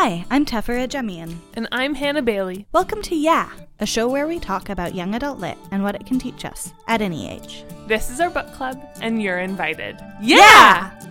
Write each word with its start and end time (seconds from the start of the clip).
Hi, 0.00 0.24
I'm 0.30 0.46
Tefera 0.46 0.86
Jamian. 0.86 1.38
And 1.54 1.66
I'm 1.72 1.92
Hannah 1.96 2.22
Bailey. 2.22 2.68
Welcome 2.70 3.02
to 3.02 3.16
Yeah, 3.16 3.50
a 3.80 3.84
show 3.84 4.08
where 4.08 4.28
we 4.28 4.38
talk 4.38 4.68
about 4.68 4.94
young 4.94 5.12
adult 5.16 5.40
lit 5.40 5.58
and 5.72 5.82
what 5.82 5.96
it 5.96 6.06
can 6.06 6.20
teach 6.20 6.44
us 6.44 6.72
at 6.86 7.02
any 7.02 7.28
age. 7.28 7.64
This 7.88 8.08
is 8.08 8.20
our 8.20 8.30
book 8.30 8.52
club, 8.52 8.80
and 9.00 9.20
you're 9.20 9.40
invited. 9.40 9.98
Yeah! 10.20 10.96
So, 11.00 11.08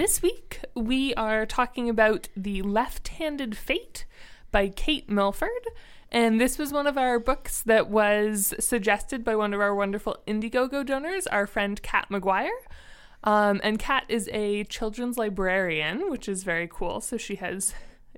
this 0.00 0.22
week 0.22 0.60
we 0.74 1.12
are 1.12 1.44
talking 1.44 1.90
about 1.90 2.30
The 2.34 2.62
Left 2.62 3.08
Handed 3.08 3.54
Fate 3.54 4.06
by 4.50 4.70
Kate 4.70 5.10
Milford. 5.10 5.50
And 6.10 6.40
this 6.40 6.56
was 6.56 6.72
one 6.72 6.86
of 6.86 6.96
our 6.96 7.18
books 7.18 7.60
that 7.64 7.90
was 7.90 8.54
suggested 8.58 9.22
by 9.22 9.36
one 9.36 9.52
of 9.52 9.60
our 9.60 9.74
wonderful 9.74 10.16
Indiegogo 10.26 10.86
donors, 10.86 11.26
our 11.26 11.46
friend 11.46 11.82
Kat 11.82 12.06
McGuire. 12.10 12.48
Um, 13.24 13.60
and 13.62 13.78
Kat 13.78 14.04
is 14.08 14.30
a 14.32 14.64
children's 14.64 15.18
librarian, 15.18 16.10
which 16.10 16.30
is 16.30 16.44
very 16.44 16.66
cool. 16.66 17.02
So 17.02 17.18
she 17.18 17.34
has 17.34 17.74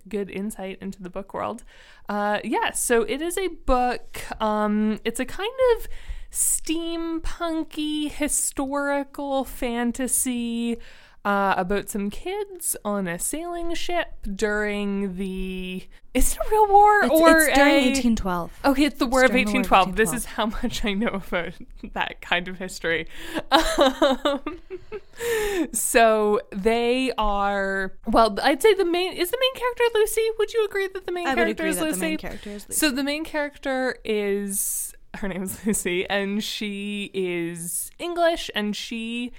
good 0.09 0.31
insight 0.31 0.79
into 0.81 1.03
the 1.03 1.11
book 1.11 1.35
world. 1.35 1.65
Uh, 2.09 2.39
yeah, 2.45 2.71
so 2.71 3.03
it 3.03 3.21
is 3.21 3.37
a 3.37 3.49
book. 3.49 4.21
Um, 4.41 5.01
it's 5.05 5.19
a 5.19 5.25
kind 5.25 5.51
of 5.75 5.89
steampunky 6.31 8.09
historical 8.09 9.45
fantasy 9.45 10.79
uh, 11.25 11.55
about 11.57 11.89
some 11.89 12.11
kids 12.11 12.77
on 12.85 13.07
a 13.07 13.19
sailing 13.19 13.75
ship 13.75 14.09
during 14.35 15.17
the. 15.17 15.87
Is 16.15 16.33
it 16.35 16.39
a 16.39 16.51
real 16.51 16.69
war 16.69 17.05
It's, 17.05 17.13
or 17.15 17.39
it's 17.39 17.57
during 17.57 17.73
a- 17.73 17.87
1812. 17.87 18.61
Okay, 18.65 18.85
it's 18.85 18.99
the 18.99 19.07
War 19.07 19.25
of 19.25 19.31
during 19.31 19.47
the 19.47 19.53
War 19.53 19.61
of 19.63 19.71
1812. 19.71 19.97
This 19.97 20.13
is 20.13 20.25
how 20.35 20.47
much 20.47 20.85
I 20.85 20.93
know 20.93 21.09
about 21.09 21.55
that 21.95 22.21
kind 22.21 22.49
of 22.49 22.59
history. 22.59 23.07
Um, 23.51 24.43
so 25.73 26.41
they 26.51 27.13
are. 27.17 27.93
Well, 28.07 28.37
I'd 28.43 28.63
say 28.63 28.75
the 28.75 28.85
main 28.85 29.13
is 29.13 29.31
the 29.31 29.39
main 29.41 29.55
character 29.55 29.85
Lucy. 29.95 30.29
Would 30.39 30.53
you 30.53 30.65
agree 30.65 30.89
that 30.93 31.07
the 31.07 31.13
main 31.13 31.27
I 31.29 31.35
character 31.35 31.67
is 31.67 31.81
Lucy? 31.81 31.95
the 32.01 32.01
main 32.07 32.19
character 32.19 32.51
is 32.51 32.69
Lucy. 32.69 32.79
So 32.79 32.91
the 32.91 33.05
main 33.05 33.25
character 33.25 33.97
is 34.05 34.95
her 35.15 35.29
name 35.29 35.43
is 35.43 35.65
Lucy, 35.65 36.09
and 36.09 36.43
she 36.43 37.11
is 37.15 37.91
English, 37.99 38.51
and 38.55 38.75
she 38.75 39.33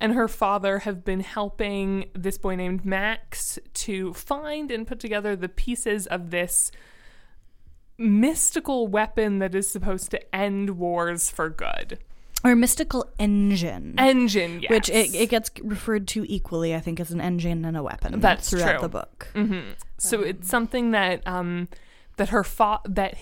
and 0.00 0.14
her 0.14 0.28
father 0.28 0.80
have 0.80 1.04
been 1.04 1.20
helping 1.20 2.06
this 2.14 2.38
boy 2.38 2.56
named 2.56 2.84
Max 2.84 3.58
to 3.74 4.14
find 4.14 4.70
and 4.70 4.86
put 4.86 4.98
together 5.00 5.36
the 5.36 5.48
pieces 5.48 6.06
of 6.06 6.30
this 6.30 6.72
mystical 7.98 8.86
weapon 8.88 9.40
that 9.40 9.54
is 9.54 9.68
supposed 9.68 10.10
to 10.10 10.34
end 10.34 10.70
wars 10.78 11.28
for 11.30 11.50
good. 11.50 11.98
or 12.42 12.56
mystical 12.56 13.10
engine. 13.18 13.94
Engine, 13.98 14.60
yes. 14.62 14.70
Which 14.70 14.88
it, 14.88 15.14
it 15.14 15.28
gets 15.28 15.50
referred 15.62 16.08
to 16.08 16.24
equally, 16.26 16.74
I 16.74 16.80
think, 16.80 16.98
as 16.98 17.10
an 17.10 17.20
engine 17.20 17.66
and 17.66 17.76
a 17.76 17.82
weapon. 17.82 18.20
That's 18.20 18.48
throughout 18.48 18.78
true. 18.78 18.80
the 18.80 18.88
book. 18.88 19.28
So 19.98 20.22
it's 20.22 20.48
something 20.48 20.92
that 20.92 21.26
um 21.26 21.68
that 22.16 22.30
her 22.30 22.42
fa- 22.42 22.80
that 22.86 23.16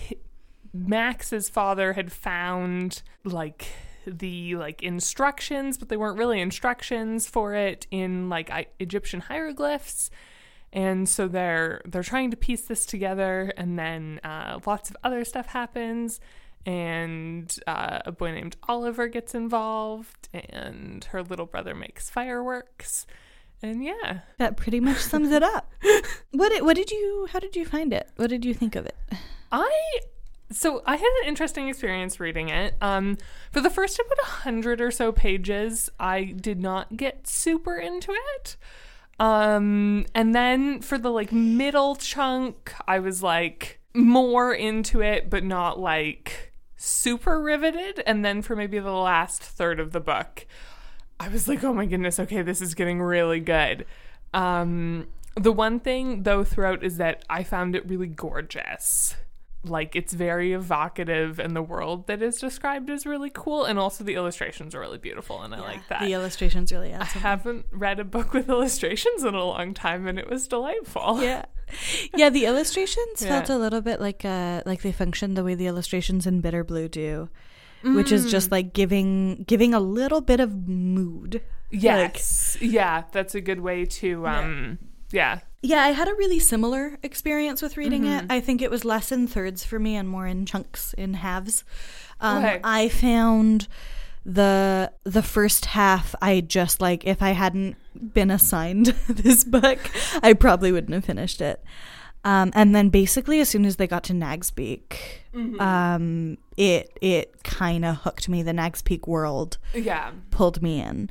Max's 0.73 1.49
father 1.49 1.93
had 1.93 2.11
found 2.11 3.01
like 3.25 3.67
the 4.11 4.55
like 4.55 4.81
instructions, 4.83 5.77
but 5.77 5.89
they 5.89 5.97
weren't 5.97 6.17
really 6.17 6.39
instructions 6.41 7.27
for 7.27 7.53
it 7.55 7.87
in 7.91 8.29
like 8.29 8.49
I- 8.49 8.67
Egyptian 8.79 9.21
hieroglyphs. 9.21 10.09
And 10.71 11.09
so 11.09 11.27
they're 11.27 11.81
they're 11.85 12.03
trying 12.03 12.29
to 12.31 12.37
piece 12.37 12.61
this 12.61 12.85
together, 12.85 13.51
and 13.57 13.77
then 13.79 14.19
uh, 14.23 14.59
lots 14.67 14.91
of 14.91 14.97
other 15.03 15.25
stuff 15.25 15.47
happens, 15.47 16.19
and 16.63 17.55
uh, 17.65 17.99
a 18.05 18.11
boy 18.11 18.31
named 18.33 18.55
Oliver 18.67 19.07
gets 19.07 19.33
involved, 19.33 20.29
and 20.31 21.05
her 21.05 21.23
little 21.23 21.47
brother 21.47 21.73
makes 21.73 22.11
fireworks, 22.11 23.07
and 23.63 23.83
yeah, 23.83 24.19
That 24.37 24.57
pretty 24.57 24.79
much 24.79 24.97
sums 24.97 25.31
it 25.31 25.41
up. 25.41 25.71
what 26.31 26.49
did, 26.49 26.63
what 26.63 26.75
did 26.75 26.91
you? 26.91 27.27
How 27.31 27.39
did 27.39 27.55
you 27.55 27.65
find 27.65 27.91
it? 27.91 28.09
What 28.17 28.29
did 28.29 28.45
you 28.45 28.53
think 28.53 28.75
of 28.75 28.85
it? 28.85 28.95
I 29.51 29.99
so 30.51 30.81
I 30.85 30.95
had 30.95 31.11
an 31.21 31.27
interesting 31.27 31.67
experience 31.67 32.19
reading 32.19 32.49
it. 32.49 32.75
Um, 32.81 33.17
for 33.51 33.61
the 33.61 33.69
first 33.69 33.99
about 33.99 34.17
a 34.21 34.31
hundred 34.41 34.81
or 34.81 34.91
so 34.91 35.11
pages, 35.11 35.89
I 35.99 36.23
did 36.23 36.59
not 36.59 36.97
get 36.97 37.27
super 37.27 37.75
into 37.75 38.13
it. 38.35 38.57
Um, 39.19 40.05
and 40.15 40.33
then 40.33 40.81
for 40.81 40.97
the 40.97 41.11
like 41.11 41.31
middle 41.31 41.95
chunk, 41.95 42.73
I 42.87 42.99
was 42.99 43.21
like 43.21 43.79
more 43.93 44.53
into 44.53 45.01
it, 45.01 45.29
but 45.29 45.43
not 45.43 45.79
like 45.79 46.53
super 46.77 47.41
riveted. 47.41 48.01
And 48.05 48.23
then 48.23 48.41
for 48.41 48.55
maybe 48.55 48.79
the 48.79 48.91
last 48.91 49.43
third 49.43 49.79
of 49.79 49.91
the 49.91 49.99
book, 49.99 50.47
I 51.19 51.27
was 51.27 51.47
like, 51.47 51.63
oh 51.63 51.73
my 51.73 51.85
goodness, 51.85 52.19
okay, 52.19 52.41
this 52.41 52.61
is 52.61 52.73
getting 52.73 53.01
really 53.01 53.41
good. 53.41 53.85
Um, 54.33 55.07
the 55.35 55.51
one 55.51 55.79
thing 55.79 56.23
though 56.23 56.43
throughout 56.43 56.83
is 56.83 56.97
that 56.97 57.23
I 57.29 57.43
found 57.43 57.75
it 57.75 57.87
really 57.87 58.07
gorgeous. 58.07 59.15
Like 59.65 59.93
it's 59.95 60.13
very 60.13 60.53
evocative, 60.53 61.37
and 61.37 61.53
the 61.55 61.61
world 61.61 62.07
that 62.07 62.21
is 62.21 62.37
described 62.37 62.89
is 62.89 63.05
really 63.05 63.29
cool, 63.29 63.65
and 63.65 63.77
also 63.77 64.05
the 64.05 64.15
illustrations 64.15 64.73
are 64.73 64.79
really 64.79 64.97
beautiful, 64.97 65.41
and 65.41 65.53
I 65.53 65.59
like 65.59 65.85
that. 65.89 65.99
The 66.01 66.13
illustrations 66.13 66.71
really 66.71 66.93
I 66.93 67.03
haven't 67.03 67.65
read 67.71 67.99
a 67.99 68.05
book 68.05 68.33
with 68.33 68.47
illustrations 68.47 69.25
in 69.25 69.35
a 69.35 69.43
long 69.43 69.73
time, 69.73 70.07
and 70.07 70.17
it 70.17 70.29
was 70.29 70.47
delightful. 70.47 71.21
yeah 71.21 71.45
yeah 72.15 72.29
the 72.29 72.45
illustrations 72.45 73.21
Yeah. 73.21 73.27
felt 73.29 73.49
a 73.49 73.57
little 73.57 73.81
bit 73.81 73.99
like 73.99 74.25
uh 74.25 74.63
like 74.65 74.81
they 74.81 74.91
functioned 74.91 75.37
the 75.37 75.43
way 75.43 75.53
the 75.55 75.67
illustrations 75.67 76.25
in 76.25 76.41
bitter 76.41 76.63
blue 76.63 76.87
do 76.89 77.29
which 77.83 78.11
is 78.11 78.31
just 78.31 78.51
like 78.51 78.73
giving 78.73 79.43
giving 79.47 79.73
a 79.75 79.79
little 79.79 80.19
bit 80.21 80.39
of 80.39 80.67
mood 80.67 81.41
Yes. 81.69 82.57
yeah, 82.59 83.03
that's 83.11 83.35
a 83.35 83.41
good 83.41 83.59
way 83.59 83.85
to 83.85 84.25
um 84.25 84.79
yeah. 84.81 84.87
Yeah 85.11 85.39
Yeah, 85.61 85.83
i 85.83 85.89
had 85.89 86.07
a 86.07 86.13
really 86.15 86.39
similar 86.39 86.97
experience 87.03 87.61
with 87.61 87.77
reading 87.77 88.05
it 88.05 88.23
Mm-hmm. 88.23 88.31
i 88.31 88.39
think 88.39 88.61
it 88.61 88.71
was 88.71 88.85
less 88.85 89.11
in 89.11 89.27
thirds 89.27 89.63
for 89.63 89.79
me 89.79 89.95
and 89.95 90.07
more 90.07 90.27
in 90.27 90.45
chunks 90.45 90.93
in 90.93 91.15
halves 91.15 91.63
um, 92.21 92.37
Okay. 92.45 92.59
i 92.63 92.89
found 92.89 93.67
the 94.25 94.91
the 95.05 95.23
first 95.23 95.65
half 95.65 96.13
i 96.21 96.41
just 96.41 96.81
like 96.81 97.05
if 97.05 97.21
i 97.21 97.31
hadn't 97.31 97.75
been 98.13 98.29
assigned 98.29 98.87
this 99.09 99.43
book 99.43 99.79
i 100.21 100.33
probably 100.33 100.71
wouldn't 100.71 100.93
have 100.93 101.05
finished 101.05 101.41
it 101.41 101.63
um, 102.25 102.51
and 102.53 102.75
then 102.75 102.89
basically 102.89 103.39
as 103.39 103.47
soon 103.47 103.63
as 103.65 103.77
they 103.77 103.87
got 103.87 104.03
to 104.03 104.13
Nagspeake, 104.13 104.97
um, 105.61 106.37
it 106.57 106.91
it 107.01 107.45
kind 107.45 107.85
of 107.85 107.95
hooked 107.95 108.27
me. 108.27 108.43
The 108.43 108.51
Nagspeake 108.51 109.07
world 109.07 109.57
Yeah. 109.73 110.11
pulled 110.29 110.61
me 110.61 110.81
in, 110.81 111.09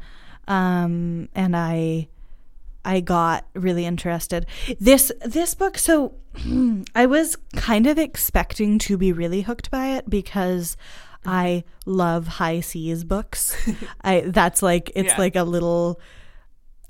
um, 0.49 1.31
and 1.35 1.57
I 1.57 2.09
I 2.89 3.01
got 3.01 3.47
really 3.55 3.85
interested. 3.85 4.47
This 4.81 5.13
this 5.25 5.55
book, 5.55 5.77
so 5.79 6.15
I 6.95 7.07
was 7.07 7.37
kind 7.57 7.87
of 7.87 7.99
expecting 7.99 8.79
to 8.81 8.97
be 8.97 9.13
really 9.13 9.43
hooked 9.43 9.71
by 9.71 9.89
it 9.97 10.09
because 10.09 10.77
I 11.25 11.65
love 11.85 12.27
high 12.27 12.61
seas 12.61 13.05
books. 13.05 13.55
I 14.03 14.21
that's 14.27 14.63
like 14.63 14.91
it's 14.95 15.09
Yeah. 15.13 15.19
like 15.19 15.37
a 15.37 15.43
little 15.45 16.01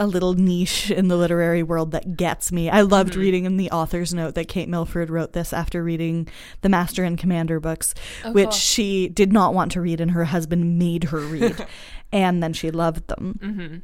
a 0.00 0.06
little 0.06 0.34
niche 0.34 0.92
in 0.92 1.08
the 1.08 1.16
literary 1.16 1.64
world 1.64 1.91
that 1.91 2.16
gets 2.16 2.53
me. 2.53 2.70
I 2.70 2.82
loved 2.82 3.10
Mm-hmm. 3.14 3.20
reading 3.20 3.44
in 3.47 3.56
the 3.56 3.70
author's 3.72 4.14
note 4.14 4.37
that 4.37 4.47
Kate 4.47 4.69
Milford 4.69 5.10
wrote 5.10 5.32
this 5.32 5.53
after 5.53 5.82
reading 5.82 6.28
the 6.60 6.69
Master 6.69 7.03
and 7.03 7.19
Commander 7.19 7.58
books, 7.58 7.94
Oh, 8.25 8.31
which 8.31 8.44
cool. 8.50 8.53
she 8.53 9.08
did 9.08 9.32
not 9.32 9.54
want 9.54 9.72
to 9.72 9.81
read 9.81 10.00
and 10.00 10.12
her 10.12 10.26
husband 10.26 10.78
made 10.78 11.04
her 11.10 11.19
read. 11.19 11.66
and 12.12 12.41
then 12.41 12.53
she 12.53 12.70
loved 12.70 13.08
them. 13.08 13.41
Mm-hmm. 13.42 13.76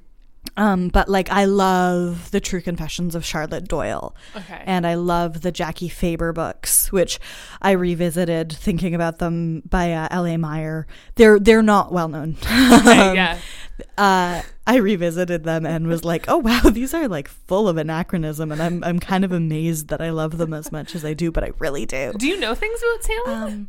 Um, 0.56 0.88
but 0.88 1.08
like 1.08 1.30
I 1.30 1.46
love 1.46 2.30
the 2.30 2.40
True 2.40 2.60
Confessions 2.60 3.14
of 3.14 3.24
Charlotte 3.24 3.66
Doyle. 3.66 4.14
Okay. 4.36 4.62
And 4.64 4.86
I 4.86 4.94
love 4.94 5.40
the 5.40 5.50
Jacky 5.50 5.88
Faber 5.88 6.32
books, 6.32 6.92
which 6.92 7.18
I 7.60 7.72
revisited 7.72 8.52
thinking 8.52 8.94
about 8.94 9.18
them 9.18 9.62
by 9.68 9.92
uh, 9.92 10.08
L.A. 10.10 10.36
Meyer. 10.36 10.86
They're 11.16 11.38
they're 11.40 11.62
not 11.62 11.92
well 11.92 12.08
known. 12.08 12.36
Um, 12.94 13.16
yeah. 13.16 13.38
Uh, 13.98 14.42
I 14.66 14.76
revisited 14.76 15.44
them 15.44 15.66
and 15.66 15.86
was 15.86 16.04
like, 16.04 16.24
oh 16.28 16.38
wow, 16.38 16.60
these 16.70 16.94
are 16.94 17.06
like 17.08 17.28
full 17.28 17.68
of 17.68 17.76
anachronism, 17.76 18.50
and 18.52 18.62
I'm 18.62 18.82
I'm 18.84 18.98
kind 18.98 19.24
of 19.24 19.32
amazed 19.32 19.88
that 19.88 20.00
I 20.00 20.10
love 20.10 20.38
them 20.38 20.54
as 20.54 20.72
much 20.72 20.94
as 20.94 21.04
I 21.04 21.12
do, 21.14 21.30
but 21.30 21.44
I 21.44 21.50
really 21.58 21.84
do. 21.86 22.12
Do 22.16 22.26
you 22.26 22.38
know 22.38 22.54
things 22.54 22.80
about 22.80 23.04
sailing? 23.04 23.52
Um, 23.52 23.68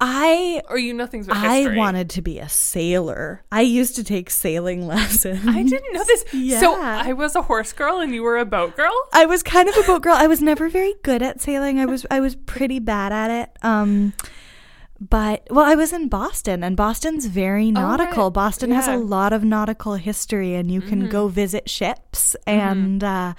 I 0.00 0.62
or 0.68 0.78
you 0.78 0.94
know 0.94 1.06
things 1.06 1.26
about 1.26 1.44
I 1.44 1.56
history? 1.58 1.76
wanted 1.76 2.10
to 2.10 2.22
be 2.22 2.38
a 2.38 2.48
sailor. 2.48 3.44
I 3.52 3.60
used 3.62 3.96
to 3.96 4.04
take 4.04 4.30
sailing 4.30 4.86
lessons. 4.86 5.46
I 5.46 5.62
didn't 5.62 5.92
know 5.92 6.04
this. 6.04 6.24
So 6.60 6.80
I 6.80 7.12
was 7.12 7.36
a 7.36 7.42
horse 7.42 7.72
girl 7.72 8.00
and 8.00 8.14
you 8.14 8.22
were 8.22 8.38
a 8.38 8.44
boat 8.46 8.76
girl? 8.76 8.92
I 9.12 9.26
was 9.26 9.42
kind 9.42 9.68
of 9.68 9.76
a 9.76 9.82
boat 9.82 10.02
girl. 10.02 10.14
I 10.14 10.26
was 10.26 10.40
never 10.40 10.68
very 10.68 10.94
good 11.02 11.22
at 11.22 11.40
sailing. 11.40 11.78
I 11.78 11.86
was 11.86 12.06
I 12.10 12.20
was 12.20 12.34
pretty 12.34 12.78
bad 12.78 13.12
at 13.12 13.30
it. 13.30 13.50
Um 13.62 14.12
but 15.00 15.46
well, 15.50 15.64
I 15.64 15.74
was 15.74 15.92
in 15.92 16.08
Boston, 16.08 16.62
and 16.62 16.76
Boston's 16.76 17.26
very 17.26 17.70
nautical. 17.70 18.24
Oh, 18.24 18.26
right. 18.26 18.32
Boston 18.34 18.70
has 18.72 18.86
a 18.86 18.90
Mm-hmm. 18.92 19.08
lot 19.08 19.32
of 19.32 19.42
nautical 19.44 19.94
history, 19.94 20.54
and 20.54 20.70
you 20.70 20.80
can 20.82 21.08
go 21.08 21.28
visit 21.28 21.70
ships. 21.70 22.36
And 22.46 23.02
uh, 23.02 23.32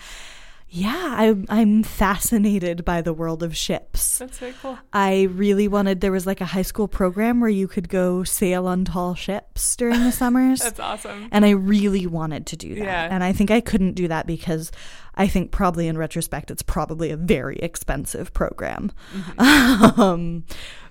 yeah, 0.70 0.96
I, 1.18 1.36
I'm 1.50 1.84
fascinated 1.84 2.84
by 2.86 3.02
the 3.02 3.14
world 3.14 3.44
of 3.44 3.56
ships. 3.56 4.20
That's 4.20 4.40
very 4.40 4.54
cool. 4.62 4.80
I 4.94 5.24
really 5.24 5.68
wanted. 5.68 6.02
There 6.02 6.12
was 6.14 6.26
like 6.26 6.42
a 6.42 6.46
high 6.46 6.62
school 6.64 6.88
program 6.88 7.42
where 7.42 7.50
you 7.50 7.68
could 7.68 7.90
go 7.90 8.24
sail 8.24 8.66
on 8.68 8.86
tall 8.86 9.14
ships 9.14 9.76
during 9.76 10.00
the 10.04 10.12
summers. 10.24 10.62
That's 10.62 10.80
awesome. 10.80 11.28
and 11.32 11.46
I 11.46 11.50
really 11.52 12.08
wanted 12.08 12.46
to 12.48 12.56
do 12.58 12.74
that. 12.76 12.84
Yeah. 12.84 13.08
And 13.12 13.24
I 13.24 13.34
think 13.34 13.52
I 13.52 13.60
couldn't 13.62 13.94
do 13.94 14.08
that 14.08 14.26
because 14.26 14.72
I 15.16 15.28
think 15.28 15.52
probably 15.52 15.88
in 15.88 15.98
retrospect 15.98 16.50
it's 16.50 16.64
probably 16.64 17.12
a 17.12 17.18
very 17.18 17.58
expensive 17.58 18.34
program. 18.34 18.92
Mm-hmm. 19.14 20.02
um, 20.02 20.46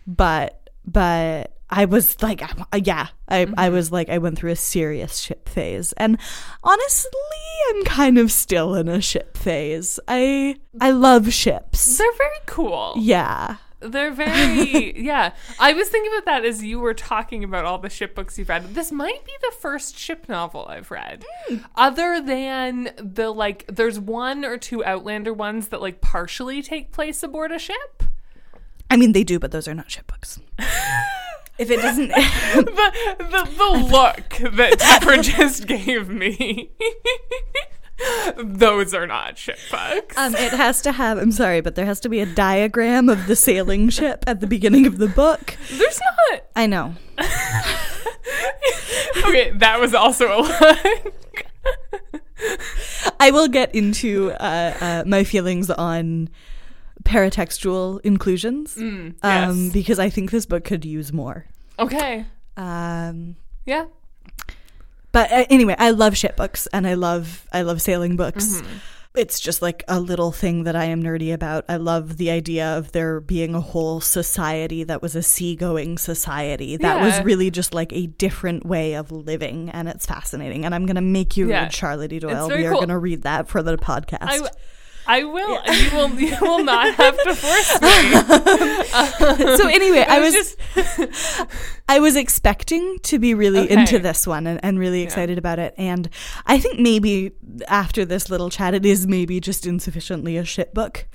but 0.07 0.60
but 0.85 1.57
I 1.71 1.85
was 1.85 2.21
like, 2.23 2.43
yeah, 2.75 3.09
I 3.29 3.45
Mm-hmm. 3.45 3.55
I 3.57 3.69
was 3.69 3.93
like, 3.93 4.09
I 4.09 4.19
went 4.19 4.39
through 4.39 4.51
a 4.51 4.57
serious 4.57 5.19
ship 5.19 5.49
phase, 5.49 5.93
and 5.93 6.19
honestly, 6.63 7.11
I'm 7.71 7.85
kind 7.85 8.19
of 8.19 8.33
still 8.33 8.75
in 8.75 8.89
a 8.89 9.01
ship 9.01 9.37
phase. 9.37 10.01
I 10.09 10.57
I 10.81 10.91
love 10.91 11.33
ships. 11.33 11.97
They're 11.99 12.13
very 12.19 12.41
cool. 12.47 12.95
Yeah. 12.97 13.57
They're 13.81 14.11
very 14.11 15.01
yeah. 15.03 15.33
I 15.59 15.73
was 15.73 15.89
thinking 15.89 16.13
about 16.13 16.27
that 16.27 16.45
as 16.45 16.63
you 16.63 16.81
were 16.81 16.93
talking 16.93 17.45
about 17.45 17.65
all 17.65 17.79
the 17.79 17.89
ship 17.89 18.15
books 18.15 18.39
you've 18.39 18.49
read. 18.51 18.75
This 18.75 18.93
might 18.93 19.25
be 19.25 19.33
the 19.41 19.55
first 19.59 19.97
ship 19.97 20.29
novel 20.29 20.67
I've 20.69 20.91
read. 20.91 21.25
Other 21.77 22.21
than 22.21 22.91
the 22.97 23.31
like 23.31 23.65
there's 23.69 23.99
one 23.99 24.45
or 24.45 24.59
two 24.59 24.85
Outlander 24.85 25.33
ones 25.33 25.69
that 25.69 25.81
like 25.81 26.01
partially 26.01 26.61
take 26.63 26.93
place 26.93 27.23
aboard 27.23 27.53
a 27.53 27.59
ship. 27.59 28.03
I 28.91 28.97
mean, 28.97 29.13
they 29.13 29.25
do, 29.25 29.39
but 29.39 29.53
those 29.53 29.69
are 29.69 29.75
not 29.75 29.91
ship 29.91 30.07
books. 30.09 30.41
if 31.59 31.71
it 31.71 31.77
doesn't, 31.81 32.09
The 32.55 32.93
the, 33.19 33.51
the 33.57 33.89
look 33.91 34.53
that 34.57 34.79
Tepper 34.79 35.23
just 35.37 35.67
gave 35.67 36.09
me. 36.09 36.71
Those 38.43 38.95
are 38.95 39.07
not 39.07 39.37
ship 39.39 39.59
books. 39.71 40.17
Um, 40.17 40.35
it 40.35 40.53
has 40.53 40.81
to 40.83 40.93
have. 40.93 41.19
I'm 41.19 41.33
sorry, 41.33 41.61
but 41.61 41.75
there 41.75 41.85
has 41.87 42.01
to 42.01 42.09
be 42.09 42.21
a 42.21 42.27
diagram 42.27 43.09
of 43.09 43.27
the 43.27 43.37
sailing 43.37 43.91
ship 43.91 44.25
at 44.27 44.41
the 44.41 44.47
beginning 44.47 44.87
of 44.87 44.99
the 44.99 45.09
book. 45.09 45.57
There's 45.71 46.01
not 46.01 46.43
I 46.57 46.67
know. 46.67 46.95
Okay, 49.25 49.51
that 49.57 49.81
was 49.81 49.95
also 49.95 50.27
a 50.29 50.39
lie. 50.43 51.03
I 53.19 53.31
will 53.31 53.49
get 53.49 53.75
into 53.75 54.31
uh, 54.33 54.75
uh, 54.81 55.05
my 55.07 55.25
feelings 55.25 55.69
on 55.71 56.29
paratextual 57.11 58.01
inclusions 58.05 58.77
Mm, 58.77 59.15
um, 59.25 59.71
because 59.71 59.99
I 59.99 60.09
think 60.11 60.31
this 60.31 60.47
book 60.47 60.65
could 60.65 60.85
use 60.85 61.13
more. 61.13 61.47
Okay. 61.79 62.25
Um, 62.57 63.37
Yeah. 63.67 63.87
but 65.13 65.31
uh, 65.33 65.45
anyway, 65.51 65.75
I 65.79 65.91
love 65.91 66.17
ship 66.17 66.37
books 66.37 66.69
and 66.73 66.87
I 66.87 66.95
love 66.95 67.47
I 67.53 67.63
love 67.63 67.83
sailing 67.83 68.17
books. 68.17 68.47
Mm-hmm. 68.47 68.77
It's 69.17 69.41
just 69.41 69.61
like 69.61 69.83
a 69.89 69.99
little 69.99 70.31
thing 70.31 70.63
that 70.65 70.77
I 70.77 70.85
am 70.85 71.03
nerdy 71.03 71.35
about. 71.35 71.65
I 71.69 71.79
love 71.79 72.17
the 72.17 72.31
idea 72.31 72.79
of 72.79 72.93
there 72.93 73.19
being 73.19 73.57
a 73.57 73.61
whole 73.61 74.01
society 74.01 74.85
that 74.85 75.03
was 75.03 75.17
a 75.17 75.23
seagoing 75.23 75.99
society 75.99 76.77
that 76.77 77.01
was 77.01 77.21
really 77.25 77.51
just 77.51 77.75
like 77.75 77.93
a 77.93 78.07
different 78.07 78.65
way 78.65 78.95
of 78.95 79.11
living, 79.11 79.69
and 79.71 79.89
it's 79.89 80.07
fascinating. 80.07 80.65
And 80.65 80.77
I'm 80.77 80.87
gonna 80.87 81.01
make 81.19 81.37
you 81.37 81.49
Yeah. 81.49 81.63
read 81.63 81.73
Charlotte 81.75 82.13
E. 82.13 82.21
Doyle. 82.21 82.49
We 82.49 82.65
are 82.67 82.71
cool. 82.71 82.81
gonna 82.83 83.01
read 83.01 83.23
that 83.23 83.49
for 83.49 83.65
the 83.65 83.77
podcast. 83.77 84.19
I, 84.23 84.49
I 85.13 85.25
will. 85.25 85.61
You 85.75 85.91
will. 85.97 86.11
You 86.21 86.37
will 86.41 86.63
not 86.65 86.95
have 87.03 87.17
to 87.25 87.35
force 87.35 87.81
me. 87.83 89.57
so 89.57 89.69
anyway, 89.69 90.05
I 90.09 90.21
was 90.21 90.33
just. 90.33 90.57
I 91.89 91.99
was 91.99 92.15
expecting 92.15 92.99
to 93.03 93.19
be 93.19 93.35
really 93.35 93.61
Okay. 93.63 93.81
into 93.81 93.99
this 93.99 94.25
one 94.25 94.47
and, 94.47 94.61
and 94.63 94.79
really 94.79 95.03
excited 95.03 95.39
about 95.39 95.59
it. 95.59 95.75
And 95.77 96.09
I 96.47 96.61
think 96.61 96.79
maybe 96.79 97.33
after 97.67 98.05
this 98.05 98.31
little 98.31 98.49
chat, 98.51 98.75
it 98.75 98.87
is 98.87 99.09
maybe 99.09 99.41
just 99.41 99.67
insufficiently 99.67 100.37
a 100.37 100.45
shit 100.45 100.73
book 100.73 101.09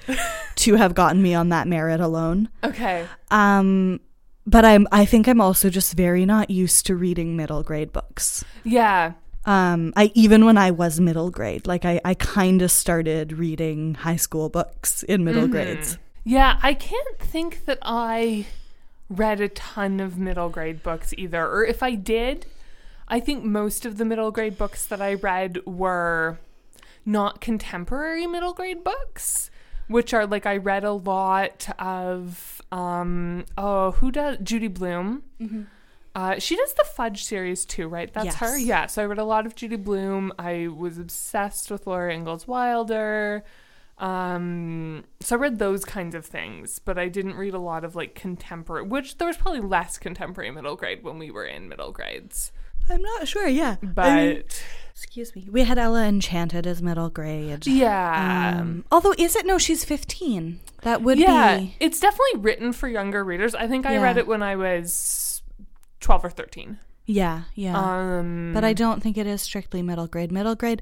to 0.56 0.76
have 0.76 0.94
gotten 0.94 1.22
me 1.22 1.34
on 1.34 1.48
that 1.50 1.66
merit 1.70 2.02
alone. 2.02 2.50
Okay. 2.62 3.06
Um, 3.32 4.02
but 4.46 4.66
I'm 4.66 4.86
I 4.92 5.06
think 5.06 5.28
I'm 5.30 5.40
also 5.40 5.70
just 5.70 5.94
very 5.96 6.26
not 6.26 6.50
used 6.50 6.86
to 6.88 6.96
reading 6.96 7.38
middle 7.38 7.64
grade 7.64 7.94
books. 7.94 8.44
Yeah. 8.66 9.14
Um, 9.46 9.94
I 9.96 10.12
even 10.16 10.46
when 10.46 10.58
I 10.58 10.72
was 10.72 11.00
middle 11.00 11.30
grade, 11.30 11.68
like 11.68 11.86
I, 11.86 12.02
I 12.04 12.14
kind 12.16 12.62
of 12.62 12.72
started 12.72 13.34
reading 13.34 13.94
high 13.96 14.16
school 14.16 14.50
books 14.50 15.04
in 15.04 15.24
middle 15.24 15.44
Mm-hmm. 15.44 15.52
grades. 15.52 15.98
Yeah. 16.24 16.60
I 16.64 16.74
can't 16.74 17.20
think 17.20 17.66
that 17.66 17.78
I 17.84 18.48
read 19.10 19.40
a 19.40 19.50
ton 19.50 20.00
of 20.00 20.18
middle 20.18 20.50
grade 20.50 20.82
books 20.82 21.14
either, 21.18 21.46
or 21.48 21.64
if 21.64 21.84
I 21.84 21.94
did, 21.94 22.48
I 23.08 23.20
think 23.20 23.44
most 23.44 23.86
of 23.86 23.98
the 23.98 24.06
middle 24.06 24.32
grade 24.32 24.58
books 24.58 24.86
that 24.88 25.00
I 25.02 25.14
read 25.14 25.60
were 25.68 26.40
not 27.06 27.40
contemporary 27.40 28.26
middle 28.26 28.54
grade 28.54 28.84
books, 28.84 29.52
which 29.88 30.12
are 30.12 30.26
like 30.26 30.48
I 30.48 30.58
read 30.58 30.84
a 30.84 30.92
lot 30.94 31.70
of 31.78 32.64
um 32.72 33.46
oh 33.60 33.92
who 33.92 34.10
does 34.10 34.40
Judy 34.42 34.68
Blume. 34.70 35.22
Uh, 36.16 36.40
she 36.40 36.56
does 36.56 36.74
the 36.74 36.86
Fudge 36.96 37.26
series 37.26 37.66
too, 37.66 37.88
right? 37.90 38.12
That's 38.14 38.36
her. 38.36 38.58
Yeah. 38.58 38.86
So 38.86 39.02
I 39.04 39.06
read 39.06 39.18
a 39.20 39.26
lot 39.26 39.46
of 39.46 39.54
Judy 39.56 39.76
Blume. 39.76 40.32
I 40.40 40.70
was 40.70 40.98
obsessed 40.98 41.70
with 41.70 41.86
Laura 41.86 42.14
Ingalls 42.14 42.48
Wilder. 42.48 43.44
Um, 43.98 45.04
so 45.22 45.36
I 45.36 45.40
read 45.40 45.60
those 45.60 45.86
kinds 45.86 46.16
of 46.16 46.26
things, 46.26 46.80
but 46.80 46.98
I 46.98 47.08
didn't 47.08 47.36
read 47.36 47.54
a 47.54 47.60
lot 47.60 47.84
of 47.84 47.96
like 47.96 48.14
contemporary, 48.16 48.84
which 48.86 49.18
there 49.18 49.28
was 49.28 49.38
probably 49.38 49.62
less 49.62 49.98
contemporary 49.98 50.52
middle 50.52 50.76
grade 50.76 51.04
when 51.04 51.18
we 51.18 51.32
were 51.32 51.46
in 51.46 51.70
middle 51.70 51.92
grades. 51.92 52.52
I'm 52.90 53.02
not 53.02 53.28
sure, 53.28 53.48
yeah. 53.48 53.78
But 53.82 54.06
I 54.06 54.16
mean, 54.28 54.44
excuse 54.94 55.36
me. 55.36 55.48
We 55.52 55.64
had 55.64 55.78
Ella 55.80 56.04
Enchanted 56.06 56.68
as 56.68 56.82
middle 56.82 57.10
grade. 57.10 57.66
yeah. 57.66 58.58
Um, 58.60 58.86
although 58.92 59.16
is 59.18 59.36
it 59.36 59.46
no, 59.46 59.58
she's 59.58 59.84
15. 59.84 60.60
That 60.82 61.02
would 61.02 61.18
yeah, 61.18 61.58
be 61.58 61.76
it's 61.80 62.00
definitely 62.00 62.42
written 62.42 62.74
for 62.74 62.88
younger 62.88 63.24
readers. 63.24 63.56
I 63.56 63.68
think 63.68 63.86
I 63.86 63.94
Yeah. 63.94 64.04
read 64.04 64.18
it 64.18 64.28
when 64.28 64.44
I 64.44 64.56
was 64.56 64.94
12 66.06 66.26
or 66.26 66.30
13. 66.30 66.78
Yeah, 67.08 67.42
yeah. 67.56 67.76
Um, 67.78 68.52
but 68.54 68.64
I 68.64 68.74
don't 68.74 69.02
think 69.02 69.18
it 69.18 69.28
is 69.28 69.42
strictly 69.42 69.82
middle 69.82 70.08
grade. 70.08 70.32
Middle 70.32 70.56
grade, 70.56 70.82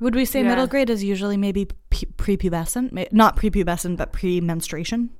would 0.00 0.14
we 0.14 0.24
say 0.24 0.42
Yeah. 0.42 0.48
middle 0.48 0.66
grade 0.66 0.88
is 0.90 1.04
usually 1.04 1.36
maybe 1.36 1.66
p- 1.90 2.06
prepubescent? 2.16 3.12
Not 3.12 3.36
prepubescent, 3.36 3.96
but 3.96 4.12
pre-menstruation, 4.12 5.10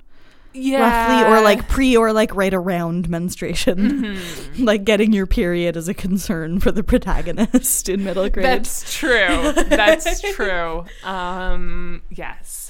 yeah. 0.53 0.79
roughly, 0.79 1.31
or 1.31 1.41
like 1.41 1.67
pre 1.67 1.95
or 1.97 2.13
like 2.13 2.35
right 2.35 2.53
around 2.53 3.09
menstruation. 3.09 3.77
Mm-hmm. 4.17 4.63
like 4.71 4.83
getting 4.85 5.11
your 5.13 5.25
period 5.27 5.75
is 5.75 5.87
a 5.87 5.93
concern 5.95 6.59
for 6.59 6.71
the 6.71 6.83
protagonist 6.83 7.89
in 7.93 8.03
middle 8.03 8.29
grade. 8.29 8.45
That's 8.45 8.93
true. 8.95 9.53
That's 9.69 10.21
true. 10.35 10.85
Um, 11.03 12.03
yes. 12.11 12.62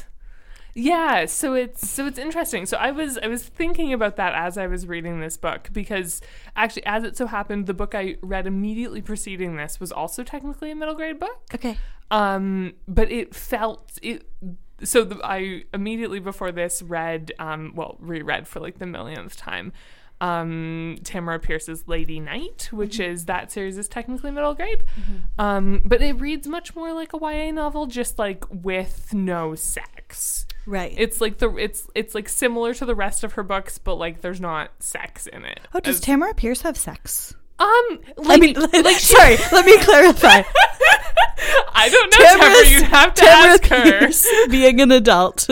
Yeah, 0.76 1.26
so 1.26 1.54
it's 1.54 1.88
so 1.88 2.08
it's 2.08 2.18
interesting. 2.18 2.66
So 2.66 2.78
I 2.78 2.92
was 2.92 3.20
I 3.20 3.28
was 3.28 3.44
thinking 3.44 3.94
about 3.94 4.16
that 4.16 4.34
as 4.34 4.58
I 4.58 4.68
was 4.68 4.88
reading 4.88 5.20
this 5.20 5.38
book 5.38 5.70
because 5.72 6.20
actually 6.56 6.86
as 6.86 7.04
it 7.04 7.16
so 7.16 7.28
happened 7.28 7.68
the 7.68 7.74
book 7.74 7.94
I 7.94 8.18
read 8.22 8.48
immediately 8.48 9.02
preceding 9.02 9.56
this 9.56 9.80
was 9.80 9.92
also 9.92 10.24
technically 10.24 10.72
a 10.72 10.76
middle 10.76 10.96
grade 10.96 11.20
book. 11.20 11.42
okay. 11.54 11.78
Um, 12.10 12.74
but 12.88 13.12
it 13.12 13.36
felt 13.36 13.98
it 14.02 14.28
so 14.84 15.04
the, 15.04 15.20
I 15.24 15.66
immediately 15.74 16.20
before 16.20 16.52
this 16.52 16.82
read 16.82 17.32
um 17.38 17.74
well 17.76 17.98
reread 18.00 18.48
for 18.48 18.60
like 18.60 18.80
the 18.80 18.88
millionth 18.88 19.38
time 19.38 19.74
um 20.22 20.98
Tamora 21.04 21.42
Pierce's 21.42 21.88
Lady 21.88 22.20
Knight, 22.20 22.70
which 22.72 23.00
is 23.00 23.26
that 23.26 23.52
series 23.52 23.78
is 23.78 23.88
technically 23.88 24.32
middle 24.32 24.56
grade. 24.56 24.84
Um 25.38 25.84
but 25.86 26.02
it 26.02 26.14
reads 26.14 26.48
much 26.48 26.76
more 26.76 26.94
like 26.94 27.14
a 27.14 27.18
YA 27.18 27.52
novel 27.52 27.86
just 27.86 28.18
like 28.18 28.44
with 28.50 29.14
no 29.14 29.54
sex. 29.54 30.48
Right. 30.66 30.94
It's 30.98 31.20
like 31.20 31.40
the 31.40 31.56
it's 31.58 31.88
it's 31.94 32.16
like 32.16 32.30
similar 32.30 32.74
to 32.76 32.86
the 32.86 32.96
rest 32.96 33.24
of 33.24 33.34
her 33.34 33.44
books 33.44 33.78
but 33.78 33.96
like 33.96 34.22
there's 34.22 34.40
not 34.42 34.72
sex 34.80 35.28
in 35.28 35.44
it. 35.46 35.60
oh, 35.74 35.80
does 35.80 35.98
As- 35.98 36.02
Tamora 36.06 36.36
Pierce 36.36 36.62
have 36.62 36.78
sex? 36.78 37.36
um 37.60 38.00
like, 38.18 38.38
I 38.38 38.38
mean, 38.38 38.56
like, 38.56 38.98
sorry, 39.00 39.38
let 39.52 39.66
me 39.66 39.78
clarify. 39.80 40.42
I 41.76 41.90
don't 41.90 42.10
know 42.12 42.26
Tamora, 42.26 42.72
you'd 42.72 42.84
have 42.84 43.14
to 43.14 43.22
Tamora 43.22 43.28
ask 43.54 43.66
her. 43.66 43.84
Pierce, 43.84 44.28
being 44.50 44.80
an 44.82 44.92
adult, 44.92 45.48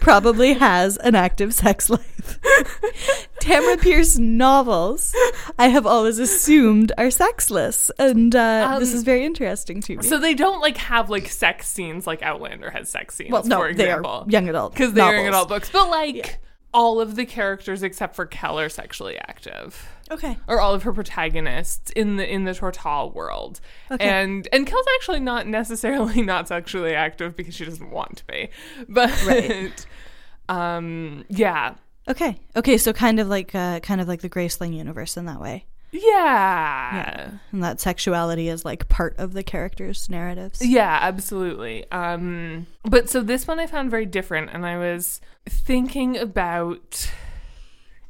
probably 0.00 0.52
has 0.54 0.96
an 0.98 1.14
active 1.14 1.54
sex 1.54 1.88
life. 1.90 2.19
Tamora 3.40 3.80
Pierce 3.80 4.18
novels, 4.18 5.14
I 5.58 5.68
have 5.68 5.86
always 5.86 6.18
assumed 6.18 6.92
are 6.98 7.10
sexless, 7.10 7.90
and 7.98 8.34
uh, 8.36 8.76
this 8.78 8.90
Um, 8.90 8.96
is 8.96 9.02
very 9.02 9.24
interesting 9.24 9.80
to 9.82 9.96
me. 9.96 10.02
So 10.02 10.18
they 10.18 10.34
don't 10.34 10.60
like 10.60 10.76
have 10.76 11.08
like 11.10 11.28
sex 11.28 11.68
scenes 11.68 12.06
like 12.06 12.22
Outlander 12.22 12.70
has 12.70 12.88
sex 12.90 13.14
scenes. 13.14 13.30
well, 13.30 13.44
no, 13.44 13.58
for 13.58 13.72
they 13.74 13.90
are 13.90 13.98
example, 14.00 14.26
young 14.28 14.48
adult 14.48 14.72
because 14.74 14.92
they're 14.92 15.16
young 15.16 15.26
adult 15.28 15.48
books. 15.48 15.70
But 15.70 15.88
like 15.88 16.38
all 16.72 17.00
of 17.00 17.16
the 17.16 17.24
characters 17.26 17.82
except 17.82 18.14
for 18.14 18.26
Kel 18.26 18.60
are 18.60 18.68
sexually 18.68 19.16
active, 19.18 19.88
Okay, 20.10 20.36
or 20.46 20.60
all 20.60 20.74
of 20.74 20.82
her 20.84 20.92
protagonists 20.92 21.90
in 21.92 22.16
the 22.16 22.32
in 22.32 22.44
the 22.44 22.52
Tortall 22.52 23.12
world. 23.14 23.60
Okay. 23.90 24.04
And 24.08 24.46
and 24.52 24.66
Kel's 24.66 24.86
actually 24.96 25.20
not 25.20 25.46
necessarily 25.46 26.22
not 26.34 26.46
sexually 26.46 26.94
active 26.94 27.36
because 27.36 27.54
she 27.54 27.64
doesn't 27.64 27.90
want 27.90 28.18
to 28.18 28.24
be, 28.26 28.50
but 28.88 29.10
Right. 29.26 29.86
um, 30.48 31.24
yeah. 31.28 31.74
Okay. 32.10 32.36
Okay, 32.56 32.76
so 32.76 32.92
kind 32.92 33.20
of 33.20 33.28
like 33.28 33.54
uh 33.54 33.80
kind 33.80 34.00
of 34.00 34.08
like 34.08 34.20
the 34.20 34.28
Graceling 34.28 34.74
universe 34.76 35.16
in 35.16 35.26
that 35.26 35.40
way. 35.40 35.64
Yeah. 35.92 37.32
And 37.52 37.64
that 37.64 37.80
sexuality 37.80 38.48
is 38.48 38.64
like 38.64 38.88
part 38.88 39.16
of 39.18 39.32
the 39.32 39.42
characters' 39.42 40.08
narratives. 40.08 40.64
Yeah, 40.64 40.98
absolutely. 41.02 41.90
Um, 41.90 42.66
but 42.84 43.10
so 43.10 43.22
this 43.22 43.48
one 43.48 43.58
I 43.58 43.66
found 43.66 43.90
very 43.90 44.06
different, 44.06 44.50
and 44.52 44.64
I 44.64 44.78
was 44.78 45.20
thinking 45.48 46.16
about 46.16 47.10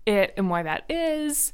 it 0.04 0.34
and 0.36 0.50
why 0.50 0.62
that 0.62 0.84
is. 0.90 1.52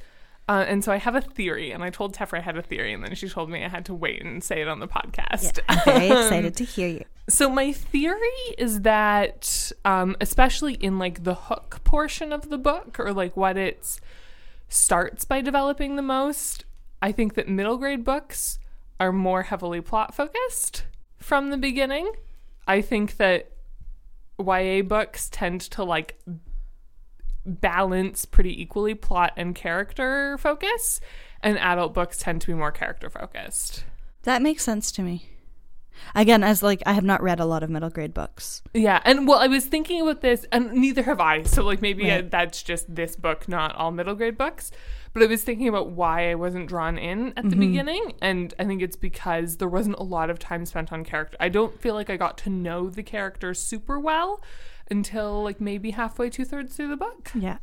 Uh, 0.48 0.64
and 0.68 0.84
so 0.84 0.92
I 0.92 0.98
have 0.98 1.16
a 1.16 1.20
theory, 1.20 1.72
and 1.72 1.82
I 1.82 1.90
told 1.90 2.14
Tefra 2.14 2.38
I 2.38 2.40
had 2.40 2.56
a 2.56 2.62
theory, 2.62 2.92
and 2.92 3.02
then 3.02 3.14
she 3.16 3.28
told 3.28 3.50
me 3.50 3.64
I 3.64 3.68
had 3.68 3.84
to 3.86 3.94
wait 3.94 4.22
and 4.22 4.42
say 4.44 4.60
it 4.60 4.68
on 4.68 4.78
the 4.78 4.86
podcast. 4.86 5.58
I'm 5.68 5.80
very 5.84 6.06
excited 6.06 6.56
to 6.56 6.64
hear 6.64 6.88
you. 6.88 7.04
So 7.28 7.50
my 7.50 7.72
theory 7.72 8.18
is 8.56 8.82
that, 8.82 9.72
um, 9.84 10.16
especially 10.20 10.74
in 10.74 11.00
like 11.00 11.24
the 11.24 11.34
hook 11.34 11.80
portion 11.82 12.32
of 12.32 12.48
the 12.48 12.58
book, 12.58 13.00
or 13.00 13.12
like 13.12 13.36
what 13.36 13.56
it 13.56 14.00
starts 14.68 15.24
by 15.24 15.40
developing 15.40 15.96
the 15.96 16.02
most, 16.02 16.64
I 17.02 17.10
think 17.10 17.34
that 17.34 17.48
middle 17.48 17.76
grade 17.76 18.04
books 18.04 18.60
are 19.00 19.12
more 19.12 19.42
heavily 19.42 19.80
plot 19.80 20.14
focused 20.14 20.84
from 21.18 21.50
the 21.50 21.56
beginning. 21.56 22.12
I 22.68 22.82
think 22.82 23.16
that 23.16 23.50
YA 24.38 24.82
books 24.82 25.28
tend 25.28 25.60
to 25.62 25.82
like 25.82 26.18
balance 27.46 28.24
pretty 28.24 28.60
equally 28.60 28.94
plot 28.94 29.32
and 29.36 29.54
character 29.54 30.36
focus, 30.38 31.00
and 31.42 31.58
adult 31.58 31.94
books 31.94 32.18
tend 32.18 32.40
to 32.42 32.46
be 32.48 32.54
more 32.54 32.72
character 32.72 33.08
focused. 33.10 33.84
That 34.24 34.42
makes 34.42 34.64
sense 34.64 34.90
to 34.92 35.02
me. 35.02 35.30
Again, 36.14 36.42
as 36.44 36.62
like 36.62 36.82
I 36.84 36.92
have 36.92 37.04
not 37.04 37.22
read 37.22 37.40
a 37.40 37.46
lot 37.46 37.62
of 37.62 37.70
middle 37.70 37.88
grade 37.88 38.12
books. 38.12 38.62
Yeah, 38.74 39.00
and 39.04 39.26
well, 39.26 39.38
I 39.38 39.46
was 39.46 39.64
thinking 39.64 40.02
about 40.02 40.20
this, 40.20 40.44
and 40.52 40.72
neither 40.72 41.02
have 41.04 41.20
I. 41.20 41.42
So, 41.44 41.62
like, 41.64 41.80
maybe 41.80 42.10
uh 42.10 42.16
Right. 42.16 42.30
that's 42.30 42.62
just 42.62 42.94
this 42.94 43.16
book, 43.16 43.48
not 43.48 43.74
all 43.76 43.90
middle 43.92 44.14
grade 44.14 44.36
books. 44.36 44.70
But 45.14 45.22
I 45.22 45.26
was 45.26 45.42
thinking 45.42 45.68
about 45.68 45.92
why 45.92 46.30
I 46.30 46.34
wasn't 46.34 46.68
drawn 46.68 46.98
in 46.98 47.28
at 47.28 47.36
Mm-hmm. 47.36 47.48
the 47.48 47.56
beginning, 47.56 48.12
and 48.20 48.52
I 48.58 48.64
think 48.64 48.82
it's 48.82 48.96
because 48.96 49.56
there 49.56 49.68
wasn't 49.68 49.96
a 49.96 50.02
lot 50.02 50.28
of 50.28 50.38
time 50.38 50.66
spent 50.66 50.92
on 50.92 51.02
character. 51.02 51.38
I 51.40 51.48
don't 51.48 51.80
feel 51.80 51.94
like 51.94 52.10
I 52.10 52.18
got 52.18 52.36
to 52.38 52.50
know 52.50 52.90
the 52.90 53.02
characters 53.02 53.62
super 53.62 53.98
well 53.98 54.42
until 54.90 55.42
like 55.42 55.60
maybe 55.60 55.90
halfway, 55.92 56.30
two 56.30 56.44
thirds 56.44 56.76
through 56.76 56.88
the 56.88 56.96
book. 56.96 57.30
Yeah. 57.34 57.58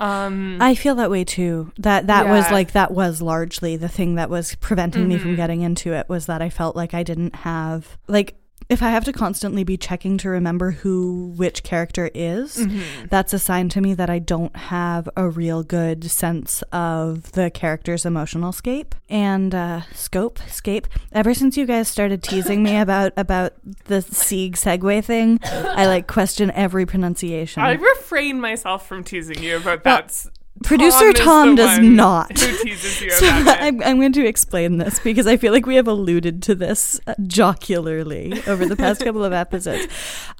Um, 0.00 0.58
I 0.60 0.74
feel 0.74 0.96
that 0.96 1.10
way 1.10 1.22
too. 1.22 1.70
That 1.78 2.08
that 2.08 2.26
was 2.26 2.50
like 2.50 2.72
that 2.72 2.90
was 2.92 3.22
largely 3.22 3.76
the 3.76 3.88
thing 3.88 4.16
that 4.16 4.28
was 4.30 4.54
preventing 4.56 5.06
me 5.06 5.14
Mm-hmm. 5.14 5.22
from 5.22 5.36
getting 5.36 5.60
into 5.60 5.92
it 5.92 6.08
was 6.08 6.26
that 6.26 6.42
I 6.42 6.50
felt 6.50 6.74
like 6.74 6.92
I 6.92 7.02
didn't 7.04 7.36
have 7.36 7.98
like 8.08 8.34
if 8.72 8.82
I 8.82 8.90
have 8.90 9.04
to 9.04 9.12
constantly 9.12 9.64
be 9.64 9.76
checking 9.76 10.16
to 10.18 10.28
remember 10.30 10.70
who 10.70 11.32
which 11.36 11.62
character 11.62 12.10
is, 12.14 12.56
Mm-hmm. 12.56 13.06
that's 13.10 13.32
a 13.34 13.38
sign 13.38 13.68
to 13.70 13.80
me 13.80 13.92
that 13.94 14.08
I 14.08 14.18
don't 14.18 14.54
have 14.56 15.08
a 15.16 15.28
real 15.28 15.62
good 15.62 16.10
sense 16.10 16.62
of 16.72 17.32
the 17.32 17.50
character's 17.50 18.06
emotional 18.06 18.52
scape 18.52 18.94
and 19.08 19.54
uh, 19.54 19.82
scope 19.92 20.38
scape. 20.48 20.86
Ever 21.12 21.34
since 21.34 21.56
you 21.56 21.66
guys 21.66 21.88
started 21.88 22.22
teasing 22.22 22.62
me 22.62 22.76
about 22.86 23.12
about 23.16 23.52
the 23.84 24.00
Sieg 24.02 24.56
segue 24.56 25.04
thing, 25.04 25.38
I 25.44 25.86
like 25.86 26.06
question 26.06 26.50
every 26.52 26.86
pronunciation. 26.86 27.62
I 27.62 27.72
refrain 27.72 28.40
myself 28.40 28.86
from 28.88 29.04
teasing 29.04 29.42
you 29.42 29.56
about 29.58 29.84
that. 29.84 30.04
S- 30.06 30.28
Producer 30.62 31.06
is 31.06 31.14
Tom 31.14 31.54
does 31.54 31.78
not. 31.78 32.38
Who 32.38 32.62
teases 32.64 33.00
you 33.00 33.10
So? 33.12 33.26
I'm, 33.28 33.82
I'm 33.82 33.98
going 33.98 34.12
to 34.12 34.26
explain 34.26 34.78
this 34.78 34.98
because 35.00 35.26
I 35.26 35.36
feel 35.36 35.52
like 35.52 35.66
we 35.66 35.76
have 35.76 35.88
alluded 35.88 36.42
to 36.44 36.54
this 36.54 37.00
uh, 37.06 37.14
jocularly 37.26 38.42
over 38.46 38.66
the 38.66 38.76
past 38.76 39.04
couple 39.04 39.24
of 39.24 39.32
episodes. 39.32 39.86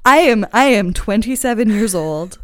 I 0.05 0.17
am 0.17 0.45
I 0.53 0.65
am 0.65 0.93
27 0.93 1.69
years 1.69 1.93
old. 1.95 2.39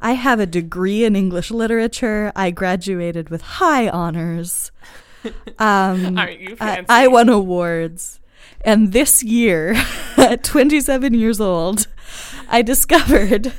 I 0.00 0.12
have 0.12 0.38
a 0.40 0.46
degree 0.46 1.04
in 1.04 1.16
English 1.16 1.50
literature. 1.50 2.32
I 2.36 2.50
graduated 2.50 3.30
with 3.30 3.42
high 3.42 3.88
honors. 3.88 4.70
Um, 5.58 6.18
Aren't 6.18 6.40
you 6.40 6.56
I. 6.60 6.84
I 6.86 7.06
won 7.08 7.30
awards. 7.30 8.20
And 8.62 8.92
this 8.92 9.22
year, 9.22 9.74
at 10.18 10.44
27 10.44 11.14
years 11.14 11.40
old, 11.40 11.86
I 12.48 12.60
discovered 12.60 13.54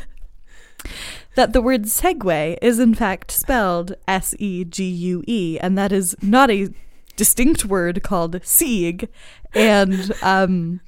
that 1.36 1.54
the 1.54 1.62
word 1.62 1.84
segue 1.84 2.58
is 2.62 2.80
in 2.80 2.94
fact 2.94 3.32
spelled 3.32 3.96
S 4.08 4.36
E 4.40 4.64
G 4.64 4.84
U 4.86 5.24
E, 5.28 5.58
and 5.60 5.78
that 5.78 5.92
is 5.92 6.16
not 6.22 6.50
a 6.50 6.70
distinct 7.16 7.66
word 7.66 8.04
called 8.04 8.40
Sieg, 8.44 9.10
and 9.54 10.12
um, 10.22 10.82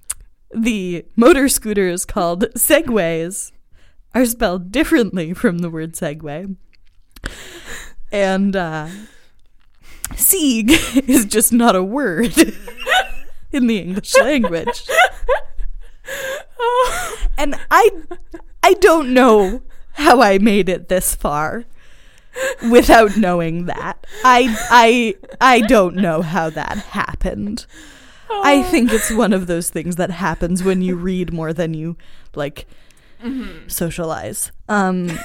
the 0.54 1.06
motor 1.16 1.48
scooters 1.48 2.06
called 2.06 2.46
Segways 2.56 3.52
are 4.14 4.26
spelled 4.26 4.72
differently 4.72 5.34
from 5.34 5.60
the 5.60 5.70
word 5.70 5.94
Segway. 5.94 6.56
And 8.12 8.56
uh, 8.56 8.88
Sieg 10.16 10.72
is 11.08 11.26
just 11.26 11.52
not 11.52 11.76
a 11.76 11.84
word 11.84 12.34
in 13.52 13.68
the 13.68 13.80
English 13.80 14.16
language. 14.18 14.88
And 17.38 17.56
I 17.70 17.92
I 18.64 18.74
don't 18.74 19.14
know 19.14 19.62
how 19.98 20.22
I 20.22 20.38
made 20.38 20.70
it 20.70 20.90
this 20.90 21.16
far 21.16 21.66
without 22.70 23.18
knowing 23.18 23.66
that. 23.66 24.06
I 24.24 24.56
I 24.70 25.16
I 25.42 25.62
don't 25.62 25.96
know 25.96 26.22
how 26.22 26.50
that 26.52 26.78
happened. 26.78 27.66
I 28.30 28.62
think 28.64 28.92
it's 28.92 29.10
one 29.12 29.34
of 29.34 29.48
those 29.48 29.70
things 29.70 29.96
that 29.96 30.12
happens 30.12 30.64
when 30.64 30.82
you 30.82 30.96
read 30.96 31.34
more 31.34 31.54
than 31.54 31.74
you 31.74 31.98
like 32.36 32.68
socialize. 33.68 34.52
Um 34.70 35.18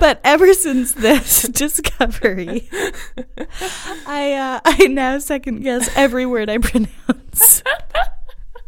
but 0.00 0.20
ever 0.24 0.54
since 0.54 0.92
this 0.92 1.42
discovery, 1.48 2.68
I 4.06 4.32
uh, 4.34 4.60
I 4.64 4.86
now 4.86 5.18
second 5.18 5.62
guess 5.62 5.90
every 5.96 6.26
word 6.26 6.48
I 6.48 6.58
pronounce. 6.58 7.62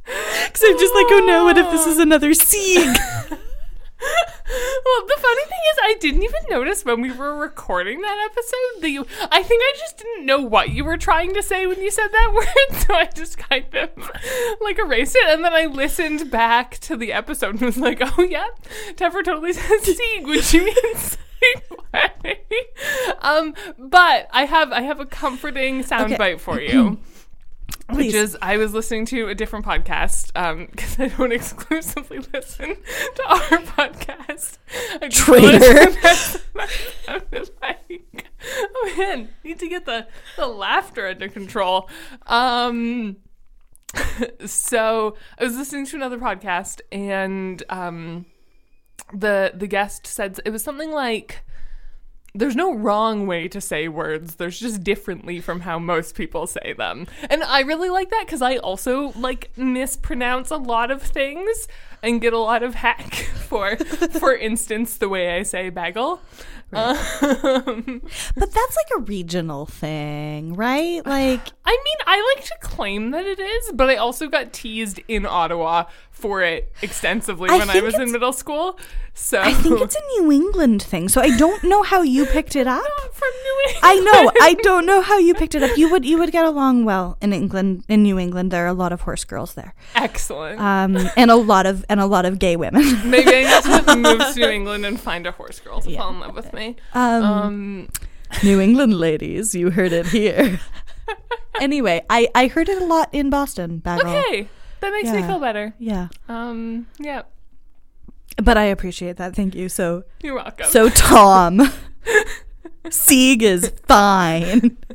Because 0.04 0.62
I'm 0.64 0.78
just 0.78 0.94
like, 0.94 1.06
oh 1.10 1.24
no, 1.26 1.44
what 1.44 1.58
if 1.58 1.70
this 1.70 1.86
is 1.86 1.98
another 2.06 2.34
Sieg? 2.34 2.96
Well, 4.84 5.06
the 5.06 5.16
funny 5.22 5.42
thing 5.44 5.58
is, 5.72 5.78
I 5.82 5.94
didn't 6.00 6.22
even 6.24 6.40
notice 6.50 6.84
when 6.84 7.00
we 7.00 7.10
were 7.10 7.36
recording 7.36 8.02
that 8.02 8.28
episode 8.30 8.82
that 8.82 8.90
you. 8.90 9.06
I 9.30 9.42
think 9.42 9.62
I 9.62 9.72
just 9.78 9.96
didn't 9.96 10.26
know 10.26 10.40
what 10.42 10.70
you 10.70 10.84
were 10.84 10.98
trying 10.98 11.32
to 11.34 11.42
say 11.42 11.66
when 11.66 11.80
you 11.80 11.90
said 11.90 12.08
that 12.08 12.32
word, 12.34 12.78
so 12.80 12.94
I 12.94 13.06
just 13.14 13.38
kind 13.38 13.64
of 13.74 13.90
like 14.60 14.78
erased 14.78 15.16
it. 15.16 15.24
And 15.28 15.42
then 15.44 15.54
I 15.54 15.64
listened 15.66 16.30
back 16.30 16.78
to 16.80 16.96
the 16.96 17.12
episode 17.12 17.54
and 17.54 17.62
was 17.62 17.78
like, 17.78 18.00
"Oh 18.18 18.22
yeah, 18.22 18.48
Teffer 18.94 19.24
totally 19.24 19.52
says 19.54 19.82
Sieg, 19.84 20.26
which 20.26 20.44
she 20.44 20.60
means 20.60 21.16
um, 23.20 23.54
but 23.78 24.28
I 24.32 24.44
have 24.44 24.72
I 24.72 24.82
have 24.82 25.00
a 25.00 25.06
comforting 25.06 25.82
soundbite 25.82 26.20
Okay. 26.34 26.36
for 26.38 26.60
you. 26.60 26.98
Which 27.90 28.14
is, 28.14 28.36
I 28.40 28.56
was 28.56 28.72
listening 28.72 29.06
to 29.06 29.28
a 29.28 29.34
different 29.34 29.64
podcast 29.66 30.32
because 30.70 30.98
I 30.98 31.08
don't 31.08 31.32
exclusively 31.40 32.20
listen 32.32 32.76
to 33.16 33.22
our 33.28 33.38
podcast. 33.40 34.58
I 35.00 35.08
Traitor. 35.08 35.58
listen- 35.58 35.98
That's 36.02 36.34
what 36.52 36.70
it 36.70 36.94
sounded 37.04 37.50
like. 37.60 38.26
Oh 38.74 38.94
man, 38.96 39.28
need 39.44 39.58
to 39.60 39.68
get 39.68 39.84
the 39.86 40.06
the 40.36 40.46
laughter 40.46 41.06
under 41.08 41.28
control. 41.28 41.88
Um, 42.26 43.18
so 44.46 45.16
I 45.38 45.44
was 45.44 45.56
listening 45.56 45.86
to 45.86 45.96
another 45.96 46.18
podcast, 46.18 46.80
and 46.90 47.62
um, 47.68 48.26
the 49.14 49.52
the 49.54 49.66
guest 49.66 50.06
said 50.06 50.38
it 50.44 50.50
was 50.50 50.64
something 50.64 50.90
like 50.90 51.44
there's 52.34 52.56
no 52.56 52.74
wrong 52.74 53.26
way 53.26 53.46
to 53.48 53.60
say 53.60 53.88
words. 53.88 54.36
There's 54.36 54.58
just 54.58 54.82
differently 54.82 55.40
from 55.40 55.60
how 55.60 55.78
most 55.78 56.14
people 56.14 56.46
say 56.46 56.72
them. 56.72 57.06
And 57.28 57.42
I 57.42 57.60
really 57.60 57.90
like 57.90 58.10
that 58.10 58.24
because 58.26 58.40
I 58.40 58.56
also 58.56 59.12
like 59.12 59.50
mispronounce 59.56 60.50
a 60.50 60.56
lot 60.56 60.90
of 60.90 61.02
things 61.02 61.68
and 62.02 62.20
get 62.20 62.32
a 62.32 62.38
lot 62.38 62.62
of 62.62 62.74
heck 62.74 63.14
for, 63.48 63.76
for 63.76 64.34
instance, 64.34 64.96
the 64.96 65.08
way 65.08 65.36
I 65.36 65.42
say 65.42 65.68
bagel. 65.68 66.20
Um, 66.72 68.02
But 68.36 68.50
that's 68.52 68.76
like 68.76 68.90
a 68.96 69.00
regional 69.00 69.66
thing, 69.66 70.54
right? 70.54 71.04
Like, 71.04 71.40
I 71.64 71.70
mean, 71.84 71.96
I 72.06 72.34
like 72.36 72.44
to 72.46 72.54
claim 72.60 73.10
that 73.12 73.26
it 73.26 73.38
is, 73.38 73.72
but 73.74 73.88
I 73.90 73.96
also 73.96 74.28
got 74.28 74.52
teased 74.52 75.00
in 75.08 75.26
Ottawa 75.26 75.84
for 76.10 76.42
it 76.42 76.72
extensively 76.82 77.48
I 77.50 77.58
when 77.58 77.70
I 77.70 77.80
was 77.80 77.98
in 77.98 78.12
middle 78.12 78.32
school. 78.32 78.78
So 79.14 79.40
I 79.40 79.52
think 79.52 79.80
it's 79.80 79.94
a 79.96 80.20
New 80.20 80.32
England 80.32 80.82
thing. 80.82 81.08
So 81.08 81.20
I 81.20 81.36
don't 81.36 81.62
know 81.64 81.82
how 81.82 82.00
you 82.02 82.24
picked 82.26 82.56
it 82.56 82.66
up. 82.78 82.82
from 83.12 83.28
New 83.44 83.56
England. 83.74 83.82
I 83.82 83.94
know. 83.96 84.32
I 84.40 84.54
don't 84.62 84.86
know 84.86 85.00
how 85.02 85.18
you 85.18 85.34
picked 85.34 85.54
it 85.54 85.62
up. 85.62 85.76
You 85.76 85.90
would 85.90 86.04
you 86.06 86.18
would 86.18 86.32
get 86.32 86.44
along 86.46 86.84
well 86.84 87.18
in 87.20 87.32
England. 87.32 87.84
In 87.88 88.02
New 88.04 88.18
England, 88.18 88.50
there 88.50 88.64
are 88.64 88.68
a 88.68 88.72
lot 88.84 88.92
of 88.92 89.02
horse 89.02 89.24
girls 89.24 89.52
there, 89.54 89.74
Excellent. 89.94 90.58
um, 90.60 90.96
and 91.16 91.30
a 91.30 91.36
lot 91.36 91.66
of 91.66 91.84
and 91.90 92.00
a 92.00 92.06
lot 92.06 92.24
of 92.24 92.38
gay 92.38 92.56
women. 92.56 92.84
Maybe 93.10 93.30
I 93.34 93.42
need 93.42 93.84
to 93.86 93.96
move 94.08 94.20
to 94.34 94.40
New 94.40 94.48
England 94.48 94.86
and 94.86 94.98
find 94.98 95.26
a 95.26 95.32
horse 95.32 95.60
girl 95.60 95.80
to 95.82 95.90
Yeah. 95.90 95.98
fall 96.00 96.10
in 96.14 96.20
love 96.20 96.34
with 96.34 96.52
me. 96.54 96.61
Um, 96.94 97.22
Um, 97.24 97.88
New 98.42 98.60
England 98.60 98.94
ladies, 98.94 99.54
you 99.54 99.70
heard 99.70 99.92
it 99.92 100.06
here. 100.06 100.58
anyway, 101.60 102.00
I 102.08 102.28
I 102.34 102.46
heard 102.48 102.68
it 102.68 102.80
a 102.80 102.86
lot 102.86 103.08
in 103.12 103.28
Boston. 103.30 103.78
Bagel. 103.78 104.08
okay, 104.08 104.48
that 104.80 104.90
makes 104.92 105.10
me 105.12 105.22
feel 105.22 105.38
better. 105.38 105.74
Yeah. 105.78 106.08
Um, 106.28 106.86
yeah. 106.98 107.22
But 108.42 108.56
I 108.56 108.64
appreciate 108.72 109.16
that. 109.18 109.36
Thank 109.36 109.54
you. 109.54 109.68
So 109.68 110.04
You're 110.22 110.36
welcome. 110.36 110.66
so 110.66 110.88
Tom 110.88 111.60
Sieg 112.90 113.42
is 113.42 113.70
fine. 113.86 114.78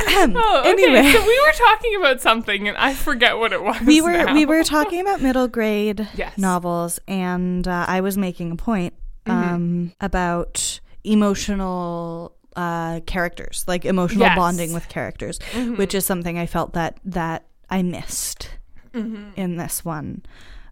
oh, 0.36 0.60
okay. 0.60 0.70
anyway. 0.70 1.12
So 1.12 1.24
we 1.26 1.40
were 1.40 1.52
talking 1.52 1.96
about 1.96 2.20
something, 2.20 2.68
and 2.68 2.76
I 2.76 2.94
forget 2.94 3.38
what 3.38 3.52
it 3.52 3.62
was. 3.62 3.80
we 3.82 4.00
were 4.00 4.24
now. 4.24 4.34
we 4.34 4.46
were 4.46 4.64
talking 4.64 5.00
about 5.00 5.20
middle 5.22 5.48
grade 5.48 6.08
Yes. 6.14 6.36
novels 6.38 6.98
and 7.08 7.66
uh, 7.68 7.84
i 7.88 8.00
was 8.00 8.16
making 8.18 8.50
a 8.52 8.56
point 8.56 8.94
Mm-hmm. 9.26 9.54
um, 9.54 9.92
about 10.00 10.78
emotional 11.02 12.32
uh, 12.54 13.00
characters 13.06 13.64
like 13.66 13.84
emotional 13.84 14.20
Yes. 14.22 14.30
Mm-hmm. 14.30 14.38
bonding 14.40 14.72
with 14.72 14.88
characters 14.88 15.38
which 15.76 15.94
is 15.94 16.06
something 16.06 16.38
i 16.38 16.46
felt 16.46 16.72
that 16.74 16.98
that 17.04 17.44
i 17.68 17.82
missed 17.82 18.50
in 18.94 19.56
this 19.56 19.84
one 19.84 20.22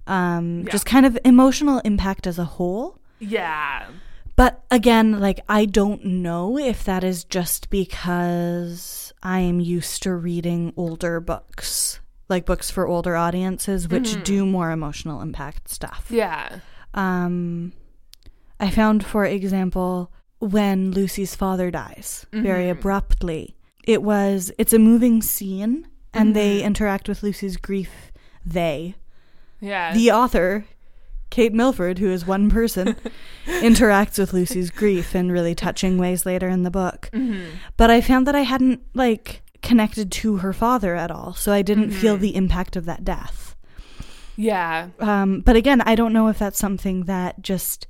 um, 0.07 0.63
Yeah. 0.65 0.71
just 0.73 0.87
kind 0.87 1.05
of 1.05 1.19
emotional 1.25 1.81
impact 1.85 2.27
as 2.29 2.39
a 2.39 2.45
whole 2.45 2.99
Yeah. 3.19 3.87
but 4.37 4.63
again, 4.71 5.21
like 5.21 5.41
I 5.49 5.65
don't 5.67 6.05
know 6.05 6.57
if 6.59 6.85
that 6.85 7.03
is 7.05 7.25
just 7.25 7.71
because 7.71 9.04
I 9.25 9.41
am 9.41 9.59
used 9.59 10.03
to 10.03 10.15
reading 10.15 10.75
older 10.77 11.19
books, 11.19 12.01
like 12.29 12.45
books 12.45 12.71
for 12.71 12.87
older 12.87 13.17
audiences, 13.17 13.89
which 13.89 14.11
mm-hmm. 14.11 14.23
do 14.23 14.47
more 14.47 14.71
emotional 14.71 15.23
impact 15.23 15.71
stuff. 15.71 16.07
Yeah. 16.11 16.59
Um, 16.93 17.73
I 18.61 18.71
found, 18.71 19.05
for 19.05 19.25
example, 19.25 20.13
when 20.41 20.91
Lucy's 20.91 21.35
father 21.35 21.71
dies 21.71 22.27
very 22.33 22.65
mm-hmm. 22.65 22.79
abruptly, 22.79 23.57
it 23.83 24.03
was 24.03 24.53
it's 24.59 24.75
a 24.75 24.79
moving 24.79 25.23
scene, 25.23 25.89
and 26.13 26.37
they 26.37 26.59
mm-hmm. 26.59 26.67
interact 26.67 27.09
with 27.09 27.23
Lucy's 27.23 27.57
grief. 27.57 28.13
They, 28.45 28.95
Yeah. 29.61 29.95
the 29.95 30.13
author, 30.13 30.67
Kate 31.35 31.53
Milford, 31.53 31.99
who 31.99 32.13
is 32.13 32.25
one 32.25 32.49
person, 32.49 32.95
interacts 33.47 34.21
with 34.21 34.33
Lucy's 34.33 34.71
grief 34.71 35.17
in 35.17 35.33
really 35.33 35.53
touching 35.53 35.99
ways 35.99 36.25
later 36.25 36.47
in 36.47 36.63
the 36.63 36.71
book. 36.71 37.11
Mm-hmm. 37.13 37.57
But 37.77 37.91
I 37.91 38.01
found 38.01 38.29
that 38.29 38.37
I 38.37 38.43
hadn't 38.43 38.83
like 38.95 39.43
connected 39.61 40.13
to 40.13 40.37
her 40.37 40.53
father 40.53 40.95
at 40.95 41.11
all, 41.11 41.35
so 41.35 41.53
I 41.53 41.63
didn't 41.63 41.91
feel 41.91 42.17
the 42.17 42.37
impact 42.37 42.77
of 42.77 42.85
that 42.85 43.05
death. 43.05 43.57
yeah. 44.37 44.91
Um, 45.01 45.41
but 45.41 45.57
again, 45.57 45.81
I 45.81 45.97
don't 45.97 46.13
know 46.13 46.29
if 46.29 46.39
that's 46.39 46.57
something 46.57 47.07
that 47.07 47.43
just 47.43 47.89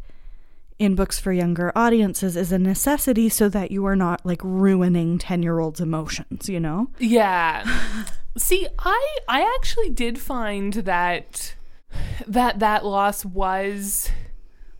in 0.78 0.94
books 0.94 1.20
for 1.20 1.30
younger 1.30 1.70
audiences 1.76 2.38
is 2.38 2.50
a 2.50 2.58
necessity 2.58 3.28
so 3.28 3.50
that 3.50 3.70
you 3.70 3.84
are 3.84 3.94
not 3.94 4.24
like 4.24 4.40
ruining 4.42 5.18
10 5.18 5.42
year 5.42 5.58
olds' 5.58 5.80
emotions, 5.80 6.48
you 6.48 6.60
know? 6.60 6.88
Yeah. 6.98 7.62
See, 8.38 8.66
I 8.78 9.18
I 9.28 9.54
actually 9.54 9.90
did 9.90 10.18
find 10.18 10.72
that 10.72 11.56
that 12.26 12.58
that 12.58 12.84
loss 12.84 13.24
was 13.24 14.10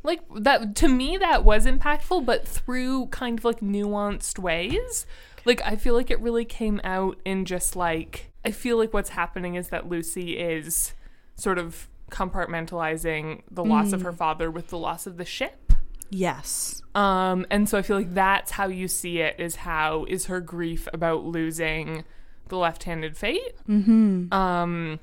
like 0.03 0.21
that 0.37 0.75
to 0.77 0.89
me 0.89 1.17
that 1.17 1.45
was 1.45 1.67
impactful 1.67 2.25
but 2.25 2.47
through 2.47 3.07
kind 3.07 3.39
of 3.39 3.45
like 3.45 3.61
nuanced 3.61 4.39
ways. 4.39 5.07
Like 5.45 5.63
I 5.65 5.77
feel 5.77 5.95
like 5.95 6.11
it 6.11 6.21
really 6.21 6.45
came 6.45 6.81
out 6.85 7.19
in 7.25 7.45
just 7.45 7.77
like 7.77 8.31
I 8.45 8.51
feel 8.51 8.77
like 8.77 8.93
what's 8.93 9.11
happening 9.11 9.55
is 9.55 9.69
that 9.69 9.89
Lucy 9.89 10.39
is 10.39 10.95
sort 11.35 11.59
of 11.59 11.89
compartmentalizing 12.11 13.43
the 13.51 13.65
loss 13.65 13.93
of 13.93 14.03
her 14.03 14.13
father 14.13 14.51
with 14.51 14.69
the 14.69 14.79
loss 14.79 15.07
of 15.07 15.17
the 15.17 15.25
ship. 15.25 15.73
Yes. 16.11 16.83
Um, 16.95 17.47
and 17.51 17.69
so 17.69 17.77
I 17.77 17.83
feel 17.83 17.97
like 17.97 18.15
that's 18.15 18.53
how 18.53 18.69
you 18.69 18.87
see 18.87 19.19
it 19.19 19.41
is 19.41 19.57
how 19.57 20.05
is 20.09 20.27
her 20.27 20.41
grief 20.41 20.87
about 20.93 21.25
losing 21.25 22.05
the 22.49 22.57
left-handed 22.57 23.17
fate. 23.17 23.57
Mm-hmm. 23.69 24.33
Um, 24.33 25.01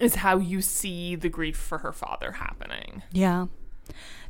is 0.00 0.16
how 0.16 0.38
you 0.38 0.60
see 0.60 1.14
the 1.14 1.28
grief 1.28 1.56
for 1.56 1.78
her 1.78 1.92
father 1.92 2.32
happening. 2.32 3.02
Yeah. 3.12 3.46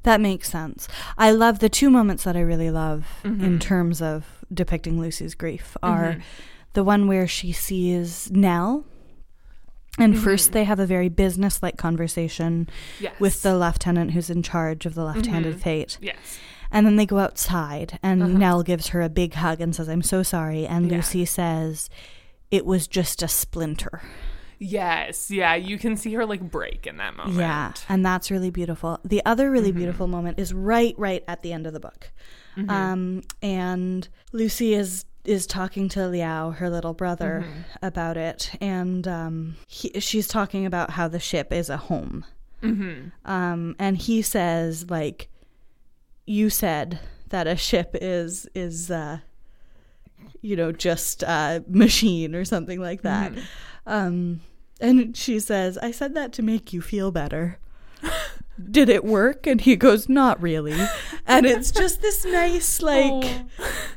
That 0.02 0.20
makes 0.20 0.49
sense. 0.49 0.87
I 1.18 1.32
love 1.32 1.58
the 1.58 1.68
two 1.68 1.90
moments 1.90 2.25
that 2.25 2.37
I 2.37 2.40
really 2.40 2.70
love 2.70 3.06
in 3.25 3.38
mm-hmm. 3.38 3.58
terms 3.58 4.00
of 4.00 4.44
depicting 4.52 5.00
Lucy's 5.00 5.35
grief 5.35 5.76
are 5.82 6.12
mm-hmm. 6.12 6.20
the 6.75 6.85
one 6.85 7.08
where 7.08 7.26
she 7.26 7.52
sees 7.52 8.30
Nell. 8.30 8.85
And 9.99 10.14
mm-hmm. 10.14 10.23
first, 10.23 10.52
they 10.52 10.64
have 10.64 10.78
a 10.78 10.86
very 10.86 11.08
business 11.08 11.62
like 11.62 11.76
conversation 11.76 12.69
Yes. 13.00 13.19
with 13.19 13.43
the 13.43 13.58
lieutenant 13.58 14.12
who's 14.12 14.30
in 14.30 14.43
charge 14.43 14.86
of 14.86 14.95
the 14.95 15.02
left 15.02 15.26
handed 15.26 15.60
fate. 15.60 15.99
yes. 16.00 16.38
And 16.71 16.84
then 16.84 16.97
they 16.97 17.06
go 17.06 17.19
outside, 17.19 17.99
and 18.02 18.23
uh-huh. 18.23 18.32
Nell 18.38 18.62
gives 18.62 18.88
her 18.88 19.00
a 19.00 19.08
big 19.08 19.34
hug 19.34 19.60
and 19.60 19.75
says, 19.75 19.88
I'm 19.88 20.02
so 20.02 20.23
sorry. 20.23 20.67
And 20.67 20.90
Yeah. 20.90 20.97
Lucy 20.97 21.25
says, 21.25 21.88
It 22.50 22.67
was 22.67 22.86
just 22.86 23.23
a 23.23 23.28
splinter. 23.28 24.02
Yes. 24.58 25.30
Yeah. 25.30 25.54
You 25.54 25.78
can 25.78 25.97
see 25.97 26.12
her 26.14 26.25
like 26.25 26.40
break 26.40 26.86
in 26.86 26.97
that 26.97 27.16
moment. 27.16 27.36
Yeah, 27.36 27.73
and 27.88 28.04
that's 28.04 28.30
really 28.30 28.50
beautiful. 28.50 28.99
The 29.04 29.23
other 29.25 29.50
really 29.50 29.73
beautiful 29.73 30.06
moment 30.06 30.38
is 30.38 30.54
right, 30.54 30.95
right 30.97 31.23
at 31.28 31.42
the 31.42 31.52
end 31.52 31.66
of 31.66 31.73
the 31.73 31.80
book, 31.80 32.10
um, 32.69 33.23
and 33.42 34.08
Lucy 34.32 34.75
is 34.75 35.04
is 35.25 35.47
talking 35.47 35.88
to 35.90 36.06
Liao, 36.06 36.50
her 36.50 36.71
little 36.71 36.95
brother, 36.95 37.45
about 37.82 38.16
it, 38.16 38.52
and 38.60 39.06
um, 39.08 39.56
he, 39.66 39.90
she's 40.00 40.28
talking 40.28 40.64
about 40.64 40.90
how 40.90 41.08
the 41.08 41.19
ship 41.21 41.52
is 41.52 41.69
a 41.69 41.76
home, 41.76 42.25
um, 43.25 43.76
and 43.78 43.97
he 43.99 44.23
says 44.23 44.88
like, 44.88 45.28
"You 46.26 46.49
said 46.49 47.00
that 47.28 47.47
a 47.47 47.56
ship 47.56 47.90
is 48.00 48.49
is." 48.54 48.90
Uh, 48.90 49.19
you 50.40 50.56
know, 50.56 50.71
just 50.73 51.23
a 51.25 51.64
machine 51.69 52.34
or 52.34 52.45
something 52.45 52.80
like 52.80 53.02
that. 53.02 53.32
Um, 53.86 54.40
and 54.80 55.16
she 55.16 55.40
says, 55.40 55.78
I 55.78 55.90
said 55.90 56.14
that 56.14 56.32
to 56.34 56.42
make 56.42 56.72
you 56.72 56.80
feel 56.82 57.10
better. 57.10 57.58
Did 58.70 58.88
it 58.88 59.04
work? 59.04 59.46
And 59.46 59.60
he 59.60 59.76
goes, 59.76 60.08
Not 60.08 60.40
really. 60.40 60.78
And 61.26 61.46
it's 61.46 61.70
just 61.70 62.00
this 62.00 62.25
nice, 62.25 62.80
like, 62.82 63.42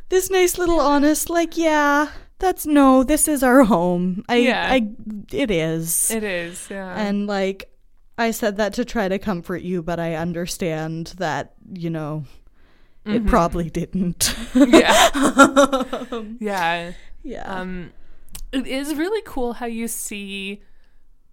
this 0.10 0.30
nice 0.30 0.58
little 0.58 0.80
honest, 0.80 1.30
like, 1.30 1.58
yeah, 1.58 2.10
that's 2.39 2.65
no, 2.65 3.04
this 3.04 3.28
is 3.28 3.41
our 3.43 3.63
home. 3.63 4.23
I, 4.28 4.36
Yeah. 4.38 4.67
I, 4.69 4.89
it 5.32 5.49
is. 5.49 6.12
It 6.12 6.23
is. 6.23 6.67
Yeah. 6.69 6.93
and 6.95 7.28
like, 7.28 7.71
I 8.17 8.32
said 8.32 8.58
that 8.58 8.73
to 8.73 8.84
try 8.84 9.08
to 9.08 9.17
comfort 9.17 9.62
you, 9.62 9.82
but 9.82 9.97
I 9.99 10.15
understand 10.15 11.13
that, 11.17 11.54
you 11.73 11.89
know, 11.89 12.25
it 13.06 13.25
probably 13.25 13.69
didn't. 13.69 14.36
yeah. 14.54 15.10
yeah. 16.39 16.91
yeah. 17.23 17.43
Um, 17.60 17.91
it 18.52 18.68
is 18.68 18.96
really 18.96 19.22
cool 19.26 19.54
how 19.54 19.66
you 19.66 19.88
see 19.88 20.62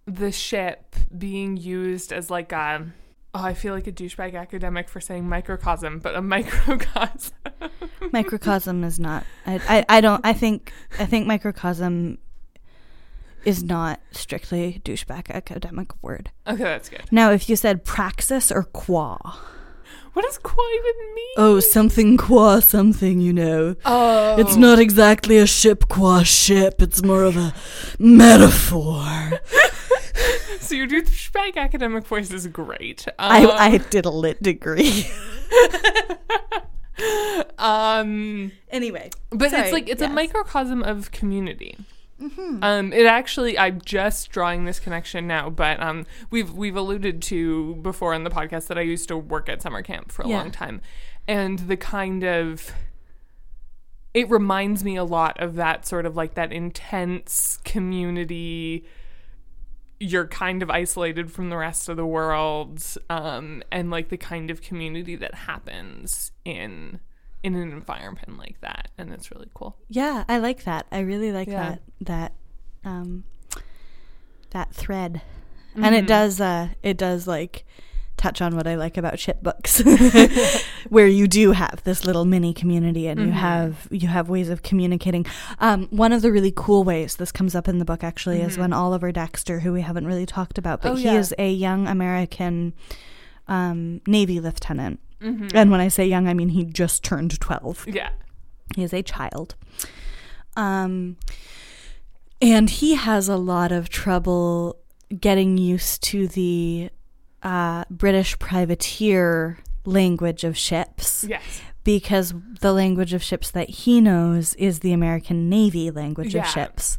the 0.07 0.31
ship 0.31 0.95
being 1.17 1.57
used 1.57 2.13
as 2.13 2.31
like 2.31 2.53
a. 2.53 2.87
Oh, 3.35 3.43
I 3.43 3.53
feel 3.53 3.75
like 3.75 3.87
a 3.87 3.93
douchebag 3.93 4.35
academic 4.35 4.89
for 4.89 5.01
saying 5.01 5.29
microcosm, 5.29 5.99
but 5.99 6.15
a 6.17 6.23
microcosm. 6.35 7.35
microcosm 8.13 8.85
is 8.85 8.99
not 9.01 9.25
I, 9.47 9.61
I 9.69 9.99
i 9.99 10.01
don't 10.01 10.21
i 10.25 10.33
think 10.33 10.73
i 10.99 11.07
think 11.07 11.27
microcosm 11.27 12.19
is 13.45 13.63
not 13.63 14.01
strictly 14.13 14.81
douchebag 14.85 15.31
academic 15.31 15.91
word 16.03 16.31
okay, 16.47 16.63
that's 16.63 16.89
good. 16.89 17.03
now 17.11 17.31
if 17.33 17.49
you 17.49 17.57
said 17.57 17.85
praxis 17.85 18.51
or 18.53 18.65
qua 18.65 19.39
What 20.17 20.25
does 20.25 20.39
qua 20.39 20.65
even 20.77 21.15
mean? 21.15 21.35
oh 21.37 21.61
something 21.61 22.17
qua 22.17 22.61
something 22.61 23.21
you 23.21 23.35
know. 23.35 23.77
Oh, 23.85 24.37
it's 24.39 24.57
not 24.57 24.79
exactly 24.79 25.37
a 25.37 25.47
ship 25.47 25.91
qua 25.91 26.23
ship. 26.23 26.81
It's 26.81 27.03
more 27.03 27.23
of 27.23 27.37
a 27.37 27.53
metaphor. 27.99 29.05
So 30.61 30.75
your 30.75 30.89
douchebag 30.89 31.57
academic 31.57 32.07
voice 32.07 32.33
is 32.33 32.47
great. 32.49 33.07
i 33.21 33.45
Um, 33.45 33.51
i 33.53 33.77
did 33.77 34.07
a 34.07 34.11
lit 34.11 34.43
degree. 34.43 35.07
Um, 37.59 38.53
anyway 38.71 39.11
but 39.31 39.51
Sorry, 39.51 39.63
it's 39.65 39.73
like 39.73 39.89
it's 39.89 40.03
a 40.03 40.09
microcosm 40.09 40.83
of 40.83 41.11
community. 41.11 41.77
Um, 42.63 42.93
it 42.95 43.05
actually, 43.07 43.59
I'm 43.59 43.81
just 43.85 44.31
drawing 44.31 44.65
this 44.65 44.81
connection 44.81 45.27
now, 45.27 45.51
but 45.51 45.81
um, 45.83 46.07
we've 46.31 46.53
we've 46.53 46.77
alluded 46.77 47.21
to 47.23 47.75
before 47.77 48.15
in 48.15 48.25
the 48.25 48.31
podcast 48.31 48.69
that 48.69 48.79
I 48.79 48.83
used 48.83 49.09
to 49.09 49.17
work 49.19 49.49
at 49.49 49.61
summer 49.61 49.83
camp 49.83 50.11
for 50.11 50.23
a 50.23 50.29
Yeah. 50.29 50.39
long 50.39 50.51
time, 50.51 50.81
and 51.29 51.59
the 51.61 51.77
kind 51.77 52.25
of 52.25 52.73
it 54.15 54.31
reminds 54.31 54.83
me 54.83 54.97
a 54.97 55.05
lot 55.05 55.39
of 55.41 55.57
that 55.57 55.87
sort 55.87 56.07
of 56.07 56.17
like 56.17 56.35
that 56.35 56.53
intense 56.53 57.59
community. 57.65 58.87
You're 60.01 60.27
kind 60.27 60.63
of 60.63 60.71
isolated 60.71 61.31
from 61.31 61.51
the 61.51 61.57
rest 61.59 61.89
of 61.91 61.97
the 61.99 62.07
world, 62.07 62.83
um, 63.11 63.63
and 63.71 63.91
like 63.91 64.09
the 64.09 64.17
kind 64.17 64.51
of 64.51 64.63
community 64.63 65.17
that 65.17 65.35
happens 65.35 66.33
in 66.47 67.01
in 67.47 67.55
an 67.55 67.71
environment 67.73 68.37
like 68.39 68.61
that, 68.61 68.89
and 68.99 69.13
it's 69.15 69.31
really 69.31 69.49
cool. 69.55 69.77
yeah 69.89 70.25
i 70.29 70.37
like 70.39 70.65
that 70.65 70.85
i 70.91 71.01
really 71.01 71.31
like 71.33 71.49
Yeah. 71.49 71.71
that 71.71 71.81
that 72.13 72.33
um 72.85 73.25
that 74.51 74.73
thread 74.73 75.23
and 75.75 75.95
it 75.95 76.07
does 76.07 76.41
uh 76.41 76.69
it 76.83 76.97
does 76.97 77.27
like 77.27 77.65
touch 78.17 78.41
on 78.41 78.57
what 78.57 78.67
I 78.67 78.77
like 78.77 78.97
about 78.97 79.19
ship 79.19 79.43
books, 79.43 79.83
where 80.89 81.07
you 81.07 81.29
do 81.29 81.53
have 81.53 81.83
this 81.85 82.07
little 82.07 82.25
mini 82.25 82.55
community 82.55 83.09
and 83.09 83.21
you 83.21 83.27
Mhm. 83.27 83.33
have 83.33 83.87
you 83.91 84.09
have 84.09 84.31
ways 84.31 84.49
of 84.49 84.63
communicating. 84.63 85.27
Um, 85.59 85.87
one 85.91 86.15
of 86.15 86.23
the 86.23 86.33
really 86.33 86.51
cool 86.57 86.83
ways 86.83 87.17
this 87.17 87.31
comes 87.31 87.55
up 87.55 87.69
in 87.69 87.79
the 87.79 87.85
book 87.85 88.03
actually 88.03 88.41
is 88.41 88.57
Mhm. 88.57 88.61
when 88.61 88.73
Oliver 88.73 89.13
Dexter, 89.13 89.61
who 89.61 89.71
we 89.75 89.83
haven't 89.83 90.07
really 90.07 90.25
talked 90.25 90.57
about, 90.57 90.81
but 90.81 90.93
Oh, 90.93 90.95
he 90.95 91.05
yeah. 91.05 91.19
is 91.19 91.35
a 91.39 91.53
young 91.53 91.87
American 91.87 92.73
um, 93.49 94.01
Navy 94.07 94.41
lieutenant. 94.41 94.99
Mhm. 95.23 95.51
And 95.55 95.71
when 95.71 95.81
I 95.81 95.89
say 95.89 96.07
young, 96.07 96.29
I 96.29 96.35
mean 96.35 96.51
he 96.51 96.65
just 96.65 97.03
turned 97.03 97.39
twelve. 97.41 97.85
yeah. 97.89 98.11
He 98.75 98.83
is 98.83 98.93
a 98.93 99.03
child. 99.03 99.55
Um, 100.57 101.17
and 102.43 102.69
he 102.69 102.95
has 102.97 103.29
a 103.29 103.37
lot 103.37 103.73
of 103.73 103.89
trouble 103.89 104.77
getting 105.21 105.57
used 105.57 106.03
to 106.05 106.27
the 106.29 106.91
uh, 107.43 107.85
British 107.91 108.39
privateer 108.39 109.59
language 109.85 110.43
of 110.43 110.57
ships 110.59 111.25
Yes. 111.29 111.61
because 111.85 112.35
the 112.61 112.73
language 112.73 113.13
of 113.15 113.23
ships 113.23 113.51
that 113.53 113.71
he 113.71 114.01
knows 114.01 114.55
is 114.55 114.81
the 114.81 114.93
American 114.93 115.49
Navy 115.49 115.91
language 115.91 116.35
Yeah. 116.35 116.43
of 116.43 116.49
ships. 116.49 116.99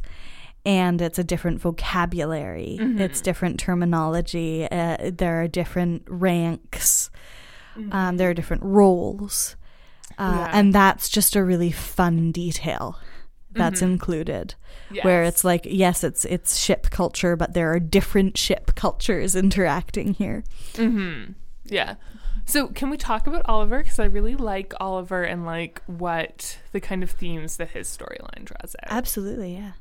And 0.64 1.00
it's 1.02 1.18
a 1.18 1.24
different 1.24 1.60
vocabulary. 1.60 2.78
Mhm. 2.80 2.98
It's 3.00 3.20
different 3.20 3.60
terminology. 3.60 4.66
Uh, 4.70 5.10
there 5.14 5.42
are 5.42 5.48
different 5.48 6.02
ranks. 6.08 7.10
Um, 7.92 8.16
there 8.16 8.30
are 8.30 8.34
different 8.34 8.62
roles. 8.62 9.56
Uh, 10.18 10.34
Yeah. 10.36 10.50
And 10.52 10.72
that's 10.74 11.08
just 11.08 11.36
a 11.36 11.44
really 11.44 11.70
fun 11.70 12.32
detail 12.32 12.98
that's 13.52 13.80
Mhm. 13.80 13.92
included 13.92 14.54
where 15.02 15.22
it's 15.24 15.42
like 15.44 15.62
yes 15.64 16.04
it's 16.04 16.24
it's 16.26 16.56
ship 16.56 16.90
culture 16.90 17.34
but 17.34 17.54
there 17.54 17.72
are 17.72 17.80
different 17.80 18.36
ship 18.38 18.72
cultures 18.76 19.34
interacting 19.34 20.14
here 20.14 20.44
Mm-hmm. 20.74 21.32
Yeah. 21.64 21.94
So 22.44 22.68
can 22.68 22.88
we 22.90 22.96
talk 22.96 23.26
about 23.26 23.42
Oliver? 23.46 23.82
Because 23.82 23.98
I 23.98 24.04
really 24.06 24.34
like 24.36 24.72
Oliver 24.80 25.22
and 25.22 25.44
like 25.44 25.82
what 25.86 26.58
the 26.72 26.80
kind 26.80 27.02
of 27.02 27.10
themes 27.10 27.56
that 27.58 27.70
his 27.70 27.88
storyline 27.88 28.44
draws 28.44 28.74
out. 28.82 28.90
absolutely 28.92 29.54
yeah 29.54 29.72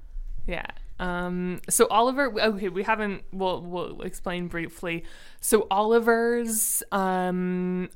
Yeah. 0.48 0.66
Um, 1.00 1.62
so 1.70 1.88
Oliver, 1.92 2.32
okay, 2.40 2.70
we 2.70 2.84
haven't. 2.84 3.24
We'll 3.32 3.62
we'll 3.62 4.02
explain 4.02 4.48
briefly. 4.48 5.04
So 5.40 5.68
Oliver's 5.70 6.82
um, 6.92 7.90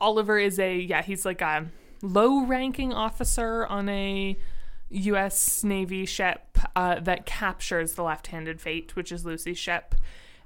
Oliver 0.00 0.38
is 0.38 0.58
a 0.58 0.76
yeah, 0.76 1.02
he's 1.02 1.24
like 1.24 1.40
a 1.40 1.66
low-ranking 2.02 2.92
officer 2.92 3.66
on 3.66 3.88
a 3.88 4.36
U.S. 4.90 5.64
Navy 5.64 6.04
ship 6.06 6.58
uh, 6.76 7.00
that 7.00 7.26
captures 7.26 7.94
the 7.94 8.02
Left-Handed 8.02 8.60
Fate, 8.60 8.94
which 8.94 9.10
is 9.10 9.24
Lucy's 9.24 9.58
ship, 9.58 9.94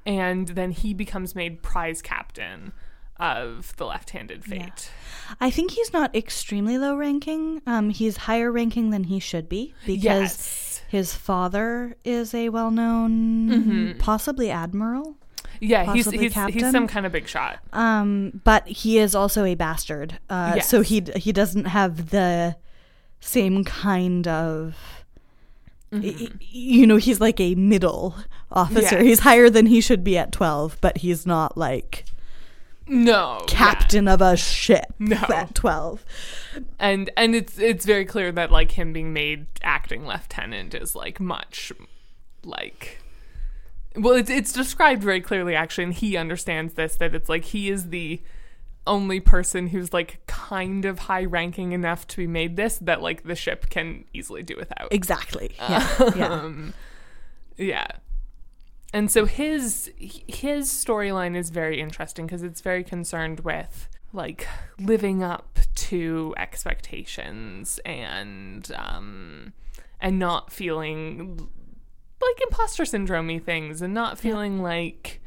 and 0.06 0.48
then 0.48 0.70
he 0.70 0.94
becomes 0.94 1.34
made 1.34 1.62
prize 1.62 2.00
captain 2.02 2.72
of 3.18 3.76
the 3.76 3.84
Left-Handed 3.84 4.44
Yeah. 4.48 4.64
Fate. 4.64 4.90
i 5.40 5.50
think 5.50 5.72
he's 5.72 5.92
not 5.92 6.16
extremely 6.16 6.78
low 6.78 6.96
ranking 6.96 7.60
um 7.66 7.90
he's 7.90 8.16
higher 8.16 8.50
ranking 8.50 8.88
than 8.88 9.04
he 9.04 9.18
should 9.18 9.46
be 9.46 9.74
because 9.84 10.02
Yes. 10.04 10.69
His 10.90 11.14
father 11.14 11.94
is 12.04 12.34
a 12.34 12.48
well-known 12.48 13.48
Mhm. 13.48 13.98
possibly 13.98 14.50
admiral 14.50 15.16
Yeah, 15.60 15.92
he's 15.94 16.10
he's, 16.10 16.34
he's 16.34 16.70
some 16.72 16.86
kind 16.88 17.06
of 17.06 17.12
big 17.12 17.28
shot. 17.28 17.58
um 17.72 18.40
but 18.44 18.66
he 18.66 18.98
is 18.98 19.14
also 19.14 19.44
a 19.44 19.54
bastard 19.54 20.18
uh 20.28 20.60
so 20.60 20.80
he 20.82 21.02
he 21.16 21.32
doesn't 21.32 21.66
have 21.66 22.10
the 22.10 22.56
same 23.20 23.64
kind 23.64 24.26
of 24.28 24.74
Mm-hmm. 25.92 26.36
you 26.52 26.86
know 26.86 26.98
he's 26.98 27.20
like 27.20 27.40
a 27.40 27.56
middle 27.56 28.14
officer 28.52 28.94
Yes. 28.98 29.02
he's 29.02 29.20
higher 29.20 29.50
than 29.50 29.66
he 29.66 29.80
should 29.80 30.04
be 30.04 30.16
at 30.16 30.30
12 30.30 30.78
but 30.80 30.98
he's 30.98 31.26
not 31.26 31.58
like 31.58 32.04
No, 32.90 33.38
yeah. 33.40 33.46
captain 33.46 34.08
of 34.08 34.20
a 34.20 34.36
ship 34.36 34.92
No. 34.98 35.16
at 35.34 35.54
12 35.54 36.04
and 36.78 37.08
and 37.16 37.34
it's 37.36 37.58
it's 37.58 37.86
very 37.86 38.04
clear 38.04 38.32
that 38.32 38.50
like 38.50 38.72
him 38.72 38.92
being 38.92 39.12
made 39.12 39.46
acting 39.62 40.06
lieutenant 40.06 40.74
is 40.74 40.96
like 40.96 41.20
much 41.20 41.72
like 42.44 43.00
well 43.94 44.14
it's 44.14 44.28
it's 44.28 44.52
described 44.52 45.02
very 45.02 45.20
clearly 45.20 45.54
actually 45.54 45.84
and 45.84 45.94
he 45.94 46.16
understands 46.16 46.74
this 46.74 46.96
that 46.96 47.14
it's 47.14 47.28
like 47.28 47.44
he 47.44 47.70
is 47.70 47.90
the 47.90 48.20
only 48.86 49.20
person 49.20 49.68
who's 49.68 49.92
like 49.92 50.20
kind 50.26 50.84
of 50.84 51.00
high 51.00 51.24
ranking 51.24 51.70
enough 51.70 52.08
to 52.08 52.16
be 52.16 52.26
made 52.26 52.56
this 52.56 52.78
that 52.78 53.00
like 53.00 53.22
the 53.22 53.36
ship 53.36 53.70
can 53.70 54.04
easily 54.12 54.42
do 54.42 54.56
without 54.56 54.88
exactly 54.90 55.52
yeah 55.60 56.10
yeah 56.16 56.28
um, 56.28 56.74
yeah. 57.56 57.86
And 58.92 59.10
so 59.10 59.24
his 59.24 59.90
his 59.98 60.68
storyline 60.68 61.36
is 61.36 61.50
very 61.50 61.80
interesting 61.80 62.26
because 62.26 62.42
it's 62.42 62.60
very 62.60 62.82
concerned 62.82 63.40
with 63.40 63.88
like 64.12 64.48
living 64.80 65.22
up 65.22 65.58
to 65.76 66.34
expectations 66.36 67.78
and 67.84 68.70
um 68.74 69.52
and 70.00 70.18
not 70.18 70.52
feeling 70.52 71.48
like 72.20 72.40
imposter 72.42 72.82
syndromey 72.82 73.42
things 73.42 73.80
and 73.80 73.94
not 73.94 74.18
feeling 74.18 74.60
like 74.60 75.20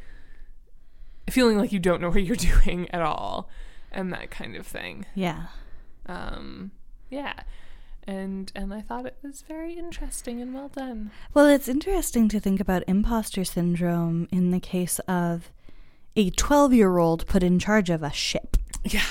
feeling 1.29 1.57
like 1.57 1.71
you 1.71 1.79
don't 1.79 2.01
know 2.01 2.09
what 2.09 2.23
you're 2.23 2.35
doing 2.65 2.89
at 2.91 3.01
all 3.01 3.49
and 3.91 4.11
that 4.11 4.29
kind 4.29 4.55
of 4.57 4.67
thing. 4.67 5.05
yeah 5.15 5.45
Um 6.07 6.71
yeah. 7.09 7.33
And 8.05 8.51
and 8.55 8.73
I 8.73 8.81
thought 8.81 9.05
it 9.05 9.17
was 9.23 9.43
very 9.47 9.73
interesting 9.73 10.41
and 10.41 10.53
well 10.53 10.69
done. 10.69 11.11
well 11.33 11.47
it's 11.47 11.67
interesting 11.69 12.27
to 12.29 12.39
think 12.39 12.59
about 12.59 12.83
imposter 12.87 13.43
syndrome 13.45 14.27
in 14.31 14.51
the 14.51 14.59
case 14.59 14.99
of 15.07 15.51
a 16.15 16.29
12 16.31 16.73
year 16.73 16.97
old 16.97 17.25
put 17.25 17.43
in 17.43 17.59
charge 17.59 17.89
of 17.89 18.03
a 18.03 18.11
ship 18.11 18.57
Yeah. 18.83 19.01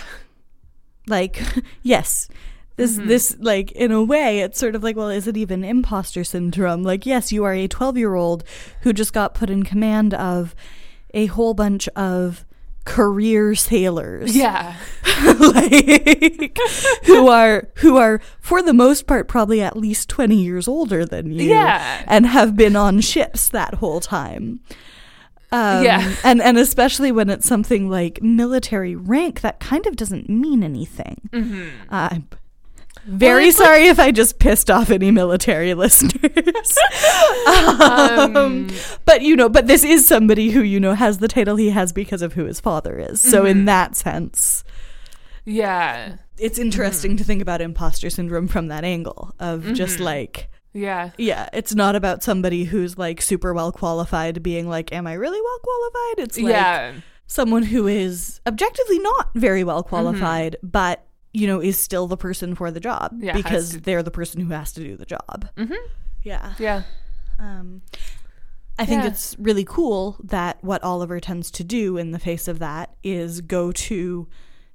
like 1.06 1.42
yes 1.82 2.28
this 2.76 2.98
Mhm. 2.98 3.06
this 3.08 3.36
like 3.40 3.72
in 3.72 3.92
a 3.92 4.02
way 4.02 4.40
it's 4.40 4.58
sort 4.58 4.74
of 4.74 4.82
like 4.82 4.96
well 4.96 5.08
is 5.08 5.26
it 5.26 5.36
even 5.36 5.64
imposter 5.64 6.22
syndrome 6.24 6.82
like 6.82 7.04
yes 7.06 7.32
you 7.32 7.44
are 7.44 7.54
a 7.54 7.66
12 7.68 7.96
year 7.98 8.14
old 8.14 8.44
who 8.82 8.92
just 8.92 9.12
got 9.12 9.34
put 9.34 9.50
in 9.50 9.62
command 9.62 10.14
of 10.14 10.54
a 11.14 11.26
whole 11.26 11.54
bunch 11.54 11.88
of 11.96 12.44
career 12.84 13.54
sailors 13.54 14.34
Yeah. 14.36 14.74
like 15.40 16.58
who 17.04 17.28
are 17.28 17.68
who 17.76 17.96
are 17.96 18.20
for 18.40 18.62
the 18.62 18.72
most 18.72 19.06
part 19.06 19.28
probably 19.28 19.62
at 19.62 19.76
least 19.76 20.08
20 20.08 20.36
years 20.36 20.66
older 20.68 21.04
than 21.04 21.30
you 21.32 21.50
Yeah. 21.50 22.04
and 22.06 22.26
have 22.26 22.56
been 22.56 22.74
on 22.76 23.00
ships 23.00 23.48
that 23.50 23.74
whole 23.74 24.00
time 24.00 24.60
um, 25.52 25.84
Yeah. 25.84 26.14
and 26.24 26.40
and 26.42 26.58
especially 26.58 27.12
when 27.12 27.30
it's 27.30 27.46
something 27.46 27.88
like 27.88 28.22
military 28.22 28.96
rank 28.96 29.42
that 29.42 29.60
kind 29.60 29.86
of 29.86 29.96
doesn't 29.96 30.28
mean 30.28 30.62
anything 30.64 31.28
hmm 31.32 31.68
uh, 31.88 32.18
Very 33.04 33.46
like- 33.46 33.54
sorry 33.54 33.86
if 33.88 33.98
I 33.98 34.10
just 34.12 34.38
pissed 34.38 34.70
off 34.70 34.90
any 34.90 35.10
military 35.10 35.74
listeners. 35.82 36.78
Um, 37.46 38.68
but 39.04 39.22
you 39.22 39.36
know, 39.36 39.48
but 39.48 39.66
this 39.66 39.84
is 39.84 40.06
somebody 40.06 40.50
who 40.50 40.62
you 40.62 40.78
know 40.80 40.94
has 40.94 41.18
the 41.18 41.28
title 41.28 41.56
he 41.56 41.70
has 41.70 41.92
because 41.92 42.22
of 42.22 42.34
who 42.34 42.44
his 42.44 42.60
father 42.60 42.98
is. 42.98 43.20
So 43.20 43.44
in 43.44 43.62
Mhm. 43.62 43.66
that 43.66 43.96
sense, 43.96 44.64
Yeah. 45.44 46.16
it's 46.38 46.58
interesting 46.58 47.16
to 47.16 47.24
think 47.24 47.42
about 47.42 47.60
imposter 47.60 48.10
syndrome 48.10 48.48
from 48.48 48.68
that 48.68 48.84
angle 48.84 49.34
of 49.40 49.72
just 49.74 49.98
Mhm. 49.98 50.04
like 50.04 50.48
Yeah. 50.72 51.10
yeah, 51.18 51.48
it's 51.52 51.74
not 51.74 51.96
about 51.96 52.22
somebody 52.22 52.64
who's 52.64 52.96
like 52.96 53.20
super 53.20 53.52
well 53.52 53.72
qualified 53.72 54.42
being 54.42 54.68
like 54.68 54.92
am 54.92 55.06
I 55.06 55.14
really 55.14 55.40
well 55.40 55.58
qualified? 55.58 56.24
It's 56.24 56.38
like 56.38 56.52
yeah. 56.52 56.92
someone 57.26 57.64
who 57.64 57.86
is 57.86 58.40
objectively 58.46 58.98
not 59.00 59.30
very 59.34 59.64
well 59.64 59.82
qualified 59.82 60.56
but 60.62 61.04
you 61.32 61.46
know 61.46 61.60
is 61.60 61.78
still 61.78 62.06
the 62.06 62.16
person 62.16 62.54
for 62.54 62.70
the 62.70 62.80
job 62.80 63.12
Yeah, 63.18 63.32
because 63.34 63.70
to- 63.70 63.80
they're 63.80 64.02
the 64.02 64.10
person 64.10 64.40
who 64.40 64.52
has 64.52 64.72
to 64.72 64.80
do 64.82 64.96
the 64.96 65.06
job. 65.06 65.48
hmm 65.56 65.72
Yeah. 66.22 66.54
Yeah. 66.58 66.82
Um, 67.38 67.82
I 68.78 68.84
think 68.86 69.02
Yeah. 69.02 69.08
it's 69.10 69.36
really 69.38 69.64
cool 69.64 70.16
that 70.22 70.62
what 70.62 70.82
Oliver 70.82 71.20
tends 71.20 71.50
to 71.52 71.64
do 71.64 71.96
in 71.96 72.10
the 72.12 72.18
face 72.18 72.48
of 72.48 72.58
that 72.60 72.94
is 73.02 73.40
go 73.40 73.72
to 73.72 74.28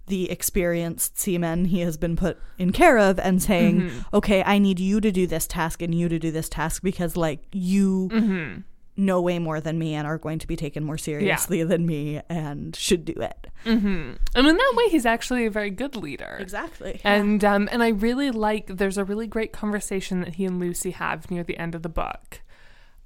the 0.07 0.29
experienced 0.31 1.19
seamen 1.19 1.65
he 1.65 1.81
has 1.81 1.97
been 1.97 2.15
put 2.15 2.37
in 2.57 2.71
care 2.71 2.97
of 2.97 3.19
and 3.19 3.41
saying, 3.41 3.81
Mhm. 3.81 4.05
okay, 4.13 4.41
I 4.43 4.57
need 4.57 4.79
you 4.79 5.01
to 5.01 5.11
do 5.11 5.27
this 5.27 5.47
task 5.47 5.81
and 5.81 5.93
you 5.93 6.07
to 6.09 6.17
do 6.19 6.31
this 6.31 6.47
task 6.47 6.81
because, 6.81 7.17
like, 7.17 7.41
you 7.51 8.07
hmm 8.11 8.61
know 8.97 9.21
way 9.21 9.39
more 9.39 9.61
than 9.61 9.77
me 9.77 9.93
and 9.93 10.07
are 10.07 10.17
going 10.17 10.39
to 10.39 10.47
be 10.47 10.55
taken 10.55 10.83
more 10.83 10.97
seriously 10.97 11.63
than 11.63 11.85
me 11.85 12.21
and 12.29 12.75
should 12.75 13.05
do 13.05 13.13
it. 13.13 13.47
hmm 13.63 14.13
And 14.35 14.47
in 14.47 14.57
that 14.57 14.73
way, 14.75 14.89
he's 14.89 15.05
actually 15.05 15.45
a 15.45 15.51
very 15.51 15.69
good 15.69 15.95
leader. 15.95 16.37
Exactly. 16.39 16.99
And 17.03 17.43
um, 17.45 17.69
and 17.71 17.83
I 17.83 17.89
really 17.89 18.31
like. 18.31 18.67
There's 18.67 18.97
a 18.97 19.03
really 19.05 19.27
great 19.27 19.53
conversation 19.53 20.21
that 20.21 20.35
he 20.35 20.45
and 20.45 20.59
Lucy 20.59 20.91
have 20.91 21.29
near 21.29 21.43
the 21.43 21.57
end 21.57 21.75
of 21.75 21.83
the 21.83 21.89
book, 21.89 22.41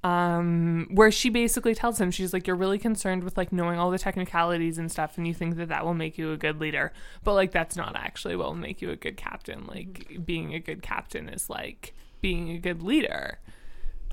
um, 0.04 0.88
where 0.90 1.10
she 1.10 1.28
basically 1.28 1.74
tells 1.74 2.00
him 2.00 2.10
she's 2.10 2.32
like, 2.32 2.46
"You're 2.46 2.56
really 2.56 2.78
concerned 2.78 3.22
with 3.22 3.36
like 3.36 3.52
knowing 3.52 3.78
all 3.78 3.90
the 3.90 3.98
technicalities 3.98 4.78
and 4.78 4.90
stuff, 4.90 5.16
and 5.18 5.26
you 5.26 5.34
think 5.34 5.56
that 5.56 5.68
that 5.68 5.84
will 5.84 5.94
make 5.94 6.18
you 6.18 6.32
a 6.32 6.36
good 6.36 6.60
leader, 6.60 6.92
but 7.22 7.34
like 7.34 7.52
that's 7.52 7.76
not 7.76 7.94
actually 7.96 8.36
what 8.36 8.48
will 8.48 8.54
make 8.54 8.80
you 8.82 8.90
a 8.90 8.96
good 8.96 9.16
captain. 9.16 9.66
Like 9.66 10.24
being 10.24 10.54
a 10.54 10.60
good 10.60 10.82
captain 10.82 11.28
is 11.28 11.50
like 11.50 11.94
being 12.20 12.50
a 12.50 12.58
good 12.58 12.82
leader." 12.82 13.38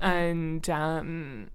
And 0.02 0.68
um, 0.70 1.48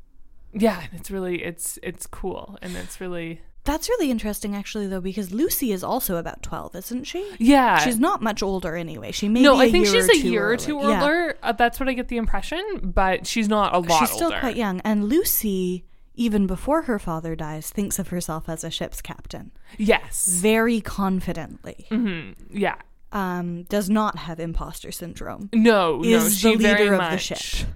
yeah, 0.56 0.80
and 0.82 1.00
it's 1.00 1.12
really 1.12 1.44
it's 1.44 1.78
it's 1.84 2.08
cool 2.08 2.58
and 2.62 2.76
it's 2.76 3.00
really 3.02 3.42
That's 3.66 3.90
really 3.90 4.12
interesting, 4.12 4.56
actually, 4.56 4.86
though, 4.88 5.02
because 5.02 5.32
Lucy 5.32 5.72
is 5.72 5.84
also 5.84 6.18
about 6.18 6.44
12, 6.44 6.76
isn't 6.76 7.04
she? 7.06 7.22
Yeah. 7.40 7.80
She's 7.80 7.98
not 8.00 8.22
much 8.22 8.44
older 8.44 8.76
anyway. 8.76 9.12
She 9.12 9.28
may 9.28 9.42
no, 9.42 9.58
I 9.60 9.72
think 9.72 9.88
she's 9.88 10.08
a 10.08 10.18
year 10.18 10.48
or 10.52 10.56
two 10.58 10.76
Yeah. 10.78 11.02
older. 11.02 11.36
Uh, 11.42 11.52
that's 11.52 11.80
what 11.80 11.90
I 11.90 11.94
get 11.94 12.08
the 12.08 12.18
impression, 12.18 12.64
but 12.84 13.26
she's 13.26 13.50
not 13.50 13.74
a 13.74 13.80
lot 13.80 14.00
She's 14.00 14.12
still 14.12 14.26
older. 14.28 14.40
quite 14.40 14.56
young. 14.56 14.82
And 14.82 15.06
Lucy, 15.06 15.84
even 16.14 16.46
before 16.46 16.84
her 16.84 17.00
father 17.00 17.36
dies, 17.36 17.72
thinks 17.72 17.98
of 17.98 18.10
herself 18.10 18.48
as 18.48 18.64
a 18.64 18.70
ship's 18.70 19.02
captain 19.02 19.50
Yes. 19.80 20.28
very 20.42 20.80
confidently. 20.80 21.88
hmm 21.90 22.32
Yeah. 22.52 22.76
Um, 23.12 23.64
does 23.64 23.90
not 23.90 24.18
have 24.20 24.40
imposter 24.40 24.92
syndrome. 24.92 25.50
No, 25.54 25.98
no, 26.02 26.04
Is 26.08 26.38
she 26.40 26.52
the 26.56 26.62
very 26.62 26.82
leader 26.84 26.94
of 26.94 27.00
the 27.02 27.10
much- 27.12 27.22
ship. 27.22 27.68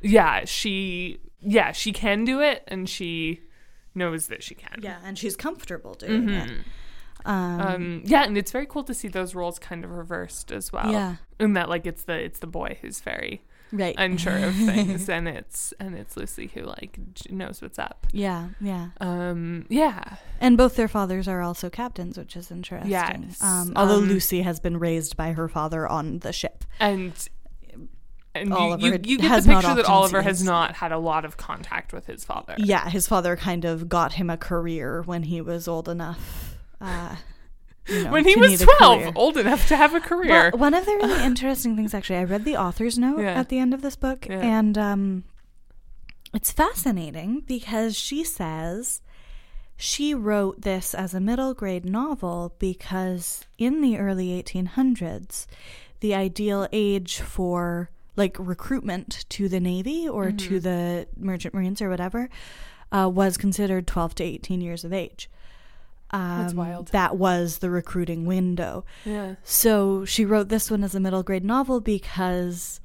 Yeah, 0.00 0.44
she 0.46 1.18
yeah, 1.40 1.72
she 1.72 1.92
can 1.92 2.24
do 2.24 2.40
it 2.40 2.64
and 2.68 2.88
she 2.88 3.40
knows 3.94 4.26
that 4.28 4.42
she 4.42 4.54
can. 4.54 4.78
Yeah, 4.80 4.98
and 5.04 5.18
she's 5.18 5.36
comfortable 5.36 5.94
doing 5.94 6.28
it. 6.28 6.50
Um, 7.24 7.60
Um 7.60 8.02
yeah, 8.04 8.24
and 8.24 8.38
it's 8.38 8.52
very 8.52 8.66
cool 8.66 8.84
to 8.84 8.94
see 8.94 9.08
those 9.08 9.34
roles 9.34 9.58
kind 9.58 9.84
of 9.84 9.90
reversed 9.90 10.52
as 10.52 10.72
well. 10.72 10.90
Yeah. 10.90 11.16
And 11.40 11.56
that 11.56 11.68
like 11.68 11.86
it's 11.86 12.04
the 12.04 12.14
it's 12.14 12.38
the 12.38 12.46
boy 12.46 12.78
who's 12.80 13.00
very 13.00 13.42
right. 13.72 13.94
unsure 13.98 14.36
of 14.38 14.54
things 14.54 15.08
and 15.16 15.26
it's 15.28 15.74
and 15.80 15.96
it's 15.96 16.16
Lucy 16.16 16.50
who 16.54 16.62
like 16.62 16.98
knows 17.28 17.60
what's 17.60 17.78
up. 17.78 18.06
yeah, 18.12 18.48
yeah. 18.60 18.88
Um 19.00 19.66
yeah. 19.68 20.16
And 20.40 20.56
both 20.56 20.76
their 20.76 20.88
fathers 20.88 21.26
are 21.26 21.42
also 21.42 21.68
captains, 21.68 22.16
which 22.16 22.36
is 22.36 22.50
interesting. 22.52 22.90
Yes. 22.90 23.42
Um, 23.42 23.72
although 23.74 23.98
Um, 23.98 24.08
Lucy 24.08 24.42
has 24.42 24.60
been 24.60 24.78
raised 24.78 25.16
by 25.16 25.32
her 25.32 25.48
father 25.48 25.88
on 25.88 26.20
the 26.20 26.32
ship. 26.32 26.64
And 26.78 27.12
and 28.34 28.50
you- 28.50 28.54
Oliver 28.56 28.86
you, 28.86 29.00
you, 29.04 29.18
get 29.18 29.28
has 29.28 29.44
the 29.46 29.52
not 29.52 29.62
picture 29.64 29.76
that 29.76 29.86
Oliver 29.86 30.22
has 30.22 30.42
not 30.42 30.76
had 30.76 30.92
a 30.92 30.98
lot 30.98 31.24
of 31.24 31.36
contact 31.36 31.92
with 31.92 32.06
his 32.06 32.24
father. 32.24 32.54
Yeah, 32.58 32.88
his 32.88 33.06
father 33.08 33.36
kind 33.36 33.64
of 33.64 33.88
got 33.88 34.14
him 34.14 34.30
a 34.30 34.36
career 34.36 35.02
when 35.02 35.24
he 35.24 35.40
was 35.40 35.66
old 35.68 35.88
enough. 35.88 36.56
Uh, 36.80 37.16
you 37.88 38.04
know, 38.04 38.10
when 38.12 38.24
he 38.24 38.36
was 38.36 38.60
12, 38.60 39.16
old 39.16 39.36
enough 39.38 39.66
to 39.68 39.76
have 39.76 39.94
a 39.94 40.00
career. 40.00 40.50
Well, 40.52 40.60
one 40.60 40.74
of 40.74 40.84
the 40.84 40.92
really 40.92 41.24
interesting 41.24 41.74
things, 41.74 41.94
actually, 41.94 42.18
I 42.18 42.24
read 42.24 42.44
the 42.44 42.56
author's 42.56 42.98
note 42.98 43.20
Yeah. 43.20 43.32
at 43.32 43.48
the 43.48 43.58
end 43.58 43.72
of 43.74 43.80
this 43.82 43.96
book, 43.96 44.26
Yeah. 44.28 44.40
and 44.40 44.76
um, 44.76 45.24
it's 46.34 46.52
fascinating 46.52 47.40
because 47.46 47.96
she 47.96 48.22
says 48.24 49.00
she 49.76 50.12
wrote 50.14 50.62
this 50.62 50.94
as 50.94 51.14
a 51.14 51.20
middle 51.20 51.54
grade 51.54 51.84
novel 51.86 52.54
because 52.58 53.44
in 53.56 53.80
the 53.80 53.96
early 53.98 54.40
1800s, 54.42 55.46
the 56.00 56.14
ideal 56.14 56.68
age 56.72 57.20
for 57.20 57.90
like 58.18 58.36
recruitment 58.38 59.24
to 59.30 59.48
the 59.48 59.60
Navy 59.60 60.06
or 60.08 60.26
Mm-hmm. 60.26 60.36
to 60.48 60.60
the 60.60 61.06
Merchant 61.16 61.54
Marines 61.54 61.80
or 61.80 61.88
whatever 61.88 62.28
uh, 62.92 63.08
was 63.12 63.36
considered 63.38 63.86
12 63.86 64.14
to 64.16 64.24
18 64.24 64.60
years 64.60 64.84
of 64.84 64.92
age. 64.92 65.30
Um, 66.10 66.38
That's 66.42 66.54
wild. 66.54 66.88
That 66.88 67.16
was 67.16 67.58
the 67.58 67.70
recruiting 67.70 68.24
window. 68.26 68.84
yeah. 69.04 69.34
So 69.44 70.04
she 70.04 70.24
wrote 70.24 70.48
this 70.48 70.70
one 70.70 70.82
as 70.84 70.94
a 70.94 71.00
middle 71.00 71.22
grade 71.22 71.44
novel 71.44 71.80
because 71.80 72.80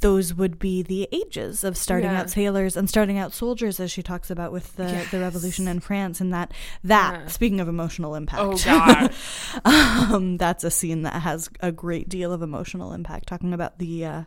those 0.00 0.32
would 0.34 0.58
be 0.58 0.82
the 0.82 1.08
ages 1.10 1.64
of 1.64 1.76
starting 1.76 2.10
Yeah. 2.10 2.20
out 2.20 2.30
sailors 2.30 2.76
and 2.76 2.88
starting 2.88 3.18
out 3.18 3.32
soldiers, 3.32 3.80
as 3.80 3.90
she 3.90 4.02
talks 4.02 4.30
about 4.30 4.52
with 4.52 4.76
the, 4.76 5.06
the 5.10 5.18
revolution 5.20 5.66
in 5.66 5.80
France. 5.80 6.20
And 6.20 6.32
that, 6.32 6.52
that 6.84 7.20
Yeah. 7.22 7.26
speaking 7.26 7.58
of 7.60 7.68
emotional 7.68 8.14
impact, 8.14 8.42
Oh 8.42 8.56
god. 8.64 9.12
um, 9.64 10.36
that's 10.36 10.64
a 10.64 10.70
scene 10.70 11.02
that 11.02 11.22
has 11.22 11.50
a 11.60 11.72
great 11.72 12.08
deal 12.08 12.32
of 12.32 12.42
emotional 12.42 12.92
impact, 12.92 13.26
talking 13.28 13.52
about 13.52 13.78
the 13.78 14.04
uh, 14.04 14.22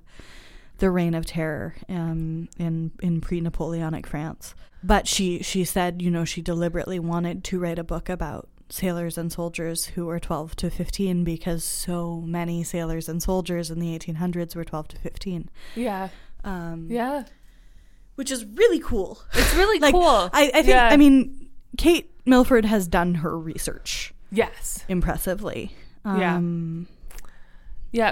the 0.79 0.89
reign 0.89 1.13
of 1.13 1.25
terror 1.25 1.75
um, 1.89 2.49
in 2.57 2.91
in 3.01 3.21
pre 3.21 3.39
Napoleonic 3.39 4.07
France. 4.07 4.55
But 4.83 5.07
she 5.07 5.43
she 5.43 5.63
said, 5.63 6.01
you 6.01 6.09
know, 6.11 6.25
she 6.25 6.41
deliberately 6.41 6.99
wanted 6.99 7.43
to 7.45 7.59
write 7.59 7.77
a 7.79 7.83
book 7.83 8.09
about 8.09 8.49
sailors 8.71 9.17
and 9.17 9.31
soldiers 9.31 9.85
who 9.87 10.05
were 10.05 10.19
12 10.19 10.55
to 10.55 10.69
15 10.69 11.23
because 11.23 11.63
so 11.63 12.21
many 12.21 12.63
sailors 12.63 13.09
and 13.09 13.21
soldiers 13.21 13.69
in 13.69 13.79
the 13.79 13.97
1800s 13.97 14.55
were 14.55 14.63
12 14.63 14.87
to 14.89 14.97
15 14.99 15.49
yeah. 15.75 16.09
um, 16.43 16.87
Yeah. 16.89 17.23
which 18.15 18.31
is 18.31 18.45
really 18.45 18.79
cool 18.79 19.19
It's 19.33 19.53
really 19.55 19.79
like 19.85 19.93
cool. 19.93 20.03
I, 20.33 20.47
I 20.53 20.61
think 20.61 20.67
Yeah. 20.67 20.87
i 20.89 20.97
mean 20.97 21.49
kate 21.77 22.11
milford 22.25 22.65
has 22.65 22.87
done 22.87 23.15
her 23.15 23.37
research 23.37 24.13
yes. 24.31 24.85
impressively 24.87 25.73
um, 26.05 26.19
Yeah, 26.19 26.37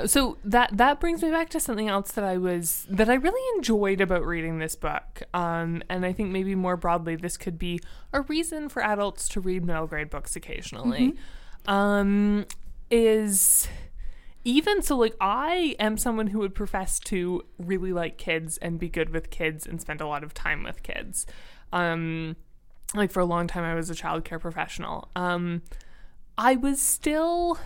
so 0.06 0.38
that 0.44 0.76
that 0.76 1.00
brings 1.00 1.22
me 1.22 1.32
back 1.32 1.50
to 1.50 1.60
something 1.60 1.88
else 1.88 2.12
that 2.12 2.24
I 2.24 2.38
was 2.38 2.86
that 2.90 3.10
I 3.10 3.14
really 3.14 3.58
enjoyed 3.58 4.02
about 4.02 4.26
reading 4.26 4.60
this 4.60 4.76
book. 4.76 5.24
Um, 5.34 5.82
and 5.90 6.06
I 6.06 6.12
think 6.12 6.32
maybe 6.32 6.54
more 6.54 6.76
broadly, 6.76 7.16
this 7.16 7.38
could 7.38 7.58
be 7.58 7.80
a 8.12 8.22
reason 8.22 8.68
for 8.68 8.84
adults 8.84 9.30
to 9.30 9.40
read 9.40 9.64
middle 9.64 9.88
grade 9.88 10.10
books 10.10 10.36
occasionally. 10.36 11.16
Um, 11.66 12.46
is 12.92 13.68
even 14.44 14.82
so, 14.82 14.98
like 14.98 15.16
I 15.22 15.76
am 15.80 15.98
someone 15.98 16.28
who 16.28 16.40
would 16.40 16.56
profess 16.56 17.00
to 17.02 17.44
really 17.58 17.94
like 17.94 18.18
kids 18.18 18.58
and 18.58 18.80
be 18.80 18.90
good 18.90 19.12
with 19.12 19.30
kids 19.30 19.66
and 19.66 19.80
spend 19.80 20.02
a 20.02 20.08
lot 20.08 20.24
of 20.24 20.34
time 20.34 20.64
with 20.64 20.84
kids. 20.84 21.26
Um, 21.72 22.36
like 22.96 23.12
for 23.12 23.20
a 23.20 23.26
long 23.26 23.48
time, 23.48 23.64
I 23.64 23.76
was 23.76 23.90
a 23.90 23.94
childcare 23.94 24.40
professional. 24.40 25.10
Um, 25.16 25.62
I 26.38 26.56
was 26.56 26.82
still 26.82 27.60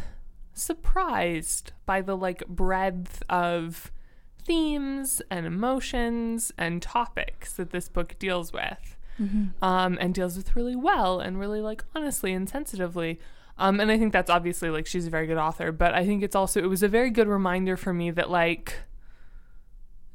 surprised 0.54 1.72
by 1.86 2.02
the 2.02 2.16
like 2.18 2.46
breadth 2.48 3.24
of 3.30 3.92
themes 4.44 5.22
and 5.30 5.46
emotions 5.46 6.52
and 6.58 6.82
topics 6.82 7.54
that 7.54 7.72
this 7.72 7.88
book 7.90 8.16
deals 8.20 8.52
with 8.52 8.98
um, 9.62 9.98
and 10.02 10.14
deals 10.14 10.36
with 10.36 10.56
really 10.56 10.76
well 10.76 11.20
and 11.20 11.40
really 11.40 11.62
like 11.62 11.84
honestly 11.96 12.34
and 12.34 12.50
sensitively. 12.50 13.20
Um, 13.58 13.80
and 13.80 13.92
i 13.92 13.98
think 14.00 14.12
that's 14.12 14.32
obviously 14.32 14.72
like 14.72 14.88
she's 14.88 15.06
a 15.06 15.12
very 15.12 15.28
good 15.28 15.38
author 15.38 15.72
but 15.72 15.94
i 15.94 16.04
think 16.08 16.24
it's 16.24 16.36
also 16.36 16.60
it 16.64 16.66
was 16.66 16.82
a 16.82 16.88
very 16.88 17.12
good 17.12 17.28
reminder 17.28 17.78
for 17.78 17.94
me 17.94 18.10
that 18.10 18.32
like 18.32 18.74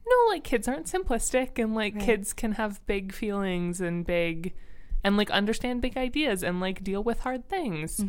no 0.04 0.16
like 0.30 0.42
kids 0.42 0.66
aren't 0.66 0.86
simplistic 0.86 1.56
and 1.62 1.74
like 1.74 1.94
Right. 1.94 2.02
kids 2.04 2.32
can 2.32 2.52
have 2.52 2.84
big 2.86 3.12
feelings 3.12 3.80
and 3.80 4.04
big 4.04 4.54
and 5.04 5.16
like 5.16 5.30
understand 5.30 5.80
big 5.82 5.96
ideas 5.96 6.42
and 6.42 6.58
like 6.60 6.82
deal 6.82 7.02
with 7.04 7.20
hard 7.20 7.48
things 7.48 8.00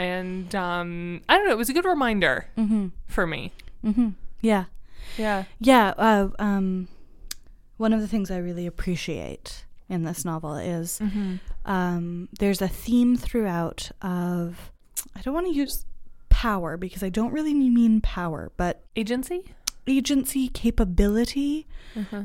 and 0.00 0.54
um 0.54 1.20
i 1.28 1.36
don't 1.36 1.46
know 1.46 1.52
it 1.52 1.58
was 1.58 1.68
a 1.68 1.72
good 1.72 1.84
reminder 1.84 2.46
for 3.06 3.26
me. 3.26 3.52
Yeah. 4.40 4.64
Yeah. 5.18 5.44
Yeah 5.58 5.92
uh, 5.98 6.28
um, 6.38 6.88
one 7.76 7.92
of 7.92 8.00
the 8.00 8.08
things 8.08 8.30
i 8.30 8.36
really 8.38 8.66
appreciate 8.66 9.64
in 9.88 10.04
this 10.04 10.24
novel 10.24 10.54
is 10.56 11.00
um, 11.66 12.28
there's 12.38 12.62
a 12.62 12.68
theme 12.68 13.16
throughout 13.16 13.90
of 14.02 14.70
i 15.16 15.20
don't 15.22 15.34
want 15.34 15.46
to 15.46 15.52
use 15.52 15.84
power 16.28 16.76
because 16.76 17.02
i 17.02 17.08
don't 17.08 17.32
really 17.32 17.52
mean 17.54 18.00
power 18.00 18.50
but 18.56 18.82
agency? 18.96 19.44
agency 19.86 20.48
capability 20.48 21.66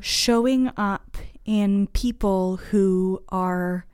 showing 0.01 0.69
up 0.77 1.17
in 1.45 1.87
people 1.87 2.57
who 2.71 3.21
are 3.29 3.85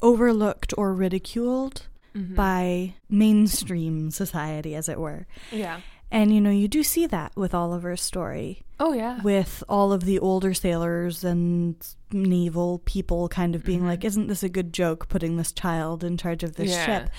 overlooked 0.00 0.72
or 0.78 0.94
ridiculed 0.94 1.86
by 2.14 2.94
mainstream 3.08 4.10
society 4.10 4.74
as 4.74 4.88
it 4.88 4.98
were. 4.98 5.26
Yeah. 5.50 5.80
And 6.10 6.30
you 6.34 6.40
know 6.42 6.50
you 6.50 6.68
do 6.68 6.82
see 6.82 7.06
that 7.06 7.32
with 7.36 7.54
oliver's 7.54 8.02
story. 8.02 8.62
Oh 8.78 8.92
yeah. 8.92 9.22
With 9.22 9.64
all 9.68 9.92
of 9.94 10.04
the 10.04 10.18
older 10.18 10.52
sailors 10.52 11.24
and 11.24 11.74
naval 12.12 12.80
people 12.84 13.28
kind 13.28 13.54
of 13.54 13.64
being 13.64 13.78
Mm-hmm. 13.80 13.88
like 13.88 14.04
isn't 14.04 14.26
this 14.26 14.42
a 14.42 14.48
good 14.50 14.72
joke 14.74 15.08
putting 15.08 15.36
this 15.38 15.52
child 15.52 16.04
in 16.04 16.16
charge 16.18 16.42
of 16.42 16.56
this 16.56 16.70
Yeah. 16.70 16.84
ship? 16.84 17.10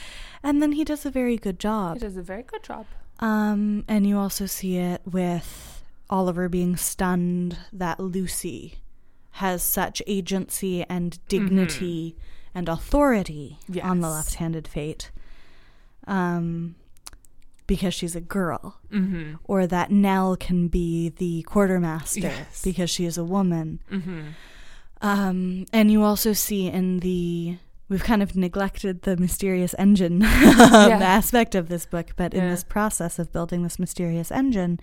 And 0.44 0.62
then 0.62 0.74
he 0.74 0.84
does 0.84 1.06
a 1.06 1.10
very 1.12 1.38
good 1.38 1.60
job. 1.60 2.00
Does 2.00 2.18
a 2.18 2.22
very 2.22 2.44
good 2.44 2.62
job. 2.64 2.86
Um, 3.20 3.84
and 3.88 4.06
you 4.06 4.18
also 4.20 4.46
see 4.46 4.78
it 4.78 5.02
with 5.06 5.82
Oliver 6.10 6.48
being 6.50 6.76
stunned 6.78 7.58
that 7.72 8.00
Lucy 8.00 8.80
has 9.38 9.64
such 9.64 10.02
agency 10.06 10.84
and 10.84 11.18
dignity 11.28 12.16
and 12.56 12.70
authority 12.70 13.58
on 13.82 14.00
the 14.02 14.10
left-handed 14.10 14.68
fate. 14.68 15.12
Um, 16.08 16.76
because 17.66 17.94
she's 17.94 18.16
a 18.16 18.22
girl, 18.22 18.80
mm-hmm 18.92 19.36
or 19.46 19.66
that 19.68 19.90
Nell 19.90 20.36
can 20.36 20.68
be 20.68 21.10
the 21.10 21.44
quartermaster 21.44 22.20
Yes. 22.20 22.62
because 22.62 22.90
she 22.90 23.06
is 23.06 23.18
a 23.18 23.24
woman. 23.24 23.80
mm-hmm 23.90 24.22
Um, 25.02 25.66
and 25.74 25.90
you 25.92 26.04
also 26.04 26.34
see 26.34 26.68
in 26.68 27.00
the 27.00 27.58
we've 27.90 28.04
kind 28.04 28.22
of 28.24 28.36
neglected 28.36 29.04
the 29.04 29.16
mysterious 29.18 29.74
engine 29.78 30.24
aspect 30.24 31.56
of 31.56 31.70
this 31.70 31.86
book, 31.86 32.12
but 32.18 32.34
in 32.34 32.44
Yeah. 32.44 32.50
this 32.50 32.64
process 32.64 33.18
of 33.20 33.32
building 33.32 33.64
this 33.64 33.80
mysterious 33.80 34.30
engine, 34.32 34.80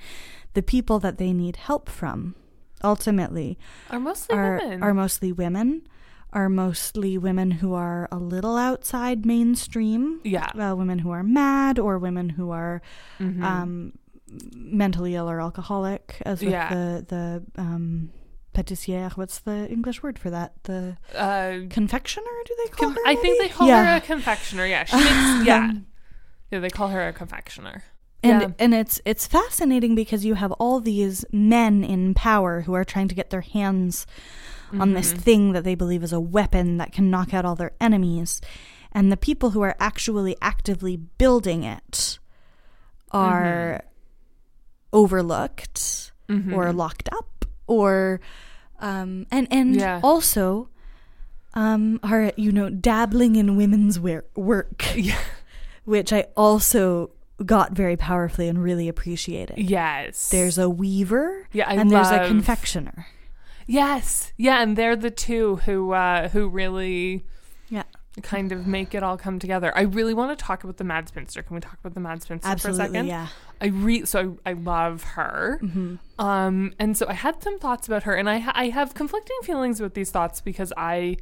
the 0.54 0.62
people 0.62 0.98
that 1.00 1.18
they 1.18 1.32
need 1.32 1.56
help 1.56 1.88
from 1.88 2.34
ultimately 2.82 3.58
are 3.90 4.00
mostly 4.00 4.36
are 4.36 4.58
women 4.58 4.82
are 4.82 4.94
mostly 4.94 5.32
women, 5.32 5.82
are 6.32 6.48
mostly 6.48 7.18
women 7.18 7.50
who 7.50 7.74
are 7.74 8.08
a 8.12 8.16
little 8.18 8.56
outside 8.56 9.26
mainstream. 9.26 10.20
yeah 10.24 10.50
Uh, 10.58 10.74
women 10.76 10.98
who 11.00 11.10
are 11.10 11.22
mad 11.22 11.78
or 11.78 11.98
women 11.98 12.28
who 12.30 12.50
are 12.50 12.80
Mhm. 13.18 13.42
um, 13.42 13.92
mentally 14.54 15.14
ill 15.16 15.28
or 15.28 15.40
alcoholic, 15.40 16.22
as 16.24 16.40
with 16.40 16.52
Yeah. 16.52 16.68
the 16.74 17.04
the 17.08 17.60
um, 17.60 18.10
patissiere. 18.52 19.10
What's 19.16 19.40
the 19.40 19.68
English 19.70 20.02
word 20.02 20.18
for 20.18 20.30
that? 20.30 20.52
The 20.64 20.96
Uh, 21.14 21.66
confectioner? 21.68 22.26
Do 22.46 22.54
they 22.62 22.70
call 22.70 22.88
com- 22.88 22.94
her? 22.96 23.00
I 23.06 23.14
think 23.16 23.40
they 23.40 23.48
call 23.48 23.66
yeah. 23.68 23.84
her 23.90 23.96
a 23.96 24.00
confectioner. 24.00 24.66
Yeah, 24.66 24.84
she 24.84 24.96
makes. 24.96 25.10
yeah, 25.46 25.72
yeah, 26.50 26.58
they 26.60 26.70
call 26.70 26.88
her 26.88 27.06
a 27.08 27.12
confectioner. 27.12 27.82
and 28.22 28.42
yeah. 28.42 28.48
and 28.64 28.74
it's 28.74 29.00
it's 29.04 29.26
fascinating 29.26 29.94
because 29.94 30.24
you 30.26 30.34
have 30.34 30.52
all 30.60 30.78
these 30.80 31.24
men 31.32 31.82
in 31.82 32.12
power 32.14 32.60
who 32.62 32.74
are 32.74 32.84
trying 32.84 33.08
to 33.08 33.14
get 33.14 33.30
their 33.30 33.40
hands 33.40 34.06
on 34.78 34.92
this 34.92 35.10
Mm-hmm. 35.12 35.20
thing 35.22 35.52
that 35.52 35.64
they 35.64 35.74
believe 35.74 36.02
is 36.02 36.12
a 36.12 36.20
weapon 36.20 36.76
that 36.78 36.92
can 36.92 37.10
knock 37.10 37.34
out 37.34 37.44
all 37.44 37.56
their 37.56 37.72
enemies 37.80 38.40
and 38.92 39.10
the 39.10 39.16
people 39.16 39.50
who 39.50 39.60
are 39.62 39.76
actually 39.80 40.36
actively 40.42 40.96
building 40.96 41.64
it 41.64 42.18
are 43.12 43.82
overlooked 44.92 46.12
or 46.52 46.72
locked 46.72 47.08
up 47.12 47.44
or 47.66 48.20
um 48.78 49.26
and 49.32 49.48
and 49.50 49.74
Yeah. 49.76 50.00
also 50.02 50.68
um 51.54 51.98
are 52.04 52.32
you 52.36 52.52
know 52.52 52.70
dabbling 52.70 53.34
in 53.36 53.56
women's 53.56 53.98
wear- 53.98 54.24
work 54.36 54.84
Yeah. 54.96 55.18
which 55.84 56.12
I 56.12 56.26
also 56.36 57.10
got 57.44 57.72
very 57.72 57.96
powerfully 57.96 58.48
and 58.48 58.62
really 58.62 58.86
appreciated. 58.88 59.56
Yes. 59.58 60.28
There's 60.28 60.58
a 60.58 60.68
weaver 60.68 61.48
Yeah, 61.52 61.68
I 61.68 61.74
and 61.74 61.90
there's 61.90 62.10
a 62.10 62.26
confectioner. 62.28 63.06
Yes. 63.70 64.32
Yeah, 64.36 64.62
and 64.62 64.76
they're 64.76 64.96
the 64.96 65.10
two 65.10 65.56
who 65.64 65.92
uh 65.92 66.28
who 66.30 66.48
really 66.48 67.24
Yeah. 67.68 67.84
kind 68.22 68.50
of 68.50 68.66
make 68.66 68.94
it 68.94 69.02
all 69.04 69.16
come 69.16 69.38
together. 69.38 69.72
I 69.76 69.82
really 69.82 70.12
want 70.12 70.36
to 70.36 70.44
talk 70.44 70.64
about 70.64 70.76
the 70.78 70.84
Mad 70.84 71.06
Spinster. 71.08 71.42
Can 71.42 71.54
we 71.54 71.60
talk 71.60 71.78
about 71.78 71.94
the 71.94 72.00
Mad 72.00 72.20
Spinster 72.22 72.46
for 72.46 72.48
a 72.48 72.52
Absolutely, 72.52 72.86
second? 72.86 73.06
yeah. 73.06 73.28
I 73.60 73.66
re 73.66 74.04
so 74.04 74.38
I, 74.44 74.50
I 74.50 74.52
love 74.54 75.02
her. 75.14 75.60
Mm-hmm. 75.62 75.96
Um, 76.18 76.74
and 76.80 76.96
so 76.96 77.06
I 77.08 77.12
had 77.12 77.42
some 77.42 77.58
thoughts 77.60 77.86
about 77.86 78.02
her, 78.02 78.14
and 78.14 78.28
I 78.28 78.38
ha- 78.38 78.52
I 78.56 78.70
have 78.70 78.94
conflicting 78.94 79.36
feelings 79.44 79.80
with 79.80 79.94
these 79.94 80.10
thoughts 80.10 80.40
because 80.40 80.72
I 80.76 81.16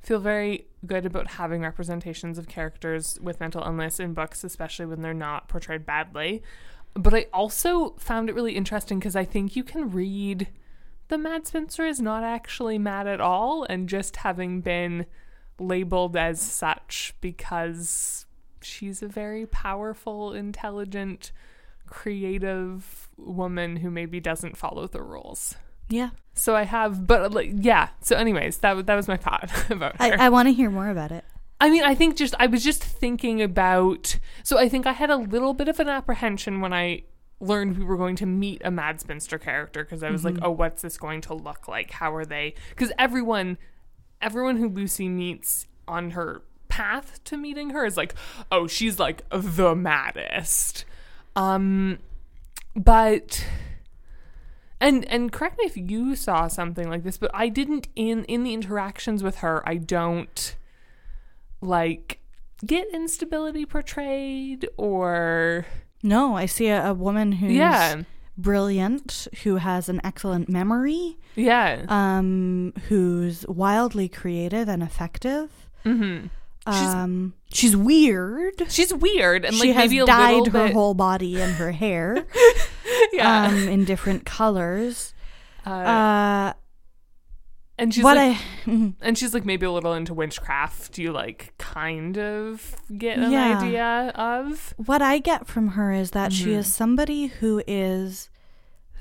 feel 0.00 0.18
very 0.18 0.66
good 0.84 1.06
about 1.06 1.26
having 1.40 1.62
representations 1.62 2.36
of 2.36 2.46
characters 2.48 3.18
with 3.22 3.40
mental 3.40 3.62
illness 3.64 3.98
in 3.98 4.12
books, 4.12 4.44
especially 4.44 4.84
when 4.84 5.00
they're 5.00 5.14
not 5.14 5.48
portrayed 5.48 5.86
badly. 5.86 6.42
But 6.92 7.14
I 7.14 7.26
also 7.32 7.94
found 7.98 8.28
it 8.28 8.34
really 8.34 8.54
interesting 8.54 8.98
because 8.98 9.16
I 9.16 9.24
think 9.24 9.56
you 9.56 9.64
can 9.64 9.90
read 9.90 10.48
the 11.08 11.18
Mad 11.18 11.46
Spinster 11.46 11.86
is 11.86 12.00
not 12.00 12.22
actually 12.22 12.78
mad 12.78 13.06
at 13.06 13.20
all, 13.20 13.64
and 13.64 13.88
just 13.88 14.16
having 14.16 14.60
been 14.60 15.06
labeled 15.58 16.16
as 16.16 16.40
such 16.40 17.14
because 17.20 18.26
she's 18.60 19.02
a 19.02 19.08
very 19.08 19.46
powerful, 19.46 20.32
intelligent, 20.32 21.32
creative 21.86 23.08
woman 23.16 23.76
who 23.76 23.90
maybe 23.90 24.20
doesn't 24.20 24.56
follow 24.56 24.86
the 24.86 25.02
rules. 25.02 25.54
Yeah. 25.88 26.10
So 26.34 26.56
I 26.56 26.64
have, 26.64 27.06
but 27.06 27.32
like, 27.32 27.50
yeah. 27.54 27.90
So, 28.00 28.16
anyways, 28.16 28.58
that 28.58 28.86
that 28.86 28.94
was 28.94 29.08
my 29.08 29.16
thought 29.16 29.50
about 29.70 29.96
her. 29.96 30.02
I, 30.02 30.26
I 30.26 30.28
want 30.28 30.48
to 30.48 30.52
hear 30.52 30.70
more 30.70 30.88
about 30.88 31.12
it. 31.12 31.24
I 31.60 31.70
mean, 31.70 31.84
I 31.84 31.94
think 31.94 32.16
just 32.16 32.34
I 32.38 32.46
was 32.46 32.64
just 32.64 32.82
thinking 32.82 33.40
about. 33.40 34.18
So 34.42 34.58
I 34.58 34.68
think 34.68 34.86
I 34.86 34.92
had 34.92 35.10
a 35.10 35.16
little 35.16 35.54
bit 35.54 35.68
of 35.68 35.78
an 35.80 35.88
apprehension 35.88 36.60
when 36.60 36.72
I 36.72 37.04
learned 37.40 37.78
we 37.78 37.84
were 37.84 37.96
going 37.96 38.16
to 38.16 38.26
meet 38.26 38.62
a 38.64 38.70
Mad 38.70 39.00
Spinster 39.00 39.38
character 39.38 39.84
because 39.84 40.02
I 40.02 40.10
was 40.10 40.24
like, 40.24 40.36
oh, 40.42 40.50
what's 40.50 40.82
this 40.82 40.96
going 40.96 41.20
to 41.22 41.34
look 41.34 41.68
like? 41.68 41.90
How 41.90 42.14
are 42.14 42.24
they? 42.24 42.54
Because 42.70 42.92
everyone, 42.98 43.58
everyone 44.22 44.56
who 44.56 44.68
Lucy 44.68 45.08
meets 45.08 45.66
on 45.86 46.12
her 46.12 46.42
path 46.68 47.22
to 47.24 47.36
meeting 47.36 47.70
her 47.70 47.84
is 47.84 47.96
like, 47.96 48.14
oh, 48.50 48.66
she's 48.66 48.98
like 48.98 49.22
the 49.30 49.74
maddest. 49.74 50.84
Um, 51.36 51.98
but 52.74 53.44
and 54.80 55.04
and 55.06 55.32
correct 55.32 55.58
me 55.58 55.64
if 55.64 55.76
you 55.76 56.14
saw 56.14 56.48
something 56.48 56.88
like 56.90 57.04
this 57.04 57.16
but 57.16 57.30
i 57.32 57.48
didn't 57.48 57.88
in 57.94 58.24
in 58.24 58.42
the 58.42 58.52
interactions 58.52 59.22
with 59.22 59.36
her 59.36 59.66
i 59.68 59.76
don't 59.76 60.56
like 61.60 62.18
get 62.66 62.86
instability 62.92 63.64
portrayed 63.64 64.68
or 64.76 65.64
No, 66.04 66.36
I 66.36 66.46
see 66.46 66.68
a, 66.68 66.90
a 66.90 66.94
woman 66.94 67.32
who's 67.32 67.52
yeah 67.52 68.02
brilliant, 68.36 69.26
who 69.42 69.56
has 69.56 69.88
an 69.88 70.00
excellent 70.04 70.48
memory, 70.48 71.16
yeah 71.34 71.84
um, 71.88 72.72
who's 72.88 73.44
wildly 73.48 74.08
creative 74.08 74.68
and 74.68 74.82
effective. 74.82 75.50
mm-hmm. 75.84 76.26
She's- 76.66 76.94
Um, 76.94 77.34
she's 77.52 77.76
weird. 77.76 78.54
she's 78.70 78.92
weird 78.94 79.44
and 79.44 79.54
she 79.54 79.68
like 79.68 79.76
has 79.76 79.90
maybe 79.90 79.98
a 80.00 80.06
dyed 80.06 80.46
her 80.46 80.66
bit, 80.66 80.72
whole 80.72 80.94
body 80.94 81.40
and 81.40 81.52
her 81.56 81.72
hair 81.72 82.24
yeah 83.12 83.46
um, 83.48 83.68
in 83.68 83.84
different 83.84 84.24
colors. 84.24 85.12
uh, 85.66 85.70
Uh, 85.70 86.52
and 87.78 87.92
she's 87.94 88.04
what 88.04 88.16
like, 88.16 88.36
I 88.36 88.40
mhm. 88.70 88.94
and 89.00 89.18
she's 89.18 89.34
like 89.34 89.44
maybe 89.44 89.66
a 89.66 89.70
little 89.70 89.92
into 89.94 90.14
witchcraft 90.14 90.96
you 90.98 91.12
like 91.12 91.54
kind 91.58 92.16
of 92.18 92.76
get 92.96 93.18
an 93.18 93.32
Yeah. 93.32 93.58
idea 93.58 94.12
of 94.14 94.74
what 94.76 95.02
I 95.02 95.18
get 95.18 95.46
from 95.46 95.68
her 95.68 95.92
is 95.92 96.12
that 96.12 96.32
she 96.32 96.46
Mhm. 96.50 96.58
is 96.58 96.72
somebody 96.72 97.26
who 97.26 97.62
is 97.66 98.30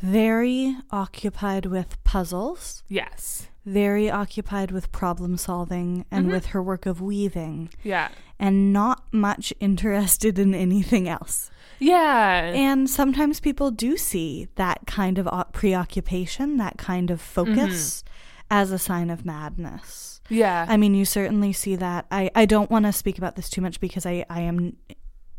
very 0.01 0.75
occupied 0.91 1.65
with 1.65 2.01
puzzles, 2.03 2.83
yes 2.87 3.47
very 3.65 4.11
occupied 4.11 4.71
with 4.71 4.91
problem 4.91 5.37
solving 5.37 6.03
and 6.11 6.27
Mhm. 6.27 6.31
with 6.31 6.47
her 6.47 6.61
work 6.61 6.85
of 6.85 6.99
weaving, 7.01 7.69
yeah 7.81 8.09
and 8.37 8.73
not 8.73 9.03
much 9.13 9.53
interested 9.61 10.37
in 10.37 10.53
anything 10.53 11.07
else. 11.07 11.49
yeah 11.79 12.51
And 12.53 12.89
sometimes 12.89 13.39
people 13.39 13.71
do 13.71 13.95
see 13.95 14.47
that 14.55 14.85
kind 14.85 15.17
of 15.17 15.27
o- 15.27 15.45
preoccupation, 15.53 16.57
that 16.57 16.77
kind 16.77 17.09
of 17.09 17.21
focus 17.21 18.03
as 18.51 18.71
a 18.71 18.77
sign 18.79 19.09
of 19.09 19.25
madness. 19.25 20.21
yeah 20.29 20.65
I 20.69 20.77
mean, 20.77 20.93
you 20.93 21.05
certainly 21.05 21.53
see 21.53 21.75
that. 21.77 22.05
I, 22.11 22.29
I 22.35 22.45
don't 22.45 22.69
want 22.71 22.85
to 22.85 22.93
speak 22.93 23.17
about 23.17 23.35
this 23.35 23.49
too 23.49 23.61
much 23.61 23.79
because 23.79 24.05
I, 24.05 24.25
I 24.29 24.41
am 24.41 24.77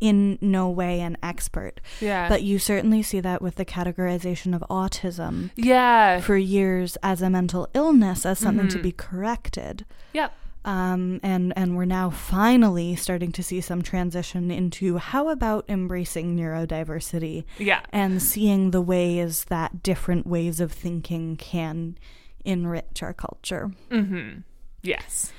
in 0.00 0.38
no 0.42 0.68
way 0.68 1.00
an 1.00 1.16
expert, 1.22 1.80
yeah 2.00 2.28
but 2.28 2.42
you 2.42 2.58
certainly 2.58 3.02
see 3.02 3.20
that 3.20 3.40
with 3.40 3.54
the 3.54 3.64
categorization 3.64 4.54
of 4.54 4.62
autism 4.68 5.50
yeah 5.56 6.20
for 6.20 6.36
years 6.36 6.98
as 7.02 7.22
a 7.22 7.30
mental 7.30 7.68
illness, 7.74 8.26
as 8.26 8.38
something 8.38 8.68
to 8.68 8.78
Mhm. 8.78 8.82
be 8.82 8.92
corrected. 8.92 9.86
yep 10.12 10.32
Um, 10.66 11.20
and, 11.22 11.52
and 11.56 11.76
we're 11.76 11.84
now 11.84 12.10
finally 12.10 12.96
starting 12.96 13.32
to 13.32 13.42
see 13.42 13.60
some 13.60 13.82
transition 13.82 14.50
into 14.50 14.96
how 14.98 15.28
about 15.28 15.64
embracing 15.68 16.36
neurodiversity 16.36 17.44
yeah 17.58 17.80
and 17.92 18.20
seeing 18.22 18.70
the 18.72 18.80
ways 18.82 19.44
that 19.44 19.82
different 19.82 20.26
ways 20.26 20.60
of 20.60 20.72
thinking 20.72 21.36
can 21.36 21.96
enrich 22.44 23.02
our 23.02 23.12
culture. 23.14 23.70
mm-hmm 23.90 24.40
yes 24.82 25.32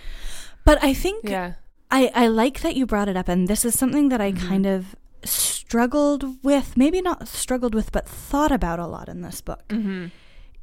But 0.63 0.83
I 0.83 0.93
think 0.93 1.29
yeah 1.29 1.53
I, 1.91 2.11
I 2.15 2.27
like 2.27 2.61
that 2.61 2.75
you 2.75 2.85
brought 2.87 3.07
it 3.07 3.15
up, 3.15 3.27
and 3.29 3.47
this 3.47 3.63
is 3.63 3.77
something 3.77 4.09
that 4.09 4.19
I 4.19 4.31
Mm-hmm. 4.31 4.47
kind 4.47 4.65
of 4.65 4.95
struggled 5.23 6.43
with, 6.43 6.75
maybe 6.75 6.99
not 7.01 7.27
struggled 7.27 7.75
with, 7.75 7.91
but 7.91 8.07
thought 8.09 8.51
about 8.51 8.79
a 8.79 8.87
lot 8.87 9.07
in 9.09 9.21
this 9.21 9.41
book, 9.41 9.67
mm-hmm 9.69 10.07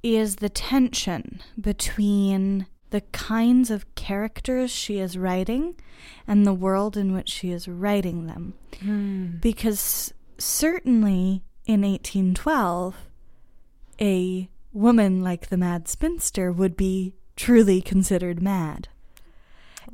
is 0.02 0.36
the 0.36 0.48
tension 0.48 1.40
between 1.60 2.66
the 2.90 3.02
kinds 3.12 3.70
of 3.70 3.86
characters 3.94 4.68
she 4.68 4.98
is 4.98 5.16
writing 5.16 5.76
and 6.26 6.44
the 6.44 6.52
world 6.52 6.96
in 6.96 7.12
which 7.14 7.28
she 7.28 7.52
is 7.52 7.68
writing 7.68 8.26
them. 8.26 8.54
Hmm. 8.80 9.36
Because 9.40 10.12
certainly 10.38 11.44
in 11.66 11.82
1812, 11.82 12.96
a 14.00 14.48
woman 14.72 15.22
like 15.22 15.48
the 15.48 15.56
Mad 15.56 15.88
Spinster 15.88 16.50
would 16.52 16.76
be 16.76 17.14
truly 17.36 17.80
considered 17.80 18.42
mad. 18.42 18.88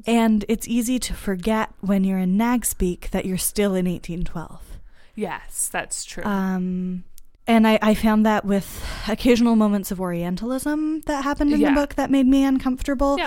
And 0.06 0.44
it's 0.48 0.68
easy 0.68 0.98
to 1.00 1.14
forget 1.14 1.70
when 1.80 2.04
you're 2.04 2.18
in 2.18 2.36
Nagspeake 2.38 3.10
that 3.10 3.24
you're 3.24 3.36
still 3.38 3.74
in 3.74 3.86
1812. 3.86 4.78
Yes, 5.14 5.68
that's 5.72 6.04
true. 6.04 6.22
Um, 6.24 7.04
and 7.46 7.66
I, 7.66 7.78
I 7.82 7.94
found 7.94 8.24
that 8.26 8.44
with 8.44 8.84
occasional 9.08 9.56
moments 9.56 9.90
of 9.90 10.00
Orientalism 10.00 11.00
that 11.06 11.24
happened 11.24 11.52
in 11.52 11.60
Yeah. 11.60 11.70
the 11.70 11.74
book 11.74 11.94
that 11.94 12.10
made 12.10 12.26
me 12.26 12.44
uncomfortable. 12.44 13.18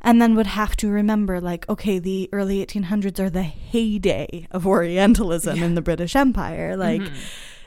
And 0.00 0.20
then 0.20 0.34
would 0.34 0.46
have 0.46 0.76
to 0.76 0.88
remember, 0.90 1.40
like, 1.40 1.66
okay, 1.68 1.98
the 1.98 2.28
early 2.32 2.64
1800s 2.64 3.18
are 3.18 3.30
the 3.30 3.42
heyday 3.42 4.46
of 4.50 4.66
Orientalism 4.66 5.62
in 5.62 5.74
the 5.74 5.82
British 5.82 6.14
Empire. 6.14 6.76
Like, 6.76 7.00
Mhm. 7.00 7.16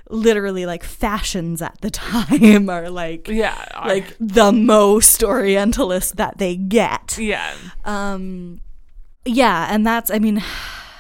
Literally, 0.10 0.66
like, 0.66 0.84
fashions 0.84 1.62
at 1.62 1.80
the 1.82 1.90
time 2.06 2.70
are 2.70 2.90
like, 2.90 3.28
yeah, 3.28 3.66
I- 3.76 3.88
like 3.88 4.16
the 4.20 4.52
most 4.52 5.24
Orientalist 5.24 6.16
that 6.18 6.38
they 6.38 6.56
get. 6.56 7.18
yeah, 7.18 7.54
Um, 7.86 8.62
yeah, 9.26 9.68
and 9.70 9.86
that's, 9.86 10.10
I 10.10 10.20
mean, 10.20 10.42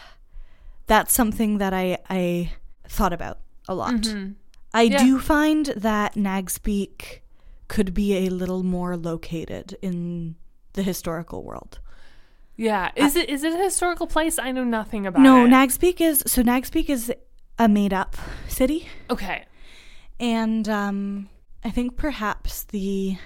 that's 0.88 1.14
something 1.14 1.58
that 1.58 1.74
I, 1.74 1.97
I 2.10 2.51
thought 2.88 3.14
about 3.14 3.39
a 3.68 3.76
lot. 3.76 3.93
Mhm. 3.93 4.36
I 4.74 4.84
Yeah. 4.84 4.97
do 5.03 5.20
find 5.20 5.68
that 5.78 6.16
Nagspeake 6.16 7.20
could 7.68 7.93
be 7.93 8.26
a 8.26 8.30
little 8.30 8.64
more 8.64 8.95
located 8.95 9.78
in 9.82 10.36
the 10.74 10.84
historical 10.84 11.43
world. 11.43 11.80
yeah. 12.55 12.91
Is 12.95 13.16
it 13.16 13.30
is 13.30 13.43
it 13.43 13.53
a 13.53 13.64
historical 13.64 14.08
place? 14.08 14.39
I 14.39 14.51
know 14.51 14.64
nothing 14.64 15.05
about 15.05 15.22
no, 15.22 15.45
it. 15.45 15.49
Nagspeake 15.49 16.01
is 16.01 16.24
so 16.26 16.41
Nagspeake 16.43 16.89
is 16.89 17.12
a 17.60 17.68
made 17.68 17.93
up 17.93 18.16
city 18.47 18.88
okay. 19.10 19.45
and 20.20 20.68
um 20.70 21.30
I 21.64 21.70
think 21.70 21.97
perhaps 21.97 22.64
the 22.64 23.18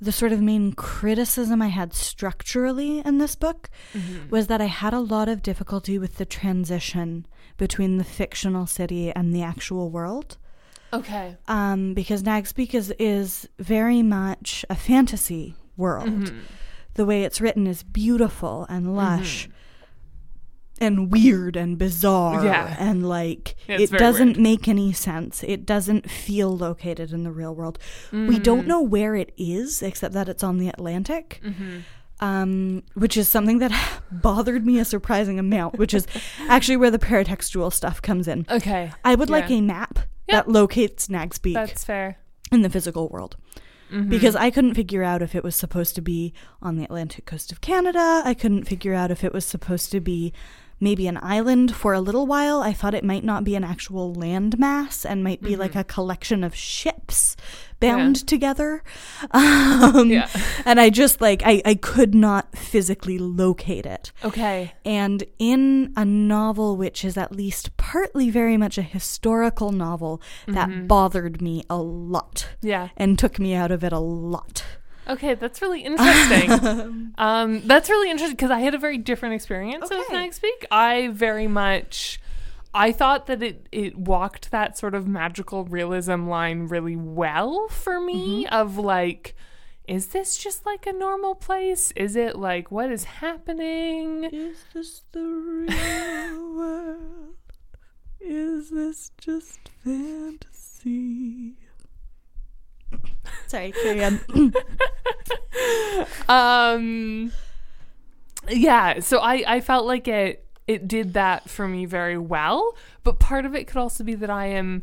the 0.00 0.12
sort 0.12 0.32
of 0.32 0.40
main 0.40 0.72
criticism 0.72 1.62
I 1.62 1.68
had 1.68 1.94
structurally 1.94 2.98
in 2.98 3.18
this 3.18 3.36
book 3.36 3.70
was 4.30 4.48
that 4.48 4.60
I 4.60 4.66
had 4.66 4.92
a 4.92 5.00
lot 5.00 5.28
of 5.28 5.42
difficulty 5.42 5.98
with 5.98 6.16
the 6.16 6.26
transition 6.26 7.26
between 7.56 7.98
the 7.98 8.04
fictional 8.04 8.66
city 8.66 9.12
and 9.12 9.34
the 9.34 9.42
actual 9.42 9.90
world. 9.90 10.36
Okay. 10.92 11.36
Um, 11.48 11.94
because 11.94 12.22
Nagspeake 12.22 12.74
is 12.74 12.92
is 12.98 13.48
very 13.58 14.02
much 14.02 14.64
a 14.68 14.74
fantasy 14.74 15.54
world. 15.76 16.08
Mm-hmm. 16.08 16.38
The 16.94 17.04
way 17.04 17.24
it's 17.24 17.40
written 17.40 17.66
is 17.66 17.82
beautiful 17.82 18.66
and 18.68 18.96
lush. 18.96 19.48
And 20.80 21.10
weird 21.12 21.54
and 21.56 21.78
bizarre 21.78 22.44
Yeah. 22.44 22.74
and 22.78 23.08
like 23.08 23.54
Yeah, 23.68 23.76
it's 23.78 23.92
it 23.92 23.98
doesn't 23.98 24.26
weird. 24.36 24.40
make 24.40 24.68
any 24.68 24.92
sense. 24.92 25.44
It 25.44 25.64
doesn't 25.64 26.10
feel 26.10 26.56
located 26.56 27.12
in 27.12 27.22
the 27.22 27.30
real 27.30 27.54
world. 27.54 27.78
We 28.12 28.38
Mm. 28.38 28.42
don't 28.42 28.66
know 28.66 28.82
where 28.82 29.14
it 29.14 29.32
is 29.36 29.82
except 29.82 30.14
that 30.14 30.28
it's 30.28 30.42
on 30.42 30.58
the 30.58 30.68
Atlantic. 30.68 31.40
Mm-hmm. 31.44 31.78
Um, 32.20 32.82
which 32.94 33.16
is 33.16 33.28
something 33.28 33.58
that 33.58 33.72
bothered 34.12 34.64
me 34.64 34.78
a 34.78 34.84
surprising 34.84 35.38
amount, 35.38 35.78
which 35.78 35.92
is 35.94 36.06
actually 36.48 36.76
where 36.76 36.90
the 36.90 36.98
paratextual 36.98 37.72
stuff 37.72 38.00
comes 38.00 38.28
in. 38.28 38.46
Okay. 38.50 38.92
I 39.04 39.14
would 39.14 39.30
like 39.30 39.50
a 39.50 39.60
map 39.60 39.98
Yeah. 40.28 40.36
that 40.36 40.48
locates 40.48 41.08
Nagspeake 41.08 41.54
That's 41.54 41.84
fair. 41.84 42.18
in 42.52 42.62
the 42.62 42.70
physical 42.70 43.08
world. 43.08 43.36
Mm-hmm. 43.92 44.08
Because 44.08 44.34
I 44.36 44.50
couldn't 44.50 44.74
figure 44.74 45.02
out 45.02 45.22
if 45.22 45.34
it 45.34 45.44
was 45.44 45.54
supposed 45.54 45.94
to 45.96 46.00
be 46.00 46.32
on 46.62 46.76
the 46.76 46.84
Atlantic 46.84 47.26
coast 47.26 47.52
of 47.52 47.60
Canada. 47.60 48.22
I 48.24 48.32
couldn't 48.34 48.64
figure 48.64 48.94
out 48.94 49.10
if 49.10 49.22
it 49.22 49.32
was 49.32 49.44
supposed 49.44 49.90
to 49.92 50.00
be 50.00 50.32
maybe 50.80 51.06
an 51.06 51.18
island 51.22 51.74
for 51.74 51.92
a 51.94 52.00
little 52.00 52.26
while. 52.26 52.60
I 52.62 52.72
thought 52.72 52.94
it 52.94 53.04
might 53.04 53.24
not 53.24 53.44
be 53.44 53.54
an 53.54 53.64
actual 53.64 54.14
landmass 54.14 55.04
and 55.08 55.22
might 55.24 55.40
be 55.42 55.56
like 55.56 55.74
a 55.74 55.84
collection 55.84 56.42
of 56.44 56.54
ships 56.54 57.36
bound 57.80 58.26
together. 58.26 58.82
Um, 59.32 60.10
Yeah. 60.10 60.28
And 60.64 60.78
I 60.80 60.90
just 60.90 61.20
like, 61.20 61.42
I, 61.44 61.60
I 61.64 61.74
could 61.74 62.14
not 62.14 62.56
physically 62.56 63.18
locate 63.18 63.86
it. 63.86 64.12
Okay. 64.24 64.72
And 64.84 65.24
in 65.38 65.92
a 65.96 66.04
novel 66.04 66.76
which 66.76 67.04
is 67.04 67.16
at 67.16 67.32
least 67.32 67.76
partly 67.76 68.30
very 68.30 68.56
much 68.56 68.78
a 68.78 68.82
historical 68.82 69.72
novel, 69.72 70.20
that 70.46 70.86
bothered 70.88 71.40
me 71.42 71.64
a 71.68 71.76
lot 71.76 72.48
Yeah. 72.62 72.88
and 72.96 73.18
took 73.18 73.38
me 73.38 73.54
out 73.54 73.70
of 73.70 73.82
it 73.84 73.92
a 73.92 73.98
lot. 73.98 74.64
Okay, 75.06 75.34
that's 75.34 75.60
really 75.60 75.82
interesting. 75.82 77.12
um, 77.18 77.60
that's 77.66 77.90
really 77.90 78.10
interesting 78.10 78.36
because 78.36 78.50
I 78.50 78.60
had 78.60 78.74
a 78.74 78.78
very 78.78 78.98
different 78.98 79.34
experience 79.34 79.90
with 79.90 80.00
Okay. 80.10 80.28
Nagspeake. 80.28 80.64
I 80.70 81.08
very 81.08 81.46
much, 81.46 82.20
I 82.72 82.90
thought 82.92 83.26
that 83.26 83.42
it 83.42 83.66
it 83.70 83.96
walked 83.98 84.50
that 84.50 84.78
sort 84.78 84.94
of 84.94 85.06
magical 85.06 85.64
realism 85.64 86.26
line 86.26 86.68
really 86.68 86.96
well 86.96 87.68
for 87.68 88.00
me. 88.00 88.46
Of 88.46 88.78
like, 88.78 89.34
is 89.86 90.08
this 90.08 90.36
just 90.38 90.64
like 90.64 90.86
a 90.86 90.92
normal 90.92 91.34
place? 91.34 91.92
Is 91.96 92.16
it 92.16 92.36
like 92.36 92.70
what 92.70 92.90
is 92.90 93.04
happening? 93.04 94.24
Is 94.24 94.64
this 94.72 95.02
the 95.12 95.20
real 95.20 96.54
world? 96.56 97.34
Is 98.20 98.70
this 98.70 99.10
just 99.18 99.68
fantasy? 99.84 101.56
Sorry, 103.46 103.72
carry 103.72 104.04
on. 104.04 104.20
um 106.28 107.32
yeah 108.48 109.00
so 109.00 109.18
i 109.18 109.44
i 109.46 109.60
felt 109.60 109.86
like 109.86 110.08
it 110.08 110.44
it 110.66 110.88
did 110.88 111.14
that 111.14 111.48
for 111.48 111.68
me 111.68 111.84
very 111.84 112.18
well 112.18 112.76
but 113.02 113.18
part 113.18 113.44
of 113.44 113.54
it 113.54 113.66
could 113.66 113.76
also 113.76 114.04
be 114.04 114.14
that 114.14 114.30
i 114.30 114.46
am 114.46 114.82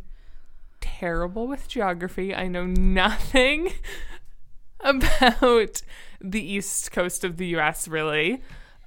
terrible 0.80 1.47
with 1.47 1.68
geography 1.68 2.34
i 2.34 2.47
know 2.47 2.66
nothing 2.66 3.72
about 4.80 5.82
the 6.20 6.41
east 6.41 6.91
coast 6.91 7.24
of 7.24 7.38
the 7.38 7.47
us 7.47 7.88
really 7.88 8.41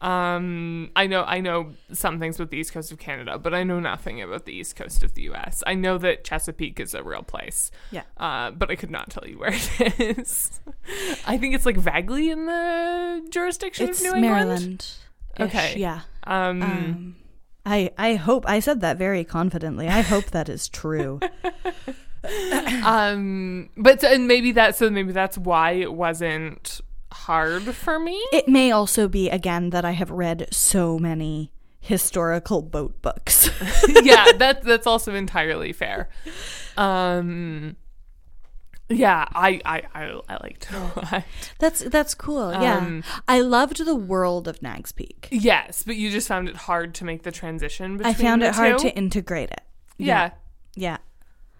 um 0.04 0.90
i 0.96 1.06
know 1.06 1.22
i 1.24 1.40
know 1.40 1.72
some 1.92 2.18
things 2.20 2.36
about 2.36 2.50
the 2.50 2.58
east 2.58 2.72
coast 2.74 2.92
of 2.92 2.98
canada 2.98 3.38
but 3.38 3.54
i 3.54 3.62
know 3.64 3.80
nothing 3.80 4.20
about 4.20 4.44
the 4.44 4.52
east 4.52 4.76
coast 4.76 5.02
of 5.02 5.14
the 5.14 5.22
us 5.22 5.62
i 5.66 5.72
know 5.74 5.96
that 5.96 6.22
chesapeake 6.24 6.78
is 6.78 6.92
a 6.94 7.02
real 7.02 7.22
place 7.22 7.70
Yeah. 7.90 8.02
uh, 8.18 8.50
but 8.50 8.70
I 8.70 8.76
could 8.76 8.90
not 8.90 9.08
tell 9.10 9.26
you 9.26 9.38
where 9.38 9.52
it 9.54 10.18
is. 10.18 10.60
I 11.26 11.38
think 11.38 11.54
it's 11.54 11.64
like 11.66 11.76
vaguely 11.78 12.30
in 12.30 12.44
the 12.46 13.26
jurisdiction 13.30 13.88
It's 13.88 14.00
of 14.00 14.04
New 14.12 14.16
England. 14.18 14.34
Maryland. 14.48 14.86
Okay. 15.40 15.74
Yeah. 15.78 16.00
Um, 16.24 16.62
Um, 16.62 17.16
I 17.66 17.90
I 17.96 18.14
hope 18.16 18.44
I 18.46 18.60
said 18.60 18.80
that 18.82 18.98
very 18.98 19.24
confidently. 19.24 19.88
I 19.88 20.02
hope 20.02 20.26
that 20.32 20.48
is 20.50 20.68
true. 20.68 21.18
um, 22.84 23.68
but 23.76 24.02
and 24.04 24.26
maybe 24.28 24.52
that 24.52 24.76
so 24.76 24.90
maybe 24.90 25.12
that's 25.12 25.36
why 25.38 25.72
it 25.72 25.92
wasn't 25.92 26.80
hard 27.14 27.62
for 27.74 27.98
me. 27.98 28.22
It 28.32 28.48
may 28.48 28.70
also 28.70 29.08
be 29.08 29.30
again 29.30 29.70
that 29.70 29.84
I 29.84 29.92
have 29.92 30.10
read 30.10 30.48
so 30.50 30.98
many 30.98 31.50
historical 31.80 32.62
boat 32.62 33.00
books. 33.02 33.48
yeah, 34.02 34.32
that 34.38 34.62
that's 34.64 34.86
also 34.86 35.14
entirely 35.14 35.72
fair. 35.72 36.08
Um, 36.76 37.76
yeah, 38.88 39.26
I 39.34 39.60
I 39.64 39.82
I, 39.94 40.20
I 40.28 40.36
liked 40.42 40.68
it 40.70 41.24
that's 41.58 41.80
that's 41.84 42.14
cool. 42.14 42.52
Yeah. 42.52 42.76
Um, 42.78 43.04
I 43.26 43.40
loved 43.40 43.84
the 43.84 43.94
world 43.94 44.46
of 44.48 44.60
Nagspeake. 44.60 45.28
Yes, 45.30 45.82
but 45.82 45.96
you 45.96 46.10
just 46.10 46.28
found 46.28 46.48
it 46.48 46.56
hard 46.56 46.94
to 46.96 47.04
make 47.04 47.22
the 47.22 47.32
transition. 47.32 47.96
Between 47.96 48.14
I 48.14 48.18
found 48.18 48.42
it 48.42 48.54
hard 48.54 48.78
two? 48.78 48.88
to 48.88 48.96
integrate 48.96 49.50
it. 49.50 49.62
Yeah, 49.96 50.30
Yeah. 50.74 50.98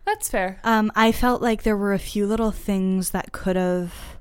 that's 0.04 0.28
fair. 0.28 0.60
Um, 0.64 0.90
I 0.96 1.12
felt 1.12 1.40
like 1.40 1.62
there 1.62 1.76
were 1.76 1.92
a 1.92 1.98
few 1.98 2.26
little 2.26 2.50
things 2.50 3.10
that 3.10 3.32
could 3.32 3.56
have 3.56 4.13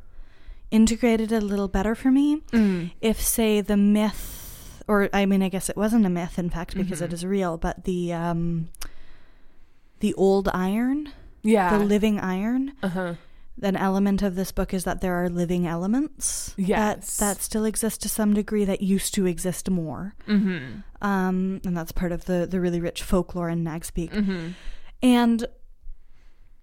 integrated 0.74 1.32
it 1.32 1.44
a 1.44 1.46
little 1.46 1.68
better 1.70 1.94
for 1.96 2.12
me. 2.12 2.42
Mm. 2.52 2.92
If, 3.00 3.22
say, 3.22 3.62
the 3.62 3.78
myth, 3.78 4.84
or 4.88 5.08
I 5.14 5.26
mean, 5.26 5.42
I 5.44 5.50
guess 5.50 5.70
it 5.70 5.78
wasn't 5.78 6.06
a 6.06 6.10
myth, 6.10 6.38
in 6.40 6.50
fact, 6.50 6.76
because 6.76 7.00
Mm-hmm. 7.00 7.06
it 7.06 7.14
is 7.14 7.26
real, 7.26 7.58
but 7.58 7.84
the 7.86 8.12
um, 8.14 8.68
the 10.00 10.14
old 10.16 10.50
iron, 10.54 11.14
Yeah. 11.44 11.78
the 11.78 11.84
living 11.86 12.20
iron. 12.20 12.74
uh 12.84 12.90
huh. 12.90 13.14
An 13.62 13.76
element 13.78 14.24
of 14.24 14.34
this 14.34 14.52
book 14.52 14.74
is 14.74 14.84
that 14.84 15.00
there 15.02 15.14
are 15.14 15.30
living 15.30 15.68
elements 15.68 16.56
Yes. 16.58 17.18
that 17.18 17.36
that 17.38 17.42
still 17.44 17.66
exist 17.66 18.02
to 18.02 18.10
some 18.10 18.34
degree 18.34 18.66
that 18.66 18.82
used 18.82 19.14
to 19.14 19.28
exist 19.28 19.70
more, 19.70 20.16
Mm-hmm. 20.28 20.82
um, 21.08 21.62
and 21.64 21.78
that's 21.78 21.92
part 21.92 22.12
of 22.12 22.26
the 22.26 22.48
the 22.50 22.60
really 22.60 22.82
rich 22.82 23.04
folklore 23.04 23.50
in 23.54 23.64
Nagspeake. 23.64 24.12
Mm-hmm. 24.12 24.48
And 25.04 25.46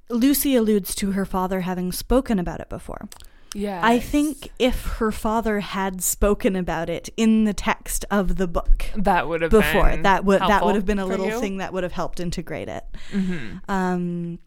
Lucy 0.09 0.57
alludes 0.57 0.95
to 0.97 1.13
her 1.13 1.25
father 1.25 1.61
having 1.61 1.93
spoken 1.93 2.39
about 2.41 2.61
it 2.61 2.69
before. 2.69 3.09
Yeah. 3.55 3.81
I 3.83 3.99
think 3.99 4.49
if 4.59 4.85
her 4.99 5.11
father 5.11 5.61
had 5.61 6.03
spoken 6.03 6.55
about 6.57 6.89
it 6.89 7.09
in 7.17 7.45
the 7.45 7.53
text 7.55 8.05
of 8.11 8.37
the 8.37 8.47
book 8.47 8.87
that 8.97 9.29
would 9.29 9.43
have 9.43 9.51
before, 9.51 9.97
that 9.97 10.25
would 10.25 10.41
that 10.41 10.65
would 10.65 10.75
have 10.77 10.87
been 10.87 10.99
a 11.01 11.07
little 11.07 11.27
you. 11.27 11.41
thing 11.41 11.57
that 11.57 11.73
would 11.73 11.83
have 11.83 11.93
helped 11.93 12.21
integrate 12.21 12.69
it. 12.69 12.85
Mm-hmm. 13.11 13.59
Um, 13.71 14.39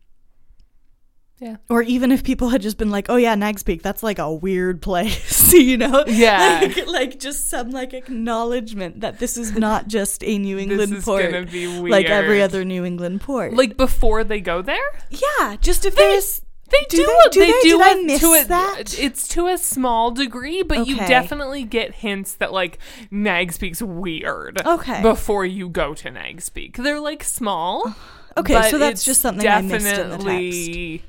Yeah. 1.39 1.58
or 1.70 1.82
even 1.82 2.12
if 2.14 2.24
people 2.24 2.49
had 2.49 2.62
just 2.62 2.78
been 2.78 2.91
like, 2.91 3.08
"Oh 3.10 3.18
yeah, 3.18 3.36
Nagspeake, 3.36 3.82
that's 3.82 4.04
like 4.04 4.20
a 4.20 4.32
weird 4.32 4.82
place," 4.82 5.51
you 5.70 5.76
know? 5.78 6.06
Yeah. 6.08 6.60
like, 6.62 6.88
like 6.88 7.20
just 7.20 7.49
some 7.49 7.72
like 7.72 7.93
acknowledgement 7.93 9.01
that 9.01 9.20
this 9.20 9.36
is 9.36 9.51
not 9.58 9.88
just 9.89 10.24
a 10.24 10.38
New 10.38 10.58
England 10.64 10.91
this 10.93 10.99
is 10.99 11.04
port, 11.04 11.30
gonna 11.30 11.45
be 11.45 11.68
weird. 11.68 11.91
like 11.91 12.06
every 12.06 12.41
other 12.41 12.64
New 12.64 12.86
England 12.86 13.20
port. 13.22 13.54
Like 13.54 13.76
before 13.76 14.24
they 14.24 14.39
go 14.39 14.62
there, 14.62 14.80
yeah, 15.10 15.58
just 15.60 15.86
if 15.86 15.95
They- 15.95 16.04
there's 16.04 16.41
they 16.74 16.86
Do 16.89 16.97
do. 16.97 17.05
they- 17.05 17.30
do 17.32 17.39
they, 17.39 17.45
they? 17.51 17.59
do 17.61 17.78
Did 17.78 17.97
it 17.97 18.05
miss 18.05 18.21
to 18.21 18.34
a, 18.34 18.43
that? 18.45 18.99
It's 18.99 19.28
to 19.30 19.47
a 19.47 19.57
small 19.57 20.11
degree, 20.11 20.61
but 20.63 20.88
you 20.88 20.97
definitely 20.97 21.63
get 21.63 21.95
hints 21.95 22.34
that 22.36 22.51
like 22.51 22.80
Nagspeake's 23.11 23.82
weird. 23.82 24.61
Okay. 24.65 25.01
Before 25.01 25.45
you 25.45 25.69
go 25.69 25.93
to 25.93 26.09
Nagspeake, 26.09 26.76
they're 26.78 26.99
like 26.99 27.24
small. 27.24 27.95
okay, 28.38 28.69
so 28.69 28.78
that's 28.78 29.03
just 29.03 29.21
something 29.21 29.47
I 29.47 29.61
missed 29.61 29.86
in 29.86 30.09
the 30.09 30.17
text. 30.17 30.26
definitely- 30.26 31.03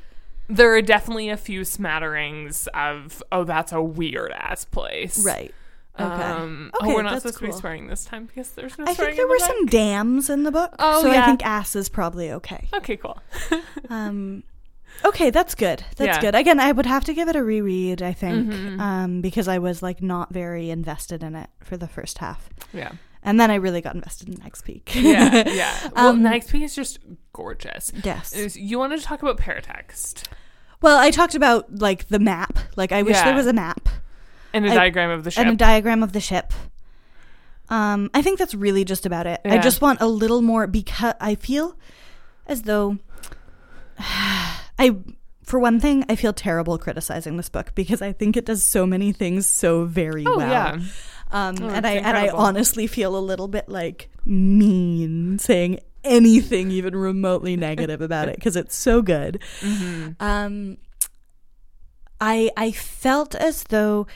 There 0.48 0.74
are 0.74 0.82
definitely 0.82 1.30
a 1.30 1.36
few 1.38 1.64
smatterings 1.64 2.68
of 2.74 3.22
oh, 3.32 3.44
that's 3.44 3.72
a 3.72 3.82
weird 3.82 4.30
ass 4.32 4.64
place. 4.64 5.24
Right. 5.24 5.54
Okay. 5.98 6.04
Um, 6.06 6.70
Okay, 6.82 6.90
oh, 6.90 6.94
we're 6.96 7.02
not 7.02 7.22
supposed 7.22 7.38
to 7.38 7.46
be 7.46 7.52
swearing 7.52 7.86
this 7.86 8.04
time 8.04 8.26
because 8.26 8.50
there's 8.50 8.76
no 8.78 8.84
I 8.84 8.94
swearing 8.94 9.14
think 9.14 9.16
there 9.16 9.28
were 9.28 9.38
the 9.38 9.44
some 9.46 9.66
dams 9.66 10.28
in 10.28 10.42
the 10.42 10.50
book. 10.50 10.74
Oh, 10.80 11.02
so 11.02 11.10
I 11.10 11.24
think 11.24 11.46
ass 11.46 11.76
is 11.76 11.88
probably 11.88 12.32
okay. 12.32 12.68
Okay, 12.74 12.96
cool. 12.96 13.18
Um, 13.88 14.42
okay, 15.04 15.30
that's 15.30 15.54
good. 15.54 15.82
That's 15.96 16.16
Yeah. 16.16 16.20
good. 16.20 16.34
Again, 16.34 16.60
I 16.60 16.72
would 16.72 16.86
have 16.86 17.04
to 17.04 17.14
give 17.14 17.28
it 17.28 17.36
a 17.36 17.42
reread, 17.42 18.02
I 18.02 18.12
think, 18.12 18.50
Mhm. 18.52 18.80
um, 18.80 19.20
because 19.20 19.48
I 19.48 19.58
was 19.58 19.82
like 19.82 20.02
not 20.02 20.32
very 20.32 20.70
invested 20.70 21.22
in 21.22 21.34
it 21.34 21.48
for 21.62 21.76
the 21.76 21.88
first 21.88 22.18
half. 22.18 22.48
Yeah. 22.72 22.92
And 23.22 23.40
then 23.40 23.50
I 23.50 23.54
really 23.54 23.80
got 23.80 23.94
invested 23.94 24.28
in 24.28 24.34
Nagspeake. 24.36 24.94
Yeah, 24.94 25.48
yeah. 25.48 25.88
Well, 25.96 26.08
Um, 26.08 26.20
Nagspeake 26.20 26.62
is 26.64 26.74
just 26.74 26.98
gorgeous. 27.32 27.90
yes. 28.02 28.34
Is- 28.34 28.56
You 28.56 28.78
wanted 28.78 28.98
to 29.00 29.04
talk 29.06 29.22
about 29.22 29.38
paratext 29.38 30.24
Well, 30.82 30.98
I 30.98 31.10
talked 31.10 31.34
about 31.34 31.74
like 31.78 32.08
the 32.08 32.18
map. 32.18 32.58
Like 32.76 32.92
I 32.92 33.00
wish 33.02 33.16
Yeah. 33.16 33.24
there 33.24 33.34
was 33.34 33.46
a 33.46 33.54
map 33.54 33.88
and 34.52 34.66
a 34.66 34.70
I- 34.70 34.74
diagram 34.74 35.08
of 35.10 35.24
the 35.24 35.30
ship. 35.30 35.40
and 35.46 35.50
a 35.54 35.56
diagram 35.56 36.02
of 36.02 36.12
the 36.12 36.20
ship. 36.20 36.52
Um, 37.70 38.10
I 38.12 38.20
think 38.20 38.38
that's 38.38 38.54
really 38.54 38.84
just 38.84 39.06
about 39.06 39.26
it. 39.26 39.40
I 39.46 39.54
Yeah. 39.54 39.62
just 39.62 39.80
want 39.80 40.02
a 40.02 40.06
little 40.06 40.42
more 40.42 40.66
because 40.66 41.14
I 41.22 41.34
feel 41.36 41.78
as 42.46 42.62
though 42.62 42.98
I 44.78 44.96
for 45.42 45.58
one 45.58 45.78
thing, 45.78 46.04
I 46.08 46.16
feel 46.16 46.32
terrible 46.32 46.78
criticizing 46.78 47.36
this 47.36 47.48
book 47.50 47.72
because 47.74 48.00
I 48.00 48.12
think 48.12 48.36
it 48.36 48.46
does 48.46 48.62
so 48.64 48.86
many 48.86 49.12
things 49.12 49.46
so 49.46 49.84
very 49.84 50.24
Oh 50.26 50.36
well. 50.38 50.48
yeah. 50.48 50.78
Um, 51.30 51.56
Oh, 51.60 51.68
and 51.68 51.86
I 51.86 51.92
and 51.94 52.16
I 52.16 52.28
honestly 52.28 52.86
feel 52.86 53.16
a 53.16 53.20
little 53.20 53.48
bit 53.48 53.68
like 53.68 54.08
mean 54.24 55.38
saying 55.38 55.80
anything 56.02 56.70
even 56.70 56.94
remotely 56.96 57.56
negative 57.56 58.00
about 58.00 58.28
it 58.28 58.36
because 58.36 58.56
it's 58.56 58.76
so 58.76 59.02
good. 59.02 59.40
Mm-hmm. 59.60 60.10
Um, 60.22 60.76
I 62.20 62.50
I 62.56 62.70
felt 62.72 63.34
as 63.34 63.64
though, 63.64 64.06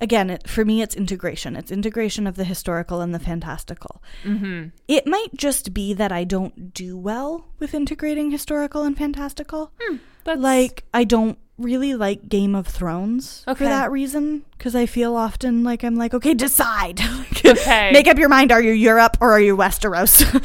again, 0.00 0.30
it, 0.30 0.48
for 0.48 0.64
me, 0.64 0.82
it's 0.82 0.94
integration. 0.94 1.56
It's 1.56 1.70
integration 1.70 2.26
of 2.26 2.36
the 2.36 2.44
historical 2.44 3.00
and 3.00 3.14
the 3.14 3.18
fantastical. 3.18 4.02
Mm-hmm. 4.24 4.68
It 4.88 5.06
might 5.06 5.34
just 5.34 5.72
be 5.74 5.94
that 5.94 6.12
I 6.12 6.24
don't 6.24 6.72
do 6.74 6.96
well 6.96 7.46
with 7.58 7.74
integrating 7.74 8.30
historical 8.30 8.82
and 8.82 8.96
fantastical. 8.96 9.72
That's 10.24 10.40
Like 10.40 10.84
I 10.92 11.04
don't 11.04 11.38
really 11.58 11.94
like 11.94 12.28
Game 12.28 12.54
of 12.54 12.66
Thrones 12.66 13.42
Okay. 13.48 13.64
for 13.64 13.68
that 13.68 13.90
reason 13.90 14.44
because 14.58 14.74
I 14.76 14.84
feel 14.84 15.16
often 15.16 15.64
like 15.64 15.82
I'm 15.84 15.94
like, 15.96 16.14
okay, 16.14 16.34
decide. 16.34 17.00
Okay. 17.46 17.92
Make 17.92 18.08
up 18.08 18.18
your 18.18 18.28
mind. 18.28 18.50
Are 18.50 18.60
you 18.60 18.72
Europe 18.72 19.18
or 19.20 19.30
are 19.30 19.38
you 19.40 19.56
Westeros? 19.56 20.20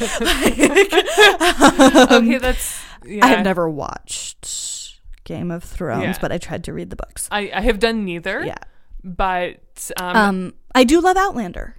okay. 2.11 2.37
That's 2.37 2.79
yeah. 3.05 3.25
I 3.25 3.29
have 3.29 3.43
never 3.43 3.67
watched 3.67 4.99
Game 5.23 5.49
of 5.49 5.63
Thrones, 5.63 6.03
Yeah. 6.03 6.17
but 6.21 6.31
I 6.31 6.37
tried 6.37 6.63
to 6.65 6.73
read 6.73 6.91
the 6.91 6.95
books. 6.95 7.27
I, 7.31 7.49
I 7.53 7.61
have 7.61 7.79
done 7.79 8.05
neither. 8.05 8.43
Yeah. 8.45 8.57
But 9.03 9.91
um, 9.97 10.15
Um, 10.15 10.53
I 10.75 10.83
do 10.83 11.01
love 11.01 11.17
Outlander, 11.17 11.75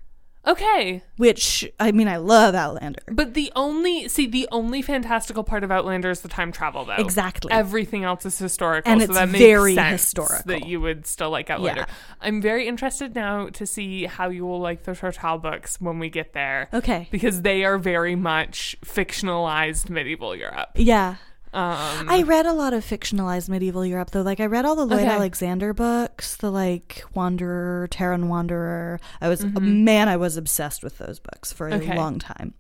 okay. 0.47 1.03
which 1.17 1.71
I 1.79 1.93
mean, 1.93 2.09
I 2.09 2.17
love 2.17 2.55
Outlander. 2.55 3.03
But 3.11 3.35
the 3.35 3.53
only 3.57 4.09
see 4.09 4.27
the 4.27 4.49
only 4.51 4.83
fantastical 4.83 5.45
part 5.45 5.65
of 5.65 5.71
Outlander 5.71 6.11
is 6.11 6.21
the 6.21 6.29
time 6.29 6.53
travel 6.53 6.85
though. 6.85 6.95
Exactly. 6.95 7.53
Everything 7.53 8.05
else 8.05 8.27
is 8.27 8.39
historical, 8.39 8.91
And 8.91 9.01
so 9.01 9.05
it's 9.05 9.15
that 9.15 9.29
makes 9.29 9.39
very 9.39 9.75
sense 9.75 10.03
historical. 10.03 10.43
That 10.47 10.67
you 10.67 10.81
would 10.81 11.07
still 11.07 11.31
like 11.31 11.49
Outlander. 11.49 11.87
Yeah. 11.89 11.95
I'm 12.21 12.43
very 12.43 12.67
interested 12.67 13.15
now 13.15 13.49
to 13.51 13.67
see 13.67 14.05
how 14.07 14.31
you 14.31 14.45
will 14.45 14.61
like 14.61 14.83
the 14.83 14.93
Tortall 14.93 15.41
books 15.41 15.81
when 15.81 15.99
we 15.99 16.11
get 16.11 16.33
there. 16.33 16.69
Okay. 16.75 17.09
Because 17.11 17.43
they 17.43 17.65
are 17.65 17.79
very 17.79 18.17
much 18.17 18.77
fictionalized 18.85 19.89
medieval 19.91 20.35
Europe. 20.37 20.71
Yeah. 20.75 21.17
Um, 21.55 22.09
I 22.09 22.23
read 22.23 22.47
a 22.47 22.53
lot 22.55 22.73
of 22.73 22.83
fictionalized 22.85 23.49
medieval 23.49 23.85
Europe 23.85 24.11
though. 24.13 24.23
Like 24.23 24.41
I 24.41 24.47
read 24.47 24.65
all 24.65 24.75
the 24.75 24.87
Lloyd 24.87 25.01
Okay. 25.03 25.09
Alexander 25.11 25.75
books, 25.75 26.37
the 26.37 26.51
like 26.51 27.05
Wanderer, 27.15 27.89
Taran 27.91 28.29
Wanderer. 28.29 28.99
I 29.21 29.29
was 29.29 29.45
man, 29.45 30.09
I 30.09 30.17
was 30.17 30.37
obsessed 30.39 30.83
with 30.83 30.99
those 30.99 31.19
books 31.19 31.53
for 31.53 31.69
a 31.69 31.73
Mm-hmm. 31.73 31.83
Okay. 31.91 31.97
long 31.99 32.19
time. 32.19 32.55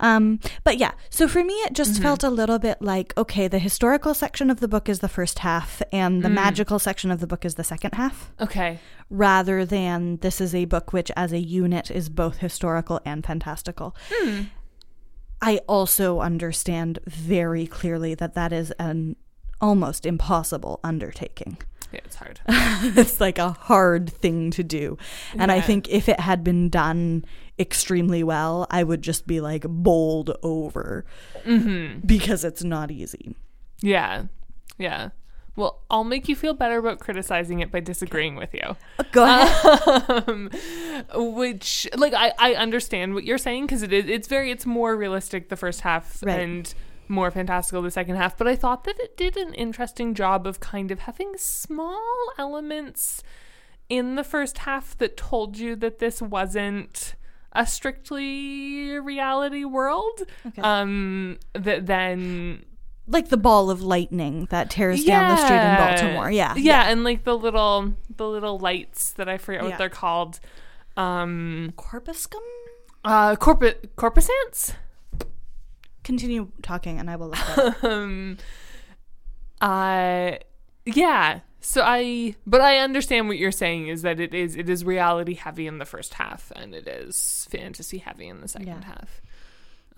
Um, 0.00 0.38
but 0.62 0.78
yeah, 0.78 0.92
so 1.10 1.26
for 1.26 1.42
me, 1.42 1.54
it 1.54 1.66
Mm-hmm. 1.68 1.74
just 1.74 2.00
felt 2.00 2.22
a 2.22 2.30
little 2.30 2.60
bit 2.60 2.80
like 2.80 3.12
okay, 3.16 3.48
the 3.48 3.58
historical 3.58 4.14
section 4.14 4.48
of 4.48 4.60
the 4.60 4.68
book 4.68 4.88
is 4.88 5.00
the 5.00 5.08
first 5.08 5.40
half, 5.40 5.82
and 5.92 6.20
Mm. 6.20 6.22
the 6.22 6.28
magical 6.30 6.78
section 6.78 7.10
of 7.10 7.18
the 7.18 7.26
book 7.26 7.44
is 7.44 7.56
the 7.56 7.64
second 7.64 7.94
half. 7.94 8.30
okay. 8.40 8.78
rather 9.10 9.64
than 9.64 10.18
this 10.18 10.38
is 10.40 10.54
a 10.54 10.66
book 10.66 10.92
which, 10.92 11.10
as 11.16 11.32
a 11.32 11.38
unit, 11.38 11.90
is 11.90 12.08
both 12.10 12.38
historical 12.38 13.00
and 13.06 13.24
fantastical. 13.26 13.96
Hmm. 14.12 14.42
I 15.40 15.58
also 15.68 16.20
understand 16.20 16.98
very 17.06 17.66
clearly 17.66 18.14
that 18.14 18.34
that 18.34 18.52
is 18.52 18.72
an 18.72 19.16
almost 19.60 20.06
impossible 20.06 20.80
undertaking. 20.82 21.58
Yeah, 21.92 22.00
it's 22.04 22.16
hard. 22.16 22.40
it's 22.48 23.20
like 23.20 23.38
a 23.38 23.50
hard 23.50 24.10
thing 24.10 24.50
to 24.52 24.62
do. 24.62 24.98
And 25.38 25.50
I 25.50 25.60
think 25.60 25.88
if 25.88 26.08
it 26.08 26.20
had 26.20 26.44
been 26.44 26.68
done 26.68 27.24
extremely 27.58 28.22
well, 28.22 28.66
I 28.70 28.84
would 28.84 29.00
just 29.00 29.26
be 29.26 29.40
like 29.40 29.64
bowled 29.66 30.36
over 30.42 31.06
mm-hmm. 31.44 32.00
because 32.06 32.44
it's 32.44 32.62
not 32.62 32.90
easy. 32.90 33.34
Yeah. 33.80 34.24
Yeah. 34.76 35.10
Well, 35.58 35.80
I'll 35.90 36.04
make 36.04 36.28
you 36.28 36.36
feel 36.36 36.54
better 36.54 36.78
about 36.78 37.00
criticizing 37.00 37.60
it 37.60 37.70
by 37.72 37.80
disagreeing 37.80 38.36
with 38.36 38.54
you. 38.54 38.76
Go 39.12 39.24
ahead. 39.24 40.24
um, 40.28 40.50
which 41.14 41.88
like 41.96 42.14
I, 42.14 42.32
I 42.38 42.54
understand 42.54 43.14
what 43.14 43.24
you're 43.24 43.38
saying 43.38 43.66
because 43.66 43.82
it 43.82 43.92
is 43.92 44.04
it's 44.06 44.28
very 44.28 44.50
it's 44.50 44.64
more 44.66 44.96
realistic 44.96 45.48
the 45.48 45.56
first 45.56 45.80
half 45.82 46.22
Right. 46.22 46.38
and 46.40 46.74
more 47.08 47.30
fantastical 47.30 47.80
the 47.82 47.90
second 47.90 48.16
half 48.16 48.36
but 48.36 48.46
i 48.46 48.54
thought 48.54 48.84
that 48.84 48.98
it 49.00 49.16
did 49.16 49.36
an 49.38 49.54
interesting 49.54 50.12
job 50.14 50.46
of 50.46 50.60
kind 50.60 50.90
of 50.90 51.00
having 51.00 51.32
small 51.38 52.04
elements 52.36 53.22
in 53.88 54.14
the 54.16 54.24
first 54.24 54.58
half 54.58 54.96
that 54.98 55.16
told 55.16 55.56
you 55.56 55.74
that 55.76 55.98
this 56.00 56.20
wasn't 56.20 57.14
a 57.52 57.66
strictly 57.66 58.98
reality 58.98 59.64
world 59.64 60.22
Okay. 60.46 60.60
um 60.62 61.38
that 61.54 61.86
then 61.86 62.64
like 63.08 63.28
the 63.28 63.36
ball 63.36 63.70
of 63.70 63.82
lightning 63.82 64.46
that 64.50 64.70
tears 64.70 65.02
down 65.04 65.30
the 65.30 65.36
street 65.36 65.56
in 65.56 65.76
Baltimore. 65.76 66.30
Yeah. 66.30 66.54
yeah 66.56 66.90
and 66.90 67.04
like 67.04 67.24
the 67.24 67.36
little 67.36 67.94
the 68.16 68.28
little 68.28 68.58
lights 68.58 69.12
that 69.12 69.28
i 69.28 69.38
forget 69.38 69.62
Yeah. 69.62 69.68
what 69.70 69.78
they're 69.78 69.88
called 69.88 70.40
um 70.96 71.72
Corpuscum? 71.76 72.40
uh 73.04 73.34
corporate 73.36 73.94
corposants 73.96 74.74
Continue 76.04 76.48
talking 76.62 76.98
and 76.98 77.10
I 77.10 77.16
will 77.16 77.28
look 77.28 77.84
um 77.84 78.38
uh 79.60 80.32
yeah 80.86 81.40
so 81.60 81.82
i 81.84 82.34
but 82.46 82.60
i 82.60 82.78
understand 82.78 83.28
what 83.28 83.36
you're 83.36 83.50
saying 83.52 83.88
is 83.88 84.02
that 84.02 84.20
it 84.20 84.32
is 84.32 84.56
it 84.56 84.68
is 84.68 84.84
reality 84.84 85.34
heavy 85.34 85.66
in 85.66 85.78
the 85.78 85.84
first 85.84 86.14
half 86.14 86.50
and 86.56 86.74
it 86.74 86.86
is 86.86 87.46
fantasy 87.50 87.98
heavy 87.98 88.28
in 88.28 88.40
the 88.40 88.48
second 88.48 88.68
Yeah. 88.68 88.84
half 88.84 89.20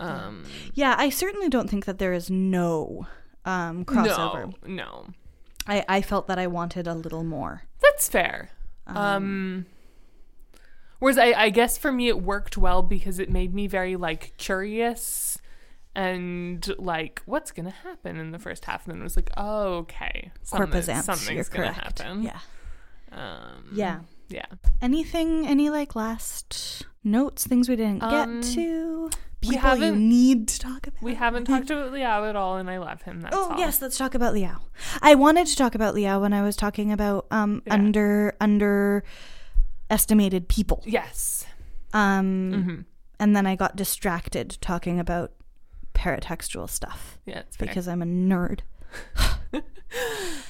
um 0.01 0.43
Yeah, 0.73 0.95
I 0.97 1.09
certainly 1.09 1.49
don't 1.49 1.69
think 1.69 1.85
that 1.85 1.97
there 1.99 2.13
is 2.13 2.29
no 2.29 3.07
um, 3.45 3.85
crossover. 3.85 4.53
no 4.65 4.75
no 4.83 5.07
I, 5.67 5.85
I 5.87 6.01
felt 6.01 6.27
that 6.27 6.37
I 6.39 6.47
wanted 6.47 6.87
a 6.87 6.93
little 6.95 7.23
more. 7.23 7.63
that's 7.81 8.09
fair 8.09 8.49
um, 8.87 9.65
whereas 10.99 11.17
I, 11.17 11.33
I 11.33 11.49
guess 11.49 11.77
for 11.77 11.91
me 11.91 12.07
it 12.07 12.21
worked 12.21 12.57
well 12.57 12.81
because 12.81 13.19
it 13.19 13.29
made 13.29 13.53
me 13.53 13.67
very 13.67 13.95
like 13.95 14.33
curious 14.37 15.37
and 15.95 16.65
like 16.77 17.21
what's 17.25 17.51
gonna 17.51 17.69
happen 17.71 18.17
in 18.17 18.31
the 18.31 18.39
first 18.39 18.65
half 18.65 18.85
and 18.85 18.93
then 18.93 19.01
it 19.01 19.03
was 19.03 19.15
like 19.15 19.29
oh 19.37 19.75
okay 19.79 20.31
something- 20.43 20.81
something's 21.01 21.49
gonna 21.49 21.73
correct. 21.73 21.99
happen 22.01 22.23
Yeah. 22.23 22.39
um 23.11 23.69
Yeah. 23.73 23.99
yeah 24.29 24.45
Anything, 24.81 25.45
any 25.47 25.69
like 25.69 25.95
last 25.95 26.85
notes, 27.03 27.45
things 27.45 27.67
we 27.69 27.75
didn't 27.75 28.01
Um, 28.03 28.41
get 28.41 28.49
to? 28.53 29.09
We 29.43 29.49
People 29.55 29.75
you 29.77 29.83
haven't- 29.85 30.09
need 30.09 30.47
to 30.49 30.59
talk 30.59 30.85
about? 30.87 31.01
We 31.01 31.15
haven't 31.15 31.45
talked 31.45 31.69
about 31.71 31.91
Liao 31.91 32.25
at 32.29 32.35
all, 32.35 32.57
and 32.57 32.69
I 32.69 32.77
love 32.77 33.01
him. 33.01 33.21
That's 33.21 33.35
Oh 33.35 33.51
all. 33.51 33.57
yes, 33.59 33.81
let's 33.81 33.97
talk 33.97 34.13
about 34.13 34.33
Liao. 34.33 34.57
I 35.01 35.15
wanted 35.15 35.47
to 35.47 35.55
talk 35.55 35.73
about 35.75 35.95
Liao 35.95 36.19
when 36.21 36.31
I 36.33 36.41
was 36.43 36.55
talking 36.55 36.91
about 36.91 37.25
um 37.31 37.61
Yeah. 37.65 37.73
under 37.73 38.33
under 38.39 39.03
estimated 39.89 40.47
people. 40.47 40.83
Yes. 40.85 41.45
Um 41.93 42.63
hmm 42.63 42.81
and 43.19 43.35
then 43.35 43.45
I 43.45 43.55
got 43.55 43.75
distracted 43.75 44.57
talking 44.61 44.99
about 44.99 45.31
paratextual 45.93 46.67
stuff 46.69 47.19
Yeah, 47.25 47.43
because 47.59 47.87
I'm 47.87 48.01
a 48.01 48.05
nerd. 48.05 48.61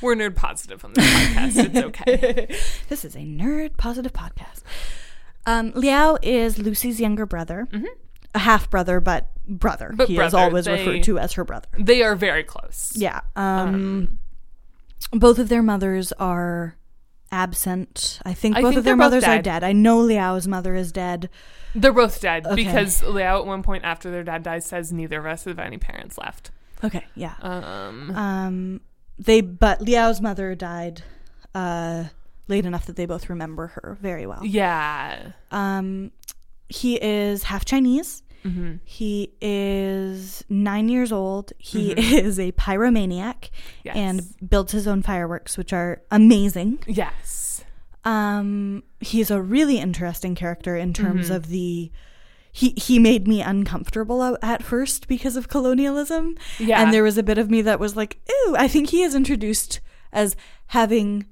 we're 0.02 0.16
nerd 0.16 0.36
positive 0.36 0.84
on 0.86 0.94
this 0.94 1.06
podcast. 1.06 1.66
It's 1.66 1.78
okay. 1.86 2.48
This 2.90 3.04
is 3.04 3.16
a 3.16 3.20
nerd 3.20 3.76
positive 3.78 4.14
podcast. 4.14 4.62
Um, 5.46 5.72
Liao 5.76 6.18
is 6.22 6.58
Lucy's 6.60 7.00
younger 7.02 7.26
brother, 7.26 7.68
a 8.34 8.40
half 8.40 8.70
brother, 8.70 9.00
but 9.00 9.28
brother. 9.48 9.92
But 9.96 10.08
he 10.08 10.18
is 10.20 10.34
always 10.34 10.66
they- 10.66 10.72
referred 10.74 11.04
to 11.04 11.20
as 11.20 11.34
her 11.34 11.44
brother. 11.44 11.68
They 11.78 12.02
are 12.04 12.16
very 12.16 12.44
close. 12.44 12.94
Yeah. 12.96 13.22
Um, 13.36 14.20
both 15.12 15.40
of 15.40 15.50
their 15.50 15.62
mothers 15.64 16.12
are 16.14 16.76
absent. 17.32 18.20
I 18.26 18.34
think 18.34 18.56
I 18.58 18.62
both 18.62 18.70
think 18.72 18.78
of 18.80 18.84
their 18.86 18.96
mothers 18.96 19.24
are 19.24 19.38
dead. 19.38 19.44
dead. 19.44 19.64
I 19.64 19.72
know 19.74 20.00
Liao's 20.00 20.48
mother 20.48 20.76
is 20.76 20.92
dead. 20.92 21.30
They're 21.74 21.94
both 21.94 22.20
dead 22.20 22.46
Okay. 22.46 22.56
because 22.56 23.02
Liao 23.04 23.40
at 23.40 23.46
one 23.46 23.64
point 23.64 23.84
after 23.86 24.12
their 24.12 24.24
dad 24.24 24.44
dies 24.44 24.66
says 24.66 24.92
neither 24.92 25.20
of 25.20 25.26
us 25.26 25.46
have 25.46 25.60
any 25.60 25.78
parents 25.78 26.18
left. 26.18 26.52
Okay, 26.84 27.06
yeah. 27.16 27.36
Um, 27.42 28.12
Um, 28.16 28.82
they 29.20 29.42
but 29.42 29.80
Liao's 29.80 30.20
mother 30.20 30.56
died 30.56 31.04
uh, 31.56 32.06
late 32.48 32.66
enough 32.66 32.86
that 32.88 32.96
they 32.96 33.06
both 33.06 33.30
remember 33.30 33.68
her 33.68 33.98
very 34.02 34.26
well. 34.26 34.42
yeah. 34.46 35.32
Um, 35.52 36.12
he 36.72 36.96
is 37.02 37.44
half 37.44 37.64
Chinese. 37.66 38.24
hmm 38.44 38.76
He 38.86 39.34
is 39.42 40.44
nine 40.50 40.90
years 40.90 41.12
old. 41.12 41.54
He 41.58 41.92
is 42.26 42.40
a 42.40 42.52
pyromaniac 42.54 43.50
Yes. 43.84 43.96
and 43.96 44.50
builds 44.50 44.72
his 44.72 44.88
own 44.88 45.02
fireworks, 45.04 45.58
which 45.58 45.74
are 45.74 46.02
amazing. 46.10 46.80
yes. 46.88 47.64
Um, 48.04 48.82
he's 49.00 49.30
a 49.30 49.40
really 49.40 49.78
interesting 49.78 50.34
character 50.34 50.76
in 50.76 50.92
terms 50.94 51.26
Mm-hmm. 51.28 51.36
of 51.36 51.48
the. 51.50 51.92
He 52.54 52.70
he 52.76 53.00
made 53.00 53.28
me 53.28 53.42
uncomfortable 53.42 54.38
at 54.42 54.62
first 54.64 55.08
because 55.08 55.38
of 55.38 55.48
colonialism, 55.48 56.36
Yeah. 56.60 56.82
and 56.82 56.92
there 56.94 57.04
was 57.04 57.18
a 57.18 57.24
bit 57.24 57.38
of 57.38 57.50
me 57.50 57.62
that 57.62 57.80
was 57.80 57.96
like, 57.96 58.20
"Ooh!" 58.30 58.56
I 58.58 58.68
think 58.68 58.90
he 58.90 59.04
is 59.04 59.14
introduced 59.16 59.80
as 60.12 60.36
having 60.68 61.28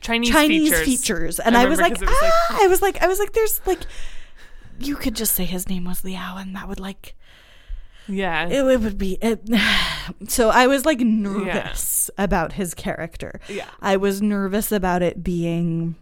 Chinese, 0.00 0.30
Chinese 0.30 0.68
features. 0.70 0.84
features, 0.84 1.40
and 1.40 1.56
I 1.56 1.62
I, 1.62 1.64
was 1.66 1.80
like, 1.80 1.94
remember 1.94 2.06
'cause 2.12 2.22
it 2.22 2.26
was 2.26 2.32
ah! 2.50 2.58
I 2.62 2.66
was 2.68 2.80
like, 2.82 3.02
I 3.02 3.08
was 3.08 3.18
like, 3.18 3.32
there's 3.32 3.60
like, 3.66 3.80
you 4.80 4.96
could 4.96 5.14
just 5.16 5.34
say 5.34 5.44
his 5.44 5.68
name 5.68 5.84
was 5.84 6.04
Liao, 6.04 6.36
and 6.36 6.54
that 6.56 6.68
would 6.68 6.80
like 6.80 7.14
Yeah. 8.08 8.46
it, 8.48 8.64
it 8.64 8.80
would 8.80 8.98
be 8.98 9.18
it, 9.22 9.40
so 10.28 10.50
i 10.50 10.66
was 10.66 10.84
like 10.86 11.00
nervous 11.00 12.10
about 12.16 12.52
his 12.52 12.74
character 12.74 13.40
yeah. 13.48 13.68
i 13.80 13.96
was 13.96 14.22
nervous 14.22 14.70
about 14.72 15.02
it 15.02 15.22
being 15.24 15.96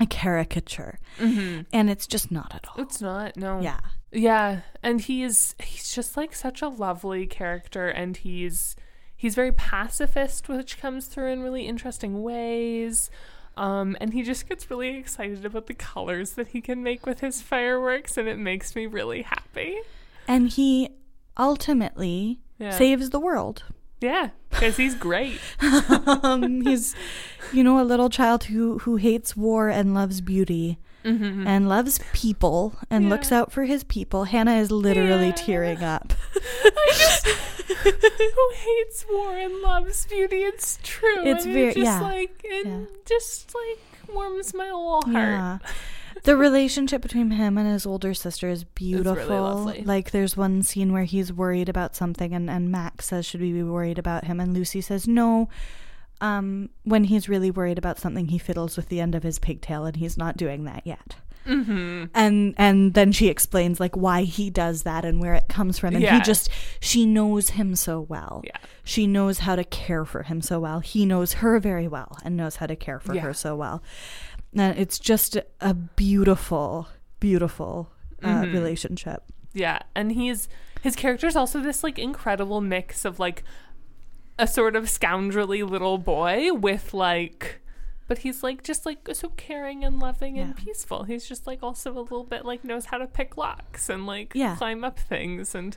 a 0.00 0.06
caricature 0.06 0.98
hmm 1.18 1.60
and 1.72 1.88
it's 1.88 2.06
just 2.06 2.30
not 2.30 2.54
at 2.54 2.66
all 2.68 2.82
It's 2.82 3.00
not. 3.00 3.36
No. 3.36 3.60
yeah 3.60 3.80
Yeah, 4.12 4.60
and 4.82 5.00
he's 5.00 5.54
he's 5.62 5.94
just 5.94 6.16
like 6.16 6.34
such 6.34 6.60
a 6.62 6.68
lovely 6.68 7.26
character 7.26 7.88
and 7.88 8.16
he's 8.16 8.76
he's 9.16 9.34
very 9.34 9.52
pacifist 9.52 10.48
which 10.48 10.78
comes 10.80 11.06
through 11.06 11.32
in 11.32 11.42
really 11.42 11.66
interesting 11.66 12.22
ways. 12.22 13.10
Um 13.56 13.96
and 14.00 14.12
he 14.12 14.22
just 14.22 14.48
gets 14.48 14.70
really 14.70 14.96
excited 14.98 15.44
about 15.44 15.66
the 15.66 15.74
colors 15.74 16.32
that 16.32 16.48
he 16.48 16.60
can 16.60 16.82
make 16.82 17.06
with 17.06 17.20
his 17.20 17.40
fireworks 17.42 18.16
and 18.18 18.28
it 18.28 18.38
makes 18.38 18.74
me 18.76 18.86
really 18.86 19.22
happy. 19.22 19.78
and 20.28 20.48
he 20.50 20.90
ultimately 21.38 22.40
Yeah. 22.58 22.70
saves 22.70 23.10
the 23.10 23.20
world 23.20 23.64
Yeah, 24.00 24.30
cuz 24.50 24.76
he's 24.76 24.94
great. 24.94 25.40
um, 26.22 26.60
he's 26.62 26.94
you 27.52 27.62
know 27.64 27.80
a 27.80 27.86
little 27.92 28.10
child 28.10 28.44
who 28.44 28.78
who 28.80 28.96
hates 28.96 29.36
war 29.36 29.68
and 29.68 29.94
loves 29.94 30.20
beauty 30.20 30.78
Mhm. 31.06 31.46
and 31.46 31.68
loves 31.68 32.00
people 32.12 32.74
and 32.90 33.04
Yeah. 33.04 33.10
looks 33.10 33.30
out 33.32 33.52
for 33.52 33.64
his 33.64 33.84
people 33.84 34.24
hannah 34.24 34.56
is 34.56 34.70
literally 34.70 35.28
Yeah. 35.28 35.32
tearing 35.32 35.82
up 35.82 36.12
I 36.64 36.92
just 36.98 37.26
who 37.26 38.50
hates 38.54 39.04
war 39.10 39.36
and 39.36 39.54
loves 39.62 40.06
beauty. 40.06 40.38
It's 40.42 40.78
true. 40.82 41.22
It's 41.24 41.44
and 41.44 41.54
very- 41.54 41.68
it 41.70 41.74
just 41.76 41.84
yeah. 41.84 42.00
like 42.00 42.40
it 42.44 42.66
Yeah. 42.66 42.80
just 43.04 43.54
like 43.54 44.14
warms 44.14 44.54
my 44.54 44.64
little 44.66 45.02
heart. 45.02 45.62
The 46.24 46.36
relationship 46.36 47.02
between 47.02 47.30
him 47.32 47.56
and 47.58 47.68
his 47.70 47.86
older 47.86 48.12
sister 48.14 48.48
is 48.48 48.64
beautiful. 48.64 49.40
lovely. 49.42 49.82
Like 49.84 50.10
there's 50.10 50.36
one 50.36 50.62
scene 50.62 50.92
where 50.92 51.04
he's 51.04 51.32
worried 51.32 51.68
about 51.68 51.94
something 51.94 52.32
and, 52.34 52.50
and 52.50 52.70
Max 52.70 53.06
says, 53.06 53.26
Should 53.26 53.40
we 53.40 53.52
be 53.52 53.62
worried 53.62 53.98
about 53.98 54.24
him? 54.24 54.40
And 54.40 54.52
Lucy 54.54 54.80
says, 54.80 55.06
No. 55.06 55.48
Um, 56.20 56.70
when 56.84 57.04
he's 57.04 57.28
really 57.28 57.50
worried 57.50 57.78
about 57.78 57.98
something, 57.98 58.28
he 58.28 58.38
fiddles 58.38 58.76
with 58.76 58.88
the 58.88 59.00
end 59.00 59.14
of 59.14 59.22
his 59.22 59.38
pigtail 59.38 59.84
and 59.84 59.96
he's 59.96 60.16
not 60.16 60.36
doing 60.36 60.64
that 60.64 60.86
yet. 60.86 61.16
Mhm. 61.46 62.10
And 62.14 62.54
and 62.58 62.94
then 62.94 63.12
she 63.12 63.28
explains 63.28 63.78
like 63.78 63.94
why 63.96 64.22
he 64.22 64.50
does 64.50 64.82
that 64.82 65.04
and 65.04 65.20
where 65.20 65.34
it 65.34 65.46
comes 65.48 65.78
from. 65.78 65.94
And 65.94 66.02
Yeah. 66.02 66.16
he 66.16 66.22
just 66.22 66.48
she 66.80 67.06
knows 67.06 67.50
him 67.50 67.76
so 67.76 68.00
well. 68.00 68.40
Yeah. 68.44 68.56
She 68.82 69.06
knows 69.06 69.40
how 69.40 69.54
to 69.56 69.62
care 69.62 70.04
for 70.04 70.22
him 70.24 70.40
so 70.42 70.58
well. 70.58 70.80
He 70.80 71.06
knows 71.06 71.34
her 71.34 71.60
very 71.60 71.86
well 71.86 72.16
and 72.24 72.36
knows 72.36 72.56
how 72.56 72.66
to 72.66 72.74
care 72.74 72.98
for 72.98 73.14
Yeah. 73.14 73.20
her 73.22 73.32
so 73.34 73.54
well. 73.54 73.82
And 74.56 74.76
it's 74.78 74.98
just 74.98 75.36
a 75.60 75.74
beautiful, 75.74 76.88
beautiful 77.20 77.90
uh, 78.22 78.42
Mhm. 78.42 78.52
relationship. 78.52 79.22
Yeah, 79.52 79.80
and 79.94 80.12
he's 80.12 80.48
his 80.82 80.96
character's 80.96 81.36
also 81.36 81.60
this 81.60 81.84
like 81.84 81.98
incredible 81.98 82.60
mix 82.60 83.04
of 83.04 83.18
like 83.18 83.44
a 84.38 84.46
sort 84.46 84.76
of 84.76 84.84
scoundrelly 84.84 85.68
little 85.68 85.98
boy 85.98 86.52
with 86.52 86.92
like 86.94 87.60
but 88.08 88.18
he's 88.18 88.42
like 88.42 88.62
just 88.62 88.86
like 88.86 89.08
so 89.14 89.30
caring 89.30 89.84
and 89.84 89.98
loving 89.98 90.38
and 90.38 90.54
Yeah. 90.56 90.64
peaceful. 90.64 91.02
He's 91.04 91.26
just 91.28 91.44
like 91.46 91.62
also 91.64 91.90
a 91.92 92.00
little 92.00 92.22
bit 92.22 92.44
like 92.44 92.62
knows 92.62 92.84
how 92.86 92.98
to 92.98 93.06
pick 93.06 93.36
locks 93.36 93.88
and 93.88 94.06
like 94.06 94.32
Yeah. 94.34 94.54
climb 94.56 94.84
up 94.84 94.98
things 94.98 95.54
and 95.56 95.76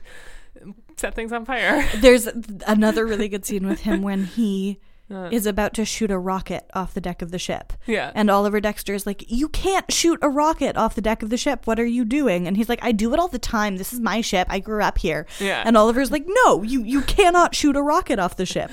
set 0.96 1.14
things 1.14 1.32
on 1.32 1.44
fire. 1.44 1.88
There's 1.96 2.28
another 2.66 3.04
really 3.04 3.28
good 3.28 3.44
scene 3.44 3.66
with 3.66 3.80
him 3.80 4.02
when 4.02 4.24
he 4.24 4.78
Uh, 5.10 5.28
is 5.32 5.44
about 5.44 5.74
to 5.74 5.84
shoot 5.84 6.10
a 6.10 6.18
rocket 6.18 6.64
off 6.72 6.94
the 6.94 7.00
deck 7.00 7.20
of 7.20 7.30
the 7.32 7.38
ship. 7.38 7.72
yeah. 7.86 8.12
And 8.14 8.30
Oliver 8.30 8.60
Dexter 8.60 8.94
is 8.94 9.06
like, 9.06 9.24
You 9.28 9.48
can't 9.48 9.90
shoot 9.92 10.18
a 10.22 10.28
rocket 10.28 10.76
off 10.76 10.94
the 10.94 11.00
deck 11.00 11.22
of 11.22 11.30
the 11.30 11.36
ship. 11.36 11.66
What 11.66 11.80
are 11.80 11.84
you 11.86 12.04
doing? 12.04 12.46
And 12.46 12.56
he's 12.56 12.68
like, 12.68 12.78
I 12.82 12.92
do 12.92 13.12
it 13.12 13.18
all 13.18 13.26
the 13.28 13.38
time. 13.38 13.76
This 13.76 13.92
is 13.92 13.98
my 14.00 14.20
ship. 14.20 14.46
I 14.50 14.60
grew 14.60 14.82
up 14.82 14.98
here. 14.98 15.26
Yeah. 15.40 15.62
And 15.66 15.76
Oliver's 15.76 16.10
like, 16.12 16.26
No, 16.44 16.62
you, 16.62 16.82
you 16.84 17.02
cannot 17.02 17.54
shoot 17.56 17.76
a 17.76 17.82
rocket 17.82 18.18
off 18.20 18.36
the 18.36 18.46
ship. 18.46 18.70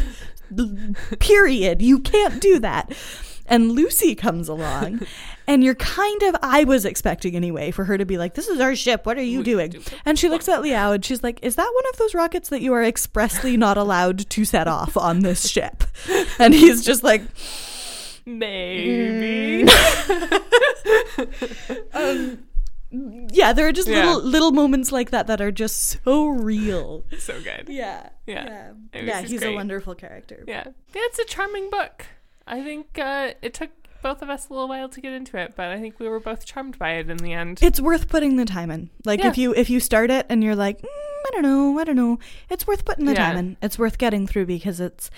Period. 1.19 1.81
You 1.81 1.99
can't 1.99 2.41
do 2.41 2.59
that. 2.59 2.93
And 3.47 3.71
Lucy 3.71 4.13
comes 4.13 4.49
along, 4.49 5.01
and 5.47 5.63
you're 5.63 5.75
kind 5.75 6.21
of, 6.23 6.35
I 6.41 6.63
was 6.65 6.83
expecting 6.85 7.35
anyway, 7.35 7.71
for 7.71 7.85
her 7.85 7.97
to 7.97 8.05
be 8.05 8.17
like, 8.17 8.33
This 8.33 8.47
is 8.47 8.59
our 8.59 8.75
ship. 8.75 9.05
What 9.05 9.17
are 9.17 9.21
you 9.23 9.41
doing? 9.43 9.75
And 10.05 10.19
she 10.19 10.27
looks 10.29 10.49
at 10.49 10.61
Liao 10.61 10.91
and 10.91 11.03
she's 11.05 11.23
like, 11.23 11.39
Is 11.41 11.55
that 11.55 11.71
one 11.73 11.85
of 11.93 11.97
those 11.97 12.13
rockets 12.13 12.49
that 12.49 12.61
you 12.61 12.73
are 12.73 12.83
expressly 12.83 13.55
not 13.57 13.77
allowed 13.77 14.29
to 14.29 14.45
set 14.45 14.67
off 14.67 14.97
on 14.97 15.19
this 15.21 15.47
ship? 15.49 15.83
And 16.39 16.53
he's 16.53 16.83
just 16.85 17.03
like, 17.03 17.23
Maybe. 18.25 19.63
um, 21.93 22.39
yeah, 23.31 23.53
there 23.53 23.67
are 23.67 23.71
just 23.71 23.87
Yeah. 23.87 24.05
little 24.05 24.21
little 24.23 24.51
moments 24.51 24.91
like 24.91 25.11
that 25.11 25.27
that 25.27 25.41
are 25.41 25.51
just 25.51 25.99
so 26.03 26.27
real. 26.27 27.03
so 27.19 27.41
good. 27.41 27.67
Yeah, 27.69 28.09
Yeah. 28.25 28.71
yeah, 28.93 29.01
yeah. 29.01 29.21
He's 29.21 29.43
a 29.43 29.53
wonderful 29.53 29.95
character. 29.95 30.43
Yeah. 30.47 30.63
Yeah, 30.65 31.01
it's 31.05 31.19
a 31.19 31.25
charming 31.25 31.69
book. 31.69 32.05
I 32.47 32.63
think 32.63 32.97
uh, 32.97 33.31
it 33.41 33.53
took 33.53 33.69
both 34.01 34.21
of 34.21 34.29
us 34.29 34.47
a 34.49 34.53
little 34.53 34.67
while 34.67 34.87
to 34.89 35.01
get 35.01 35.11
into 35.13 35.37
it, 35.37 35.53
but 35.55 35.67
I 35.67 35.79
think 35.79 35.99
we 35.99 36.07
were 36.07 36.19
both 36.19 36.45
charmed 36.45 36.77
by 36.79 36.91
it 36.93 37.09
in 37.09 37.17
the 37.17 37.33
end. 37.33 37.59
It's 37.61 37.81
worth 37.81 38.07
putting 38.07 38.37
the 38.37 38.45
time 38.45 38.71
in. 38.71 38.89
Like 39.05 39.19
Yeah. 39.21 39.27
if 39.29 39.37
you 39.37 39.53
if 39.53 39.69
you 39.69 39.79
start 39.79 40.09
it 40.11 40.25
and 40.29 40.43
you're 40.43 40.55
like, 40.55 40.79
mm, 40.81 40.85
I 40.87 41.29
don't 41.33 41.41
know, 41.43 41.79
I 41.79 41.83
don't 41.83 41.95
know, 41.95 42.19
it's 42.49 42.65
worth 42.67 42.85
putting 42.85 43.05
the 43.05 43.13
Yeah. 43.13 43.27
time 43.27 43.37
in. 43.37 43.57
It's 43.61 43.77
worth 43.77 43.97
getting 43.97 44.27
through 44.27 44.45
because 44.45 44.79
it's. 44.79 45.09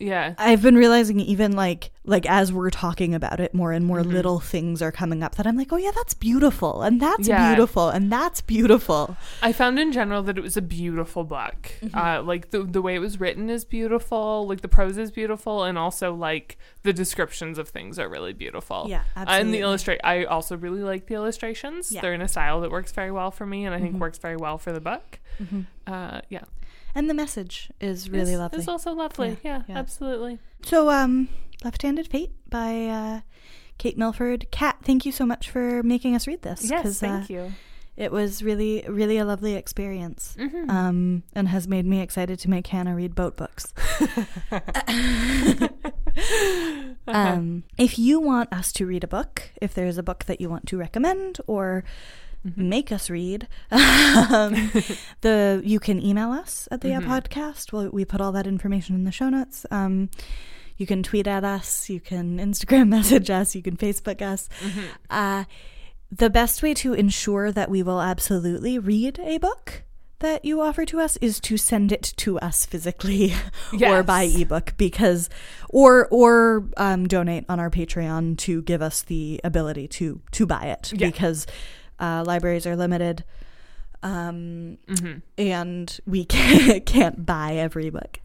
Yeah. 0.00 0.34
I've 0.38 0.62
been 0.62 0.74
realizing 0.76 1.20
even 1.20 1.52
like 1.52 1.90
like 2.04 2.26
as 2.26 2.52
we're 2.52 2.70
talking 2.70 3.14
about 3.14 3.38
it, 3.38 3.54
more 3.54 3.70
and 3.72 3.86
more 3.86 4.00
Mhm. 4.00 4.12
little 4.12 4.40
things 4.40 4.82
are 4.82 4.90
coming 4.90 5.22
up 5.22 5.36
that 5.36 5.46
I'm 5.46 5.56
like, 5.56 5.72
oh 5.72 5.76
yeah, 5.76 5.92
that's 5.94 6.14
beautiful, 6.14 6.82
and 6.82 7.00
that's 7.00 7.28
Yeah. 7.28 7.54
beautiful, 7.54 7.88
and 7.90 8.10
that's 8.10 8.40
beautiful. 8.40 9.16
I 9.42 9.52
found 9.52 9.78
in 9.78 9.92
general 9.92 10.22
that 10.24 10.36
it 10.36 10.40
was 10.40 10.56
a 10.56 10.62
beautiful 10.62 11.22
book. 11.22 11.70
Mm-hmm. 11.82 11.96
Uh, 11.96 12.22
like 12.22 12.50
the 12.50 12.62
the 12.64 12.82
way 12.82 12.94
it 12.96 12.98
was 12.98 13.20
written 13.20 13.48
is 13.50 13.64
beautiful. 13.64 14.48
Like 14.48 14.62
the 14.62 14.68
prose 14.68 14.98
is 14.98 15.10
beautiful, 15.12 15.62
and 15.64 15.78
also 15.78 16.12
like 16.14 16.58
the 16.82 16.92
descriptions 16.92 17.58
of 17.58 17.68
things 17.68 17.98
are 17.98 18.08
really 18.08 18.32
beautiful. 18.32 18.86
Yeah, 18.88 19.02
Uh, 19.14 19.26
and 19.28 19.52
the 19.54 19.60
illustrate, 19.60 20.00
I 20.02 20.24
also 20.24 20.56
really 20.56 20.82
like 20.82 21.06
the 21.06 21.14
illustrations. 21.14 21.92
Yeah. 21.92 22.00
They're 22.00 22.14
in 22.14 22.22
a 22.22 22.28
style 22.28 22.60
that 22.62 22.70
works 22.72 22.90
very 22.92 23.10
well 23.12 23.30
for 23.30 23.46
me, 23.46 23.66
and 23.66 23.74
I 23.74 23.78
think 23.80 23.94
Mhm. 23.96 24.00
works 24.00 24.18
very 24.18 24.36
well 24.36 24.56
for 24.58 24.72
the 24.72 24.80
book. 24.80 25.20
Mhm. 25.40 25.66
Uh, 25.86 26.20
yeah, 26.30 26.44
And 26.94 27.08
the 27.08 27.14
message 27.14 27.70
is 27.80 28.10
really 28.10 28.32
it's, 28.32 28.38
lovely. 28.40 28.58
It's 28.58 28.68
also 28.68 28.92
lovely. 28.92 29.28
Yeah, 29.42 29.58
Yeah, 29.58 29.62
yeah. 29.68 29.78
absolutely. 29.78 30.38
So, 30.62 30.90
um, 30.90 31.28
Left-Handed 31.64 32.08
Fate 32.08 32.32
by 32.48 32.86
uh, 32.86 33.20
Kate 33.78 33.96
Milford. 33.96 34.50
Kat, 34.50 34.76
thank 34.82 35.06
you 35.06 35.12
so 35.12 35.24
much 35.24 35.50
for 35.50 35.82
making 35.82 36.14
us 36.14 36.26
read 36.26 36.42
this. 36.42 36.68
Yes, 36.68 36.82
'cause, 36.82 36.98
thank 37.00 37.30
uh, 37.30 37.34
you. 37.34 37.52
It 37.96 38.12
was 38.12 38.42
really, 38.42 38.82
really 38.88 39.18
a 39.18 39.24
lovely 39.26 39.54
experience. 39.56 40.34
Mhm. 40.38 40.70
Um, 40.70 41.22
and 41.34 41.48
has 41.48 41.68
made 41.68 41.84
me 41.84 42.00
excited 42.00 42.38
to 42.40 42.48
make 42.50 42.66
Hannah 42.68 42.94
read 42.94 43.14
boat 43.14 43.36
books. 43.36 43.74
Um, 47.06 47.64
if 47.76 47.98
you 47.98 48.20
want 48.20 48.52
us 48.52 48.72
to 48.74 48.86
read 48.86 49.02
a 49.04 49.08
book, 49.08 49.50
if 49.60 49.74
there's 49.74 49.98
a 49.98 50.02
book 50.02 50.24
that 50.26 50.40
you 50.40 50.48
want 50.48 50.66
to 50.68 50.76
recommend 50.76 51.40
or 51.46 51.82
make 52.56 52.90
us 52.92 53.10
read, 53.10 53.46
um, 53.70 54.70
the 55.20 55.60
you 55.64 55.78
can 55.80 56.02
email 56.02 56.30
us 56.32 56.68
at 56.70 56.80
the 56.80 56.94
uh 56.94 57.00
Mhm. 57.00 57.06
podcast. 57.06 57.72
We'll, 57.72 57.90
we 57.90 58.04
put 58.04 58.20
all 58.20 58.32
that 58.32 58.46
information 58.46 58.94
in 58.94 59.04
the 59.04 59.12
show 59.12 59.28
notes. 59.28 59.66
Um, 59.70 60.10
you 60.76 60.86
can 60.86 61.02
tweet 61.02 61.26
at 61.26 61.44
us. 61.44 61.90
You 61.90 62.00
can 62.00 62.38
Instagram 62.38 62.88
message 62.96 63.28
us. 63.30 63.54
You 63.54 63.62
can 63.62 63.76
Facebook 63.76 64.22
us. 64.22 64.48
Mhm. 64.60 64.84
Uh, 65.10 65.44
the 66.10 66.30
best 66.30 66.62
way 66.62 66.74
to 66.74 66.92
ensure 66.94 67.52
that 67.52 67.70
we 67.70 67.82
will 67.82 68.00
absolutely 68.00 68.78
read 68.78 69.20
a 69.20 69.38
book 69.38 69.84
that 70.18 70.44
you 70.44 70.60
offer 70.60 70.84
to 70.84 70.98
us 71.00 71.16
is 71.18 71.40
to 71.40 71.56
send 71.56 71.92
it 71.92 72.12
to 72.16 72.38
us 72.40 72.66
physically 72.66 73.32
or 73.82 74.02
by 74.02 74.24
ebook 74.24 74.74
because 74.76 75.30
or 75.70 76.08
or 76.10 76.68
um, 76.76 77.06
donate 77.08 77.44
on 77.48 77.58
our 77.60 77.70
patreon 77.70 78.36
to 78.36 78.60
give 78.62 78.82
us 78.82 79.02
the 79.02 79.40
ability 79.44 79.86
to 79.88 80.20
to 80.32 80.44
buy 80.46 80.64
it 80.64 80.92
Yeah. 80.94 81.06
because 81.06 81.46
uh, 82.00 82.24
libraries 82.26 82.66
are 82.66 82.74
limited 82.76 83.24
um, 84.02 84.78
Mhm. 84.88 85.20
and 85.36 86.00
we 86.06 86.24
can't, 86.34 86.86
can't 86.86 87.26
buy 87.26 87.52
every 87.56 87.90
book 87.90 88.18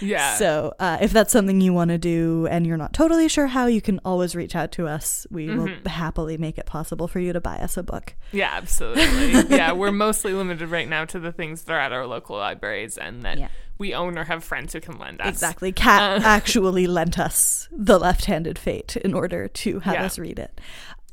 Yeah. 0.00 0.34
so 0.34 0.74
uh, 0.80 0.98
if 1.00 1.12
that's 1.12 1.30
something 1.30 1.60
you 1.60 1.72
want 1.72 1.90
to 1.90 1.98
do 1.98 2.48
and 2.50 2.66
you're 2.66 2.76
not 2.76 2.92
totally 2.92 3.28
sure 3.28 3.46
how, 3.46 3.66
you 3.66 3.80
can 3.80 4.00
always 4.04 4.34
reach 4.34 4.56
out 4.56 4.72
to 4.72 4.88
us. 4.88 5.28
We 5.30 5.46
will 5.48 5.68
Mhm. 5.68 5.86
happily 5.86 6.36
make 6.36 6.58
it 6.58 6.66
possible 6.66 7.06
for 7.06 7.20
you 7.20 7.32
to 7.32 7.40
buy 7.40 7.58
us 7.58 7.76
a 7.76 7.84
book. 7.84 8.14
Yeah, 8.32 8.50
absolutely. 8.52 9.44
yeah, 9.56 9.70
we're 9.70 9.92
mostly 9.92 10.32
limited 10.32 10.68
right 10.68 10.88
now 10.88 11.04
to 11.04 11.20
the 11.20 11.30
things 11.30 11.62
that 11.62 11.72
are 11.72 11.78
at 11.78 11.92
our 11.92 12.06
local 12.08 12.36
libraries 12.36 12.98
and 12.98 13.22
that 13.22 13.38
Yeah. 13.38 13.48
we 13.78 13.94
own 13.94 14.18
or 14.18 14.24
have 14.24 14.42
friends 14.42 14.72
who 14.72 14.80
can 14.80 14.98
lend 14.98 15.20
us. 15.20 15.28
Exactly. 15.28 15.70
Cat 15.70 16.22
Uh. 16.22 16.24
actually 16.24 16.88
lent 16.88 17.20
us 17.20 17.68
The 17.70 17.98
Left 18.00 18.24
Handed 18.24 18.58
Fate 18.58 18.96
in 18.96 19.14
order 19.14 19.46
to 19.46 19.78
have 19.80 19.94
Yeah. 19.94 20.04
us 20.06 20.18
read 20.18 20.40
it. 20.40 20.60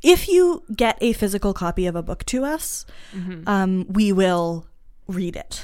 If 0.02 0.28
you 0.28 0.62
get 0.74 0.96
a 1.00 1.12
physical 1.12 1.52
copy 1.52 1.86
of 1.86 1.96
a 1.96 2.02
book 2.02 2.24
to 2.26 2.44
us, 2.44 2.86
Mhm. 3.14 3.42
um, 3.48 3.86
we 3.88 4.12
will 4.12 4.66
read 5.06 5.36
it. 5.36 5.62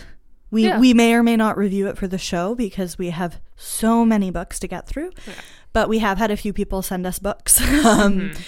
We, 0.51 0.64
Yeah. 0.64 0.78
we 0.78 0.95
may 0.95 1.14
or 1.14 1.22
may 1.22 1.37
not 1.37 1.57
review 1.57 1.89
it 1.89 1.97
for 1.99 2.07
the 2.07 2.18
show 2.18 2.55
because 2.55 2.97
we 2.99 3.11
have 3.11 3.41
so 3.57 4.05
many 4.05 4.30
books 4.30 4.59
to 4.61 4.68
get 4.68 4.87
through. 4.87 5.11
Yeah. 5.26 5.35
But 5.72 5.89
we 5.89 5.99
have 5.99 6.18
had 6.18 6.30
a 6.30 6.37
few 6.37 6.53
people 6.53 6.82
send 6.82 7.07
us 7.07 7.18
books. 7.18 7.61
um, 7.85 8.30
Mhm. 8.30 8.41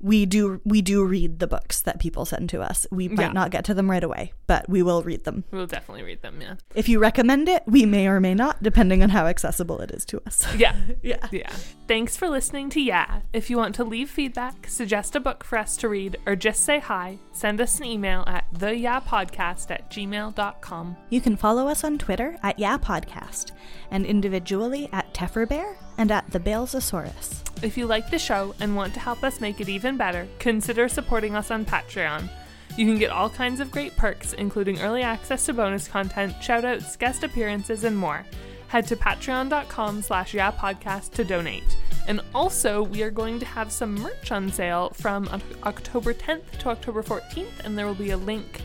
We 0.00 0.26
do 0.26 0.60
we 0.64 0.82
do 0.82 1.04
read 1.04 1.38
the 1.38 1.46
books 1.46 1.80
that 1.82 1.98
people 1.98 2.24
send 2.24 2.48
to 2.50 2.60
us. 2.60 2.86
We 2.90 3.08
might 3.08 3.22
Yeah. 3.28 3.32
not 3.32 3.50
get 3.50 3.64
to 3.66 3.74
them 3.74 3.90
right 3.90 4.04
away, 4.04 4.32
but 4.46 4.68
we 4.68 4.82
will 4.82 5.02
read 5.02 5.24
them. 5.24 5.44
We'll 5.50 5.66
definitely 5.66 6.02
read 6.04 6.22
them, 6.22 6.40
yeah. 6.40 6.54
If 6.74 6.88
you 6.88 6.98
recommend 6.98 7.48
it, 7.48 7.62
we 7.66 7.86
may 7.86 8.06
or 8.06 8.20
may 8.20 8.34
not, 8.34 8.62
depending 8.62 9.02
on 9.02 9.10
how 9.10 9.26
accessible 9.26 9.80
it 9.80 9.90
is 9.90 10.04
to 10.06 10.20
us. 10.26 10.46
Yeah. 10.56 10.76
yeah. 11.02 11.26
Yeah. 11.32 11.50
Thanks 11.88 12.16
for 12.16 12.28
listening 12.28 12.70
to 12.70 12.80
Yeah. 12.80 13.20
If 13.32 13.48
you 13.50 13.56
want 13.56 13.74
to 13.76 13.84
leave 13.84 14.10
feedback, 14.10 14.66
suggest 14.68 15.16
a 15.16 15.20
book 15.20 15.44
for 15.44 15.58
us 15.58 15.76
to 15.78 15.88
read, 15.88 16.16
or 16.26 16.36
just 16.36 16.64
say 16.64 16.78
hi, 16.78 17.18
send 17.32 17.60
us 17.60 17.78
an 17.78 17.84
email 17.86 18.24
at 18.26 18.44
theyapodcast 18.54 19.70
at 19.70 19.90
gmail.com. 19.90 20.96
You 21.10 21.20
can 21.20 21.36
follow 21.36 21.68
us 21.68 21.84
on 21.84 21.98
Twitter 21.98 22.36
at 22.42 22.58
Yeah 22.58 22.78
Podcast 22.78 23.52
and 23.90 24.04
individually 24.04 24.88
at 24.92 25.12
Tefferbear 25.14 25.76
and 25.98 26.10
at 26.10 26.30
the 26.30 26.40
Balesosaurus. 26.40 27.42
If 27.62 27.76
you 27.76 27.86
like 27.86 28.10
the 28.10 28.18
show 28.18 28.54
and 28.60 28.76
want 28.76 28.94
to 28.94 29.00
help 29.00 29.22
us 29.24 29.40
make 29.40 29.60
it 29.60 29.68
even 29.68 29.96
better, 29.96 30.28
consider 30.38 30.88
supporting 30.88 31.34
us 31.34 31.50
on 31.50 31.64
Patreon. 31.64 32.28
You 32.76 32.84
can 32.84 32.98
get 32.98 33.10
all 33.10 33.30
kinds 33.30 33.60
of 33.60 33.70
great 33.70 33.96
perks, 33.96 34.34
including 34.34 34.80
early 34.80 35.02
access 35.02 35.46
to 35.46 35.54
bonus 35.54 35.88
content, 35.88 36.34
shoutouts, 36.42 36.98
guest 36.98 37.24
appearances, 37.24 37.84
and 37.84 37.96
more. 37.96 38.26
Head 38.68 38.86
to 38.88 38.96
patreon.com 38.96 40.02
slash 40.02 40.34
yeah 40.34 40.50
podcast 40.50 41.12
to 41.12 41.24
donate. 41.24 41.76
And 42.06 42.20
also, 42.34 42.82
we 42.82 43.02
are 43.02 43.10
going 43.10 43.40
to 43.40 43.46
have 43.46 43.72
some 43.72 43.94
merch 43.94 44.30
on 44.30 44.52
sale 44.52 44.90
from 44.90 45.28
October 45.64 46.14
10th 46.14 46.58
to 46.58 46.68
October 46.68 47.02
14th, 47.02 47.64
and 47.64 47.76
there 47.76 47.86
will 47.86 47.94
be 47.94 48.10
a 48.10 48.16
link 48.16 48.60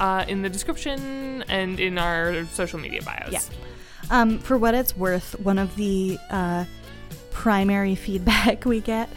uh, 0.00 0.24
in 0.26 0.42
the 0.42 0.48
description 0.48 1.42
and 1.48 1.78
in 1.78 1.98
our 1.98 2.46
social 2.46 2.78
media 2.80 3.02
bios. 3.02 3.32
Yeah. 3.32 3.40
Um, 4.10 4.38
for 4.40 4.58
what 4.58 4.74
it's 4.74 4.96
worth, 4.96 5.38
one 5.40 5.58
of 5.58 5.74
the 5.76 6.18
uh, 6.30 6.64
primary 7.30 7.94
feedback 7.94 8.64
we 8.66 8.80
get, 8.80 9.08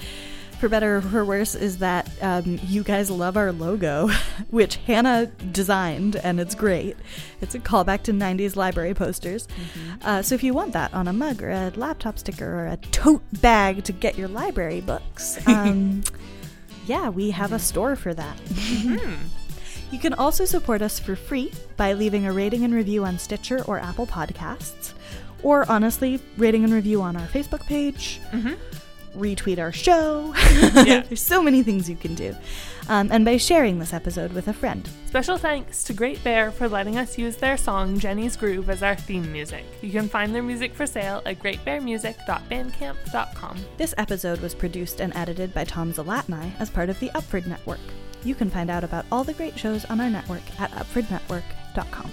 for 0.59 0.69
better 0.69 0.97
or 0.97 1.01
for 1.01 1.25
worse, 1.25 1.55
is 1.55 1.79
that 1.79 2.09
um, 2.21 2.59
you 2.63 2.83
guys 2.83 3.09
love 3.09 3.35
our 3.35 3.51
logo, 3.51 4.09
which 4.49 4.75
Hannah 4.77 5.25
designed, 5.51 6.15
and 6.15 6.39
it's 6.39 6.55
great. 6.55 6.95
It's 7.41 7.55
a 7.55 7.59
callback 7.59 8.03
to 8.03 8.13
90s 8.13 8.55
library 8.55 8.93
posters. 8.93 9.47
Uh, 10.03 10.21
so 10.21 10.35
if 10.35 10.43
you 10.43 10.53
want 10.53 10.73
that 10.73 10.93
on 10.93 11.07
a 11.07 11.13
mug 11.13 11.41
or 11.41 11.49
a 11.49 11.71
laptop 11.75 12.19
sticker 12.19 12.45
or 12.45 12.67
a 12.67 12.77
tote 12.77 13.23
bag 13.41 13.83
to 13.85 13.91
get 13.91 14.17
your 14.17 14.27
library 14.27 14.79
books, 14.79 15.39
um, 15.47 16.03
yeah, 16.85 17.09
we 17.09 17.31
have 17.31 17.51
a 17.51 17.59
store 17.59 17.95
for 17.95 18.13
that. 18.13 18.37
You 19.93 19.99
can 19.99 20.15
also 20.15 20.43
support 20.43 20.81
us 20.81 20.99
for 20.99 21.15
free 21.15 21.53
by 21.77 21.93
leaving 21.93 22.25
a 22.25 22.33
rating 22.33 22.65
and 22.65 22.73
review 22.73 23.05
on 23.05 23.19
Stitcher 23.19 23.63
or 23.65 23.77
Apple 23.77 24.07
Podcasts, 24.07 24.93
or 25.43 25.69
honestly, 25.69 26.19
rating 26.35 26.63
and 26.63 26.73
review 26.73 27.03
on 27.03 27.15
our 27.15 27.27
Facebook 27.27 27.63
page, 27.67 28.19
retweet 29.15 29.59
our 29.59 29.71
show. 29.71 30.33
Yeah. 30.73 31.01
There's 31.01 31.21
so 31.21 31.43
many 31.43 31.61
things 31.61 31.87
you 31.87 31.95
can 31.95 32.15
do. 32.15 32.35
Um, 32.89 33.11
and 33.11 33.23
by 33.23 33.37
sharing 33.37 33.77
this 33.77 33.93
episode 33.93 34.33
with 34.33 34.47
a 34.47 34.53
friend. 34.53 34.89
Special 35.05 35.37
thanks 35.37 35.83
to 35.83 35.93
Great 35.93 36.23
Bear 36.23 36.49
for 36.51 36.67
letting 36.67 36.97
us 36.97 37.19
use 37.19 37.35
their 37.35 37.55
song 37.55 37.99
Jenny's 37.99 38.35
Groove 38.35 38.71
as 38.71 38.81
our 38.81 38.95
theme 38.95 39.31
music. 39.31 39.63
You 39.81 39.91
can 39.91 40.09
find 40.09 40.33
their 40.33 40.41
music 40.41 40.73
for 40.73 40.87
sale 40.87 41.21
at 41.27 41.37
greatbearmusic.bandcamp.com. 41.39 43.57
This 43.77 43.93
episode 43.99 44.41
was 44.41 44.55
produced 44.55 44.99
and 44.99 45.15
edited 45.15 45.53
by 45.53 45.65
Tom 45.65 45.93
Zalatni 45.93 46.59
as 46.59 46.71
part 46.71 46.89
of 46.89 46.99
the 46.99 47.09
Upford 47.09 47.45
Network. 47.45 47.79
You 48.23 48.35
can 48.35 48.49
find 48.49 48.69
out 48.69 48.83
about 48.83 49.05
all 49.11 49.23
the 49.23 49.33
great 49.33 49.57
shows 49.57 49.85
on 49.85 49.99
our 49.99 50.09
network 50.09 50.43
at 50.59 50.71
upfordnetwork.com. 50.71 52.11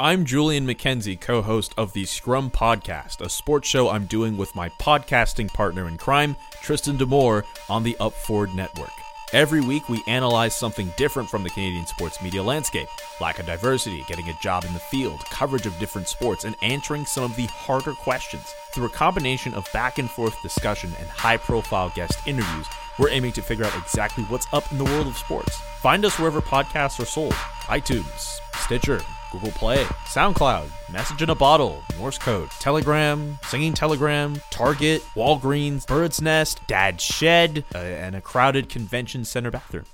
I'm 0.00 0.24
Julian 0.24 0.64
McKenzie, 0.64 1.20
co 1.20 1.42
host 1.42 1.74
of 1.76 1.92
the 1.92 2.04
Scrum 2.04 2.52
Podcast, 2.52 3.20
a 3.20 3.28
sports 3.28 3.66
show 3.68 3.88
I'm 3.88 4.06
doing 4.06 4.36
with 4.36 4.54
my 4.54 4.68
podcasting 4.80 5.52
partner 5.52 5.88
in 5.88 5.98
crime, 5.98 6.36
Tristan 6.62 6.96
Demore, 6.96 7.42
on 7.68 7.82
the 7.82 7.96
Upford 7.98 8.54
Network. 8.54 8.92
Every 9.34 9.60
week, 9.60 9.90
we 9.90 10.02
analyze 10.06 10.54
something 10.54 10.90
different 10.96 11.28
from 11.28 11.42
the 11.42 11.50
Canadian 11.50 11.84
sports 11.84 12.22
media 12.22 12.42
landscape 12.42 12.88
lack 13.20 13.38
of 13.38 13.44
diversity, 13.44 14.02
getting 14.08 14.30
a 14.30 14.38
job 14.40 14.64
in 14.64 14.72
the 14.72 14.80
field, 14.80 15.22
coverage 15.26 15.66
of 15.66 15.78
different 15.78 16.08
sports, 16.08 16.44
and 16.44 16.56
answering 16.62 17.04
some 17.04 17.24
of 17.24 17.36
the 17.36 17.44
harder 17.46 17.92
questions. 17.92 18.54
Through 18.72 18.86
a 18.86 18.90
combination 18.90 19.52
of 19.52 19.70
back 19.70 19.98
and 19.98 20.10
forth 20.10 20.40
discussion 20.40 20.90
and 20.98 21.08
high 21.08 21.36
profile 21.36 21.92
guest 21.94 22.26
interviews, 22.26 22.66
we're 22.98 23.10
aiming 23.10 23.32
to 23.32 23.42
figure 23.42 23.66
out 23.66 23.76
exactly 23.76 24.24
what's 24.24 24.46
up 24.54 24.70
in 24.72 24.78
the 24.78 24.84
world 24.84 25.06
of 25.06 25.18
sports. 25.18 25.60
Find 25.80 26.06
us 26.06 26.18
wherever 26.18 26.40
podcasts 26.40 26.98
are 26.98 27.04
sold 27.04 27.34
iTunes, 27.66 28.38
Stitcher, 28.54 29.02
Google 29.30 29.50
Play, 29.52 29.84
SoundCloud, 30.06 30.68
Message 30.92 31.22
in 31.22 31.30
a 31.30 31.34
Bottle, 31.34 31.82
Morse 31.98 32.18
Code, 32.18 32.50
Telegram, 32.60 33.38
Singing 33.44 33.74
Telegram, 33.74 34.40
Target, 34.50 35.02
Walgreens, 35.14 35.86
Bird's 35.86 36.20
Nest, 36.20 36.60
Dad's 36.66 37.02
Shed, 37.02 37.64
uh, 37.74 37.78
and 37.78 38.16
a 38.16 38.20
crowded 38.20 38.68
convention 38.68 39.24
center 39.24 39.50
bathroom. 39.50 39.84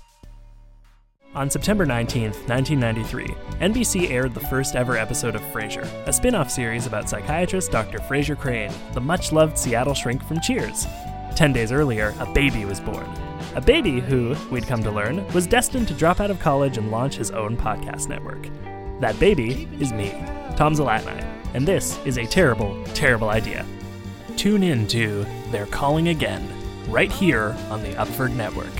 On 1.35 1.49
September 1.49 1.85
19th, 1.85 2.47
1993, 2.47 3.25
NBC 3.59 4.09
aired 4.09 4.33
the 4.33 4.39
first 4.39 4.73
ever 4.73 4.95
episode 4.95 5.35
of 5.35 5.41
Frasier, 5.51 5.83
a 6.07 6.13
spin 6.13 6.33
off 6.33 6.49
series 6.49 6.85
about 6.85 7.09
psychiatrist 7.09 7.71
Dr. 7.71 7.97
Frasier 7.99 8.39
Crane, 8.39 8.71
the 8.93 9.01
much 9.01 9.33
loved 9.33 9.57
Seattle 9.57 9.93
shrink 9.93 10.23
from 10.23 10.39
Cheers. 10.39 10.87
Ten 11.35 11.51
days 11.51 11.73
earlier, 11.73 12.15
a 12.19 12.25
baby 12.31 12.63
was 12.63 12.79
born. 12.79 13.05
A 13.55 13.61
baby 13.61 13.99
who, 13.99 14.33
we'd 14.49 14.65
come 14.67 14.81
to 14.83 14.91
learn, 14.91 15.27
was 15.33 15.45
destined 15.45 15.89
to 15.89 15.93
drop 15.93 16.21
out 16.21 16.31
of 16.31 16.39
college 16.39 16.77
and 16.77 16.89
launch 16.89 17.15
his 17.15 17.31
own 17.31 17.57
podcast 17.57 18.07
network. 18.07 18.47
That 19.01 19.19
baby 19.19 19.67
is 19.79 19.91
me, 19.91 20.11
Tom 20.55 20.73
Zalatni, 20.73 21.21
and 21.53 21.67
this 21.67 21.99
is 22.05 22.17
a 22.17 22.25
terrible, 22.25 22.81
terrible 22.93 23.29
idea. 23.29 23.65
Tune 24.37 24.63
in 24.63 24.87
to 24.87 25.25
They're 25.51 25.65
Calling 25.65 26.07
Again, 26.07 26.47
right 26.87 27.11
here 27.11 27.57
on 27.69 27.83
the 27.83 27.89
Upford 27.95 28.33
Network. 28.35 28.71